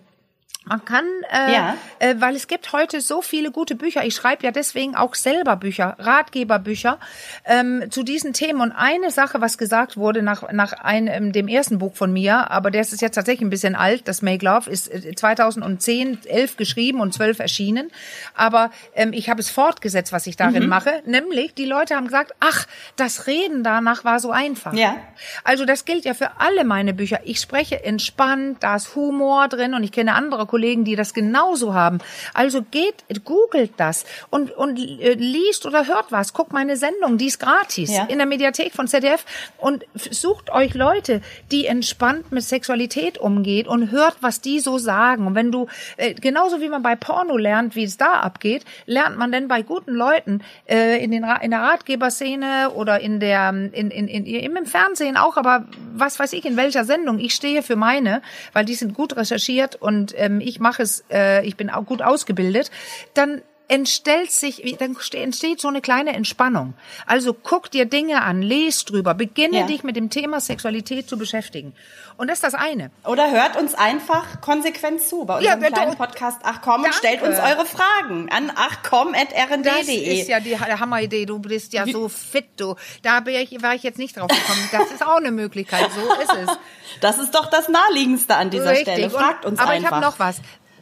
Man 0.67 0.84
kann, 0.86 1.06
äh, 1.32 1.53
Ja. 1.53 1.77
äh, 1.99 2.15
weil 2.19 2.36
es 2.36 2.47
gibt 2.47 2.73
heute 2.73 3.01
so 3.01 3.21
viele 3.21 3.51
gute 3.51 3.75
Bücher. 3.75 4.03
Ich 4.03 4.15
schreibe 4.15 4.43
ja 4.43 4.51
deswegen 4.51 4.95
auch 4.95 5.15
selber 5.15 5.56
Bücher, 5.56 5.95
Ratgeberbücher 5.99 6.99
ähm, 7.45 7.86
zu 7.89 8.03
diesen 8.03 8.34
Themen. 8.34 8.62
Und 8.62 8.71
eine 8.73 9.12
Sache, 9.12 9.39
was 9.41 9.58
gesagt 9.58 9.97
wurde 9.97 10.21
nach 10.21 10.51
nach 10.51 10.73
einem 10.73 11.32
dem 11.32 11.47
ersten 11.47 11.77
Buch 11.77 11.95
von 11.95 12.12
mir, 12.12 12.51
aber 12.51 12.71
der 12.71 12.82
ist 12.82 12.99
jetzt 13.01 13.15
tatsächlich 13.15 13.45
ein 13.45 13.49
bisschen 13.49 13.75
alt. 13.75 14.08
Das 14.08 14.21
Make 14.21 14.43
Love 14.45 14.69
ist 14.69 14.93
äh, 14.93 15.13
2010, 15.15 16.19
11 16.25 16.58
geschrieben 16.58 16.99
und 16.99 17.13
12 17.13 17.39
erschienen. 17.39 17.89
Aber 18.36 18.71
ähm, 18.95 19.13
ich 19.13 19.30
habe 19.30 19.39
es 19.39 19.49
fortgesetzt, 19.49 20.12
was 20.12 20.27
ich 20.27 20.36
darin 20.36 20.63
Mhm. 20.63 20.69
mache. 20.69 21.01
Nämlich 21.06 21.53
die 21.53 21.65
Leute 21.65 21.95
haben 21.95 22.06
gesagt, 22.06 22.34
ach, 22.39 22.65
das 22.95 23.27
Reden 23.27 23.63
danach 23.63 24.03
war 24.03 24.19
so 24.19 24.32
einfach. 24.32 24.73
Ja. 24.73 24.97
Also 25.43 25.65
das 25.65 25.86
gilt 25.86 26.06
ja 26.06 26.13
für 26.13 26.39
alle 26.39 26.63
meine 26.63 26.93
Bücher. 26.93 27.19
Ich 27.23 27.39
spreche 27.39 27.84
entspannt, 27.84 28.58
da 28.62 28.75
ist 28.75 28.95
Humor 28.95 29.47
drin 29.47 29.73
und 29.73 29.84
ich 29.84 29.91
kenne 29.91 30.13
andere 30.13 30.45
Kollegen, 30.45 30.57
die 30.84 30.96
das 30.96 31.13
genauso 31.13 31.74
haben. 31.74 32.00
Also 32.34 32.62
geht, 32.63 33.04
googelt 33.26 33.72
das 33.78 34.06
und, 34.30 34.52
und 34.52 34.78
äh, 34.80 35.13
liest 35.13 35.65
oder 35.65 35.88
hört 35.88 36.12
was. 36.12 36.34
Guckt 36.34 36.54
meine 36.54 36.78
Sendung, 36.78 37.17
die 37.17 37.28
ist 37.28 37.39
gratis 37.39 37.91
Ja. 37.91 38.06
in 38.06 38.17
der 38.17 38.28
Mediathek 38.28 38.74
von 38.74 38.88
ZDF 38.88 39.26
und 39.58 39.86
sucht 39.96 40.50
euch 40.52 40.74
Leute, 40.74 41.22
die 41.52 41.65
entspannt 41.65 42.32
mit 42.32 42.43
Sexualität 42.43 43.17
umgeht 43.17 43.67
und 43.67 43.91
hört, 43.91 44.17
was 44.22 44.41
die 44.41 44.60
so 44.60 44.78
sagen. 44.78 45.28
Und 45.28 45.36
wenn 45.36 45.52
du, 45.52 45.67
äh, 45.98 46.13
genauso 46.13 46.62
wie 46.62 46.70
man 46.70 46.82
bei 46.82 46.96
Porno 46.96 47.38
lernt, 47.38 47.76
wie 47.76 47.84
es 47.84 47.98
da 47.98 48.20
abgeht, 48.22 48.65
lernt 48.86 49.17
man 49.17 49.32
denn 49.32 49.48
bei 49.48 49.62
guten 49.62 49.93
Leuten 49.93 50.41
äh, 50.67 51.04
in, 51.04 51.12
den, 51.12 51.26
in 51.41 51.52
der 51.52 51.62
Ratgeberszene 51.62 52.72
oder 52.76 53.00
in 53.00 53.20
der, 53.20 53.50
in, 53.50 53.72
in, 53.91 54.08
in, 54.08 54.26
im 54.26 54.65
Fernsehen 54.65 55.17
auch, 55.17 55.38
aber 55.38 55.65
was 55.96 56.20
weiß 56.20 56.34
ich, 56.34 56.46
in 56.46 56.58
welcher 56.58 56.84
Sendung. 56.86 57.20
Ich 57.20 57.34
stehe 57.34 57.63
für 57.63 57.76
meine, 57.76 58.22
weil 58.54 58.65
die 58.65 58.76
sind 58.76 58.93
gut 58.93 59.15
recherchiert 59.15 59.76
und 59.76 60.13
ähm, 60.17 60.39
ich 60.47 60.60
mache 60.60 60.83
es, 60.83 61.03
äh, 61.12 61.45
ich 61.45 61.57
bin 61.57 61.69
auch 61.69 61.86
gut 61.86 62.01
ausgebildet, 62.01 62.71
dann 63.13 63.41
entstellt 63.69 64.32
sich, 64.32 64.77
dann 64.80 64.95
ste- 64.99 65.17
entsteht 65.19 65.60
so 65.60 65.67
eine 65.67 65.82
kleine 65.82 66.13
Entspannung. 66.13 66.73
Also 67.06 67.34
guck 67.34 67.69
dir 67.69 67.86
Dinge 67.86 68.21
an, 68.21 68.41
lest 68.41 68.89
drüber, 68.91 69.13
beginne 69.13 69.60
Ja. 69.60 69.65
dich 69.67 69.84
mit 69.84 69.95
dem 69.95 70.10
Thema 70.10 70.39
Sexualität 70.39 71.10
zu 71.10 71.17
beschäftigen. 71.17 71.73
Und 72.15 72.30
das 72.30 72.38
ist 72.38 72.43
das 72.43 72.53
eine. 72.56 72.89
Oder 73.06 73.30
hört 73.30 73.58
uns 73.58 73.75
einfach 73.75 74.41
konsequent 74.41 75.01
zu 75.01 75.25
bei 75.25 75.41
Ja, 75.41 75.53
unserem 75.56 75.73
da- 75.73 75.80
kleinen 75.82 75.97
Podcast 75.97 76.39
Ach 76.43 76.62
komm 76.63 76.84
und 76.84 76.93
stellt 76.95 77.21
uns 77.21 77.38
eure 77.38 77.65
Fragen 77.65 78.30
an 78.32 78.47
Das 78.47 78.56
achkomm.rnd.de. 78.58 80.19
ist 80.21 80.27
ja 80.30 80.39
die 80.39 80.58
Hammeridee. 80.60 81.25
Du 81.25 81.39
bist 81.39 81.73
ja 81.73 81.86
so 81.86 82.10
fit, 82.10 82.47
du. 82.58 82.75
Da 83.03 83.21
ich, 83.27 83.62
war 83.62 83.75
ich 83.75 83.84
jetzt 83.84 83.97
nicht 83.99 84.17
drauf 84.17 84.27
gekommen. 84.30 84.69
Das 84.71 84.91
ist 84.91 85.06
auch 85.06 85.17
eine 85.17 85.32
Möglichkeit. 85.32 85.89
So 85.91 86.21
ist 86.21 86.34
es. 86.49 86.58
Das 87.01 87.19
ist 87.19 87.36
doch 87.36 87.47
das 87.47 87.67
Naheliegendste 87.67 88.34
an 88.36 88.49
dieser 88.49 88.73
Stelle. 88.73 89.10
Fragt 89.10 89.45
Und- 89.45 89.51
uns 89.51 89.60
aber 89.60 89.71
einfach. 89.71 89.89
ich 89.89 89.93
habe 89.93 90.06
noch 90.06 90.19
was. 90.19 90.38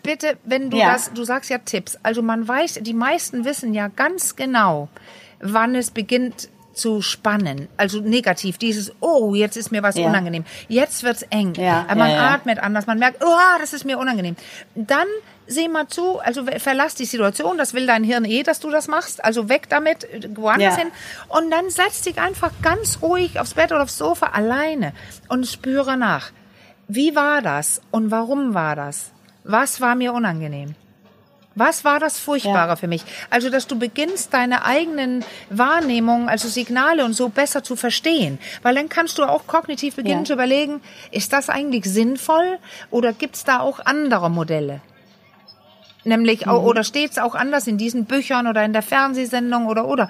Bitte, 0.05 0.37
wenn 0.43 0.69
du 0.69 0.77
Ja. 0.77 0.93
das, 0.93 1.11
du 1.13 1.23
sagst 1.23 1.49
ja 1.49 1.57
Tipps. 1.59 1.97
Also 2.03 2.21
man 2.21 2.47
weiß, 2.47 2.79
die 2.81 2.93
meisten 2.93 3.45
wissen 3.45 3.73
ja 3.73 3.87
ganz 3.89 4.35
genau, 4.35 4.89
wann 5.39 5.75
es 5.75 5.91
beginnt 5.91 6.49
zu 6.73 7.01
spannen. 7.01 7.69
Also 7.77 8.01
negativ. 8.01 8.57
Dieses, 8.57 8.91
oh, 8.99 9.33
jetzt 9.33 9.55
ist 9.55 9.71
mir 9.71 9.81
was 9.81 9.95
Ja. 9.95 10.07
unangenehm. 10.07 10.43
Jetzt 10.67 11.03
wird's 11.03 11.21
eng. 11.29 11.53
Ja, 11.55 11.85
man 11.95 12.11
ja, 12.11 12.33
atmet 12.33 12.59
anders. 12.59 12.85
Man 12.85 12.99
merkt, 12.99 13.23
oh, 13.23 13.59
das 13.61 13.71
ist 13.71 13.85
mir 13.85 13.97
unangenehm. 13.97 14.35
Dann 14.75 15.07
seh 15.47 15.69
mal 15.69 15.87
zu, 15.87 16.19
also 16.19 16.43
verlass 16.57 16.95
die 16.95 17.05
Situation. 17.05 17.57
Das 17.57 17.73
will 17.73 17.85
dein 17.87 18.03
Hirn 18.03 18.25
eh, 18.25 18.43
dass 18.43 18.59
du 18.59 18.71
das 18.71 18.89
machst. 18.89 19.23
Also 19.23 19.47
weg 19.47 19.69
damit, 19.69 20.05
woanders 20.35 20.75
Ja. 20.75 20.81
hin. 20.83 20.91
Und 21.29 21.49
dann 21.49 21.69
setz 21.69 22.01
dich 22.01 22.19
einfach 22.19 22.51
ganz 22.61 22.99
ruhig 23.01 23.39
aufs 23.39 23.53
Bett 23.53 23.71
oder 23.71 23.83
aufs 23.83 23.97
Sofa 23.97 24.27
alleine 24.33 24.91
und 25.29 25.47
spüre 25.47 25.95
nach. 25.95 26.31
Wie 26.89 27.15
war 27.15 27.41
das 27.41 27.79
und 27.91 28.11
warum 28.11 28.53
war 28.53 28.75
das? 28.75 29.11
Was 29.47 29.79
war 29.79 29.93
mir 29.95 30.11
unangenehm? 30.13 30.73
Was 31.53 31.85
war 31.85 31.99
das 31.99 32.19
Furchtbare 32.19 32.69
Ja. 32.71 32.75
für 32.75 32.87
mich? 32.87 33.03
Also, 33.29 33.49
dass 33.49 33.67
du 33.67 33.77
beginnst, 33.79 34.33
deine 34.33 34.65
eigenen 34.65 35.23
Wahrnehmungen, 35.49 36.27
also 36.27 36.49
Signale 36.49 37.05
und 37.05 37.13
so 37.13 37.29
besser 37.29 37.63
zu 37.63 37.75
verstehen. 37.77 38.39
Weil 38.63 38.75
dann 38.75 38.89
kannst 38.89 39.17
du 39.19 39.23
auch 39.23 39.47
kognitiv 39.47 39.95
beginnen 39.95 40.21
Ja. 40.21 40.25
zu 40.25 40.33
überlegen, 40.33 40.81
ist 41.11 41.31
das 41.31 41.47
eigentlich 41.49 41.85
sinnvoll 41.85 42.57
oder 42.91 43.13
gibt's 43.13 43.45
da 43.45 43.59
auch 43.61 43.79
andere 43.85 44.29
Modelle? 44.29 44.81
Nämlich, 46.05 46.47
au- 46.47 46.61
oder 46.63 46.83
steht's 46.83 47.17
auch 47.17 47.33
anders 47.35 47.65
in 47.65 47.77
diesen 47.77 48.05
Büchern 48.05 48.45
oder 48.47 48.63
in 48.63 48.73
der 48.73 48.83
Fernsehsendung 48.83 49.65
oder 49.65 49.87
oder. 49.87 50.09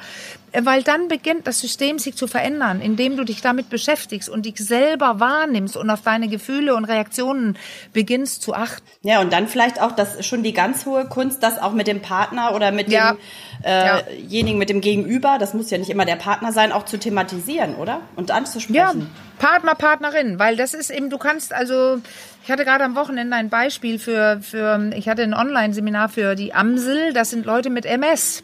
Äh, 0.51 0.65
Weil 0.65 0.84
dann 0.84 1.08
beginnt 1.08 1.47
das 1.47 1.60
System 1.62 1.99
sich 1.99 2.15
zu 2.15 2.27
verändern, 2.27 2.81
indem 2.81 3.15
du 3.15 3.23
dich 3.23 3.41
damit 3.41 3.69
beschäftigst 3.69 4.27
und 4.29 4.45
dich 4.45 4.58
selber 4.58 5.21
wahrnimmst 5.21 5.77
und 5.77 5.89
auf 5.89 6.01
deine 6.01 6.27
Gefühle 6.27 6.75
und 6.75 6.84
Reaktionen 6.86 7.58
beginnst 7.93 8.41
zu 8.41 8.53
achten. 8.53 8.86
Ja, 9.03 9.21
und 9.21 9.31
dann 9.31 9.47
vielleicht 9.47 9.81
auch 9.81 9.93
das 9.93 10.25
schon 10.25 10.43
die 10.43 10.53
ganz 10.53 10.86
hohe 10.86 11.05
Kunst, 11.05 11.41
das 11.41 11.60
auch 11.60 11.71
mit 11.71 11.88
dem 11.88 12.01
Partner 12.01 12.53
oder 12.53 12.71
mit 12.71 12.89
Ja. 12.89 13.15
Ja. 13.63 14.01
demjenigen, 14.01 14.60
mit 14.60 14.69
dem 14.69 14.81
Gegenüber, 14.81 15.38
das 15.39 15.53
muss 15.53 15.71
ja 15.71 15.77
nicht 15.77 15.89
immer 15.89 16.05
der 16.05 16.17
Partner 16.17 16.51
sein, 16.51 16.71
auch 16.71 16.84
zu 16.86 16.97
thematisieren, 16.99 17.75
oder? 17.75 18.01
Und 18.17 18.29
Ja, 18.29 18.36
anzusprechen. 18.36 19.10
Partner, 19.39 19.75
Partnerin, 19.75 20.39
weil 20.39 20.55
das 20.55 20.73
ist 20.73 20.91
eben, 20.91 21.10
du 21.10 21.17
kannst 21.17 21.53
also, 21.53 21.99
ich 22.45 22.51
hatte 22.51 22.63
gerade 22.63 22.84
am 22.84 22.95
Wochenende 22.95 23.36
ein 23.36 23.49
Beispiel 23.49 23.97
für, 23.97 24.39
für 24.39 24.91
ich 24.95 25.10
hatte 25.10 25.23
ein 25.23 25.34
Online-Seminar 25.34 26.10
für 26.10 26.36
die 26.36 26.53
Amsel, 26.53 27.12
das 27.12 27.31
sind 27.31 27.43
Leute 27.43 27.71
mit 27.71 27.88
MS. 27.88 28.43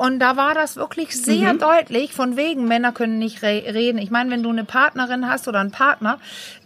Und 0.00 0.18
da 0.18 0.38
war 0.38 0.54
das 0.54 0.76
wirklich 0.76 1.14
sehr 1.14 1.52
deutlich, 1.52 2.14
von 2.14 2.34
wegen, 2.38 2.66
Männer 2.66 2.90
können 2.92 3.18
nicht 3.18 3.42
re 3.42 3.62
reden. 3.74 3.98
Ich 3.98 4.10
meine, 4.10 4.30
wenn 4.30 4.42
du 4.42 4.48
eine 4.48 4.64
Partnerin 4.64 5.28
hast 5.28 5.46
oder 5.46 5.60
einen 5.60 5.72
Partner 5.72 6.18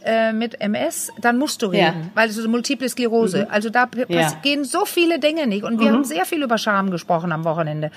äh, 0.05 0.33
mit 0.33 0.61
MS, 0.61 1.11
dann 1.21 1.37
musst 1.37 1.61
du 1.61 1.73
Ja. 1.73 1.89
reden, 1.89 2.13
weil 2.15 2.29
es 2.29 2.37
ist 2.37 2.47
Multiple 2.47 2.89
Sklerose. 2.89 3.51
Also 3.51 3.71
da 3.71 3.89
Ja. 4.07 4.31
gehen 4.43 4.65
so 4.65 4.85
viele 4.85 5.19
Dinge 5.19 5.49
nicht. 5.49 5.65
Und 5.65 5.81
wir 5.81 5.91
haben 5.91 6.05
sehr 6.05 6.27
viel 6.27 6.45
über 6.45 6.59
Scham 6.59 6.93
gesprochen 6.93 7.33
am 7.33 7.43
Wochenende, 7.45 7.91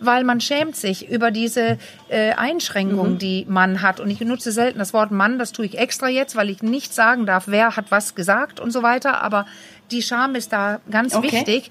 weil 0.00 0.24
man 0.24 0.42
schämt 0.42 0.76
sich 0.76 1.08
über 1.08 1.30
diese 1.30 1.78
äh, 2.10 2.32
Einschränkungen, 2.34 3.16
die 3.16 3.46
man 3.48 3.80
hat. 3.80 3.98
Und 3.98 4.10
ich 4.10 4.18
benutze 4.18 4.52
selten 4.52 4.78
das 4.78 4.92
Wort 4.92 5.10
Mann, 5.10 5.38
das 5.38 5.52
tue 5.52 5.64
ich 5.64 5.78
extra 5.78 6.08
jetzt, 6.08 6.36
weil 6.36 6.50
ich 6.50 6.62
nicht 6.62 6.92
sagen 6.92 7.24
darf, 7.24 7.44
wer 7.46 7.76
hat 7.76 7.86
was 7.90 8.14
gesagt 8.14 8.60
und 8.60 8.72
so 8.72 8.82
weiter. 8.82 9.22
Aber 9.22 9.46
die 9.90 10.02
Scham 10.02 10.34
ist 10.34 10.52
da 10.52 10.80
ganz 10.90 11.14
Okay. 11.14 11.32
wichtig. 11.32 11.70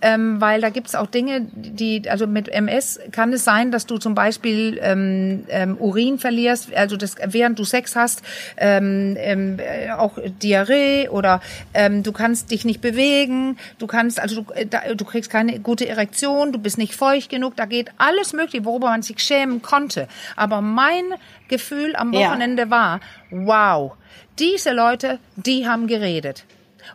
Ähm, 0.00 0.40
weil 0.40 0.60
da 0.60 0.70
gibt's 0.70 0.94
auch 0.94 1.08
Dinge, 1.08 1.48
die, 1.52 2.08
also 2.08 2.28
mit 2.28 2.48
MS 2.48 3.00
kann 3.10 3.32
es 3.32 3.44
sein, 3.44 3.72
dass 3.72 3.84
du 3.86 3.98
zum 3.98 4.14
Beispiel 4.14 4.78
ähm, 4.80 5.44
ähm, 5.48 5.76
Urin 5.76 6.18
verlierst, 6.18 6.72
also 6.72 6.96
das, 6.96 7.16
während 7.26 7.58
du 7.58 7.64
Sex 7.64 7.96
hast, 7.96 8.22
ähm, 8.58 9.16
ähm, 9.18 9.58
äh, 9.58 9.90
auch 9.90 10.18
Diarrhee 10.40 11.08
oder 11.08 11.40
ähm, 11.74 12.04
du 12.04 12.12
kannst 12.12 12.52
dich 12.52 12.64
nicht 12.64 12.80
bewegen, 12.80 13.58
du 13.78 13.88
kannst, 13.88 14.20
also 14.20 14.42
du, 14.42 14.52
äh, 14.52 14.66
da, 14.66 14.94
du 14.94 15.04
kriegst 15.04 15.30
keine 15.30 15.58
gute 15.58 15.88
Erektion, 15.88 16.52
du 16.52 16.60
bist 16.60 16.78
nicht 16.78 16.94
feucht 16.94 17.28
genug, 17.28 17.56
da 17.56 17.64
geht 17.64 17.90
alles 17.98 18.32
mögliche, 18.32 18.64
worüber 18.64 18.90
man 18.90 19.02
sich 19.02 19.18
schämen 19.18 19.62
konnte. 19.62 20.06
Aber 20.36 20.60
mein 20.60 21.04
Gefühl 21.48 21.96
am 21.96 22.12
Ja. 22.12 22.28
Wochenende 22.28 22.70
war, 22.70 23.00
wow, 23.30 23.94
diese 24.38 24.72
Leute, 24.72 25.18
die 25.34 25.66
haben 25.66 25.88
geredet. 25.88 26.44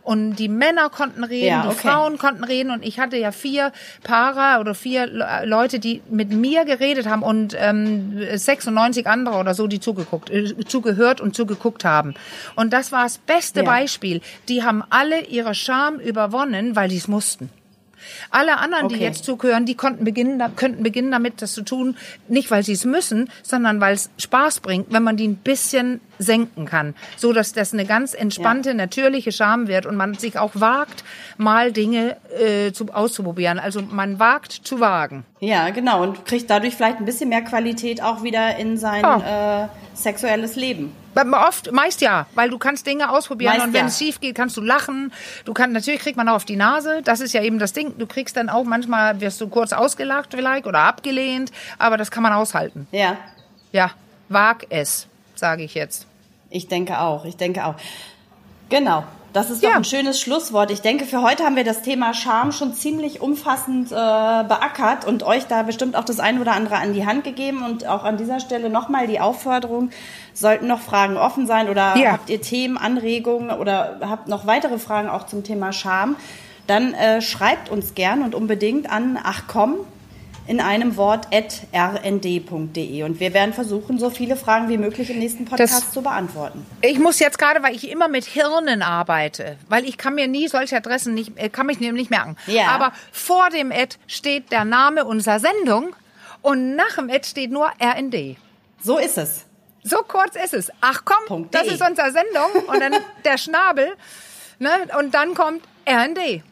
Und 0.02 0.36
die 0.36 0.48
Männer 0.48 0.90
konnten 0.90 1.24
reden, 1.24 1.46
Ja, 1.46 1.62
die 1.62 1.68
okay. 1.68 1.88
Frauen 1.88 2.18
konnten 2.18 2.44
reden 2.44 2.70
und 2.70 2.84
ich 2.84 2.98
hatte 2.98 3.16
ja 3.16 3.32
vier 3.32 3.72
Paare 4.02 4.60
oder 4.60 4.74
vier 4.74 5.06
Le- 5.06 5.42
Leute, 5.44 5.78
die 5.78 6.02
mit 6.10 6.30
mir 6.30 6.64
geredet 6.64 7.06
haben 7.06 7.22
und 7.22 7.54
ähm, 7.58 8.18
96 8.34 9.06
andere 9.06 9.36
oder 9.36 9.54
so, 9.54 9.66
die 9.66 9.80
zugeguckt, 9.80 10.30
äh, 10.30 10.54
zugehört 10.66 11.20
und 11.20 11.34
zugeguckt 11.34 11.84
haben. 11.84 12.14
Und 12.56 12.72
das 12.72 12.92
war 12.92 13.04
das 13.04 13.18
beste 13.18 13.60
Ja. 13.60 13.66
Beispiel. 13.66 14.20
Die 14.48 14.62
haben 14.62 14.82
alle 14.90 15.24
ihre 15.26 15.54
Scham 15.54 15.98
überwonnen, 16.00 16.76
weil 16.76 16.90
sie 16.90 16.96
es 16.96 17.08
mussten. 17.08 17.50
Alle 18.30 18.58
anderen, 18.58 18.88
die 18.88 18.96
Okay. 18.96 19.04
jetzt 19.04 19.24
zuhören, 19.24 19.64
die 19.64 19.76
konnten 19.76 20.04
beginnen, 20.04 20.42
könnten 20.56 20.82
beginnen 20.82 21.10
damit, 21.10 21.40
das 21.40 21.54
zu 21.54 21.62
tun, 21.62 21.96
nicht 22.28 22.50
weil 22.50 22.62
sie 22.62 22.72
es 22.72 22.84
müssen, 22.84 23.30
sondern 23.42 23.80
weil 23.80 23.94
es 23.94 24.10
Spaß 24.18 24.60
bringt, 24.60 24.92
wenn 24.92 25.02
man 25.02 25.16
die 25.16 25.26
ein 25.26 25.36
bisschen 25.36 26.00
senken 26.18 26.66
kann, 26.66 26.94
so 27.16 27.32
dass 27.32 27.52
das 27.52 27.72
eine 27.72 27.84
ganz 27.84 28.14
entspannte, 28.14 28.70
ja. 28.70 28.74
natürliche 28.74 29.32
Scham 29.32 29.68
wird 29.68 29.86
und 29.86 29.96
man 29.96 30.14
sich 30.14 30.38
auch 30.38 30.52
wagt, 30.54 31.04
mal 31.36 31.72
Dinge 31.72 32.16
äh, 32.38 32.72
zu, 32.72 32.86
auszuprobieren. 32.92 33.58
Also 33.58 33.82
man 33.82 34.18
wagt 34.18 34.52
zu 34.52 34.80
wagen. 34.80 35.24
Ja, 35.40 35.70
genau 35.70 36.02
und 36.02 36.24
kriegt 36.24 36.48
dadurch 36.50 36.74
vielleicht 36.74 36.98
ein 36.98 37.04
bisschen 37.04 37.28
mehr 37.28 37.42
Qualität 37.42 38.02
auch 38.02 38.22
wieder 38.22 38.56
in 38.56 38.76
sein 38.76 39.04
oh. 39.04 39.20
äh, 39.20 39.68
sexuelles 39.94 40.56
Leben. 40.56 40.92
Oft, 41.14 41.70
meist 41.70 42.00
ja, 42.00 42.26
weil 42.34 42.50
du 42.50 42.58
kannst 42.58 42.86
Dinge 42.86 43.10
ausprobieren 43.10 43.54
meist 43.54 43.66
und 43.66 43.72
wenn 43.72 43.82
ja. 43.82 43.86
es 43.86 43.98
schief 43.98 44.20
geht, 44.20 44.34
kannst 44.34 44.56
du 44.56 44.60
lachen. 44.60 45.12
Du 45.44 45.54
kannst, 45.54 45.72
natürlich 45.72 46.00
kriegt 46.00 46.16
man 46.16 46.28
auch 46.28 46.34
auf 46.34 46.44
die 46.44 46.56
Nase. 46.56 47.02
Das 47.04 47.20
ist 47.20 47.32
ja 47.32 47.42
eben 47.42 47.58
das 47.58 47.72
Ding. 47.72 47.96
Du 47.98 48.06
kriegst 48.06 48.36
dann 48.36 48.48
auch 48.48 48.64
manchmal, 48.64 49.20
wirst 49.20 49.40
du 49.40 49.48
kurz 49.48 49.72
ausgelacht 49.72 50.30
vielleicht 50.34 50.66
oder 50.66 50.80
abgelehnt, 50.80 51.52
aber 51.78 51.96
das 51.96 52.10
kann 52.10 52.22
man 52.22 52.32
aushalten. 52.32 52.88
Ja. 52.90 53.16
Ja, 53.70 53.92
wag 54.28 54.66
es 54.70 55.06
sage 55.34 55.64
ich 55.64 55.74
jetzt. 55.74 56.06
Ich 56.50 56.68
denke 56.68 57.00
auch, 57.00 57.24
ich 57.24 57.36
denke 57.36 57.66
auch. 57.66 57.74
Genau. 58.68 59.04
Das 59.34 59.50
ist 59.50 59.64
doch 59.64 59.70
ja. 59.70 59.76
ein 59.76 59.84
schönes 59.84 60.20
Schlusswort. 60.20 60.70
Ich 60.70 60.80
denke, 60.80 61.06
für 61.06 61.20
heute 61.20 61.42
haben 61.42 61.56
wir 61.56 61.64
das 61.64 61.82
Thema 61.82 62.14
Scham 62.14 62.52
schon 62.52 62.72
ziemlich 62.72 63.20
umfassend 63.20 63.90
äh, 63.90 63.94
beackert 63.94 65.04
und 65.04 65.24
euch 65.24 65.48
da 65.48 65.64
bestimmt 65.64 65.96
auch 65.96 66.04
das 66.04 66.20
ein 66.20 66.40
oder 66.40 66.52
andere 66.52 66.76
an 66.76 66.92
die 66.92 67.04
Hand 67.04 67.24
gegeben. 67.24 67.64
Und 67.64 67.84
auch 67.84 68.04
an 68.04 68.16
dieser 68.16 68.38
Stelle 68.38 68.70
nochmal 68.70 69.08
die 69.08 69.18
Aufforderung, 69.18 69.90
sollten 70.34 70.68
noch 70.68 70.78
Fragen 70.78 71.16
offen 71.16 71.48
sein 71.48 71.68
oder 71.68 71.96
ja. 71.96 72.12
habt 72.12 72.30
ihr 72.30 72.40
Themen, 72.40 72.78
Anregungen 72.78 73.50
oder 73.50 73.98
habt 74.02 74.28
noch 74.28 74.46
weitere 74.46 74.78
Fragen 74.78 75.08
auch 75.08 75.26
zum 75.26 75.42
Thema 75.42 75.72
Scham, 75.72 76.14
dann 76.68 76.94
äh, 76.94 77.20
schreibt 77.20 77.70
uns 77.70 77.96
gern 77.96 78.22
und 78.22 78.36
unbedingt 78.36 78.88
an 78.88 79.18
ach 79.20 79.42
komm 79.48 79.78
in 80.46 80.60
einem 80.60 80.96
Wort 80.96 81.28
at 81.32 81.62
rnd.de. 81.72 83.02
Und 83.02 83.20
wir 83.20 83.32
werden 83.32 83.54
versuchen, 83.54 83.98
so 83.98 84.10
viele 84.10 84.36
Fragen 84.36 84.68
wie 84.68 84.76
möglich 84.76 85.10
im 85.10 85.18
nächsten 85.18 85.44
Podcast 85.46 85.72
das, 85.72 85.92
zu 85.92 86.02
beantworten. 86.02 86.66
Ich 86.82 86.98
muss 86.98 87.18
jetzt 87.18 87.38
gerade, 87.38 87.62
weil 87.62 87.74
ich 87.74 87.90
immer 87.90 88.08
mit 88.08 88.24
Hirnen 88.24 88.82
arbeite, 88.82 89.56
weil 89.68 89.84
ich 89.84 89.96
kann 89.96 90.14
mir 90.14 90.28
nie 90.28 90.48
solche 90.48 90.76
Adressen 90.76 91.14
nicht, 91.14 91.32
äh, 91.36 91.48
kann 91.48 91.66
mich 91.66 91.80
nicht 91.80 92.10
merken. 92.10 92.36
Ja. 92.46 92.68
Aber 92.68 92.92
vor 93.12 93.48
dem 93.50 93.72
Ad 93.72 93.96
steht 94.06 94.52
der 94.52 94.64
Name 94.64 95.04
unserer 95.04 95.40
Sendung 95.40 95.96
und 96.42 96.76
nach 96.76 96.96
dem 96.96 97.08
Ad 97.08 97.26
steht 97.26 97.50
nur 97.50 97.70
RND. 97.80 98.36
So 98.82 98.98
ist 98.98 99.16
es. 99.16 99.46
So 99.82 99.98
kurz 99.98 100.36
ist 100.36 100.54
es. 100.54 100.70
Ach 100.80 101.02
komm, 101.04 101.48
das 101.50 101.66
ist 101.66 101.82
unsere 101.82 102.10
Sendung 102.10 102.64
und 102.68 102.80
dann 102.80 102.94
der 103.24 103.38
Schnabel, 103.38 103.94
ne? 104.58 104.70
Und 104.98 105.14
dann 105.14 105.34
kommt 105.34 105.62
rnd.de. 105.86 106.42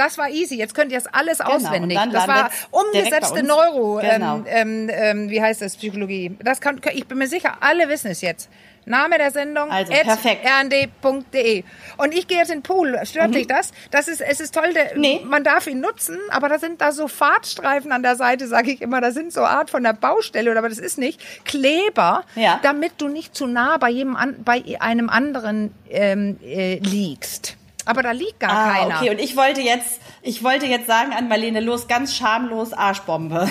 Das 0.00 0.16
war 0.16 0.30
easy. 0.30 0.56
Jetzt 0.56 0.74
könnt 0.74 0.92
ihr 0.92 0.98
es 0.98 1.06
alles 1.06 1.38
genau. 1.38 1.50
auswendig. 1.50 1.98
Das 2.10 2.26
war 2.26 2.50
umgesetzte 2.70 3.42
Neuro. 3.42 4.00
Genau. 4.00 4.42
Ähm, 4.46 4.88
ähm, 4.88 4.90
ähm, 4.90 5.30
wie 5.30 5.42
heißt 5.42 5.60
das? 5.60 5.76
Psychologie. 5.76 6.34
Das 6.42 6.62
kann, 6.62 6.80
ich 6.92 7.06
bin 7.06 7.18
mir 7.18 7.28
sicher, 7.28 7.58
alle 7.60 7.86
wissen 7.90 8.10
es 8.10 8.22
jetzt. 8.22 8.48
Name 8.86 9.18
der 9.18 9.30
Sendung 9.30 9.70
also, 9.70 9.92
perfekt. 9.92 10.46
rnd.de. 10.46 11.64
Und 11.98 12.14
ich 12.14 12.26
gehe 12.26 12.38
jetzt 12.38 12.50
in 12.50 12.58
den 12.58 12.62
Pool. 12.62 12.98
Stört 13.04 13.28
mhm. 13.28 13.32
dich 13.32 13.46
das? 13.46 13.72
Das 13.90 14.08
ist, 14.08 14.22
es 14.22 14.40
ist 14.40 14.54
toll, 14.54 14.72
der, 14.72 14.96
nee. 14.96 15.20
man 15.22 15.44
darf 15.44 15.66
ihn 15.66 15.80
nutzen, 15.80 16.18
aber 16.30 16.48
da 16.48 16.58
sind 16.58 16.80
da 16.80 16.92
so 16.92 17.06
Fahrtstreifen 17.06 17.92
an 17.92 18.02
der 18.02 18.16
Seite, 18.16 18.48
sage 18.48 18.70
ich 18.70 18.80
immer. 18.80 19.02
Da 19.02 19.10
sind 19.10 19.34
so 19.34 19.42
Art 19.42 19.68
von 19.68 19.82
der 19.82 19.92
Baustelle, 19.92 20.56
aber 20.56 20.70
das 20.70 20.78
ist 20.78 20.96
nicht 20.96 21.20
Kleber, 21.44 22.24
ja. 22.36 22.58
damit 22.62 22.92
du 22.96 23.08
nicht 23.08 23.34
zu 23.34 23.46
nah 23.46 23.76
bei 23.76 23.90
jedem 23.90 24.16
an, 24.16 24.36
bei 24.44 24.64
einem 24.80 25.10
anderen 25.10 25.74
ähm, 25.90 26.38
äh, 26.42 26.78
liegst. 26.78 27.58
Aber 27.86 28.02
da 28.02 28.12
liegt 28.12 28.40
gar 28.40 28.50
ah, 28.50 28.72
keiner. 28.72 28.96
Okay, 28.96 29.10
und 29.10 29.18
ich 29.20 29.36
wollte 29.36 29.60
jetzt, 29.60 30.00
ich 30.22 30.42
wollte 30.44 30.66
jetzt 30.66 30.86
sagen 30.86 31.12
an 31.12 31.28
Marlene, 31.28 31.60
los, 31.60 31.88
ganz 31.88 32.14
schamlos 32.14 32.72
Arschbombe. 32.72 33.34
Ja. 33.36 33.50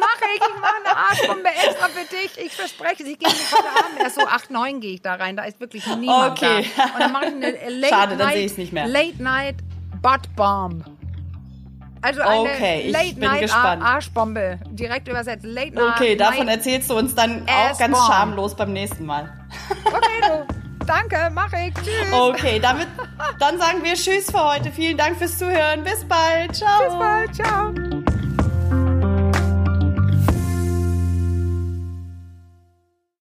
mach 0.00 0.20
ich, 0.34 0.40
ich 0.40 0.60
mache 0.60 0.74
eine 0.84 0.96
Arschbombe 0.96 1.48
extra 1.48 1.88
für 1.88 2.06
dich. 2.14 2.46
Ich 2.46 2.52
verspreche 2.54 3.02
es, 3.02 3.08
ich 3.08 3.18
gehe 3.18 3.28
nicht 3.28 3.52
heute 3.52 3.68
Abend 3.68 4.00
erst 4.00 4.16
so 4.16 4.26
8, 4.26 4.50
9 4.50 4.80
gehe 4.80 4.94
ich 4.94 5.02
da 5.02 5.14
rein. 5.14 5.36
Da 5.36 5.44
ist 5.44 5.60
wirklich 5.60 5.86
niemand 5.86 6.32
okay. 6.32 6.66
da. 6.76 6.84
Und 6.84 7.00
dann 7.00 7.12
mache 7.12 7.26
ich 7.26 7.32
eine 7.32 7.50
Late 7.80 7.94
Schade, 7.94 8.16
dann 8.16 8.32
sehe 8.32 8.44
ich 8.44 8.52
es 8.52 8.58
nicht 8.58 8.72
mehr. 8.72 8.86
Late 8.86 9.22
Night 9.22 9.56
Butt 10.02 10.34
Bomb. 10.36 10.84
Also 12.02 12.20
eine 12.20 12.40
okay, 12.40 12.90
Late 12.90 13.18
Night 13.18 13.40
gespannt. 13.40 13.82
Arschbombe. 13.82 14.60
Direkt 14.70 15.08
übersetzt. 15.08 15.44
Late 15.44 15.74
Night. 15.74 15.94
Okay, 15.96 16.16
davon 16.16 16.46
erzählst 16.48 16.90
du 16.90 16.96
uns 16.96 17.14
dann 17.14 17.46
auch 17.48 17.76
ganz 17.78 17.98
schamlos 18.06 18.54
beim 18.54 18.72
nächsten 18.72 19.06
Mal. 19.06 19.32
Okay, 19.86 20.20
du. 20.22 20.65
Danke, 20.86 21.30
mach 21.34 21.52
ich. 21.52 21.74
Tschüss. 21.74 22.12
Okay, 22.12 22.58
damit, 22.60 22.88
dann 23.38 23.58
sagen 23.58 23.82
wir 23.82 23.94
Tschüss 23.94 24.30
für 24.30 24.52
heute. 24.52 24.70
Vielen 24.70 24.96
Dank 24.96 25.18
fürs 25.18 25.38
Zuhören. 25.38 25.84
Bis 25.84 26.04
bald. 26.04 26.54
Ciao. 26.54 26.84
Bis 26.84 26.98
bald. 26.98 27.34
Ciao. 27.34 27.95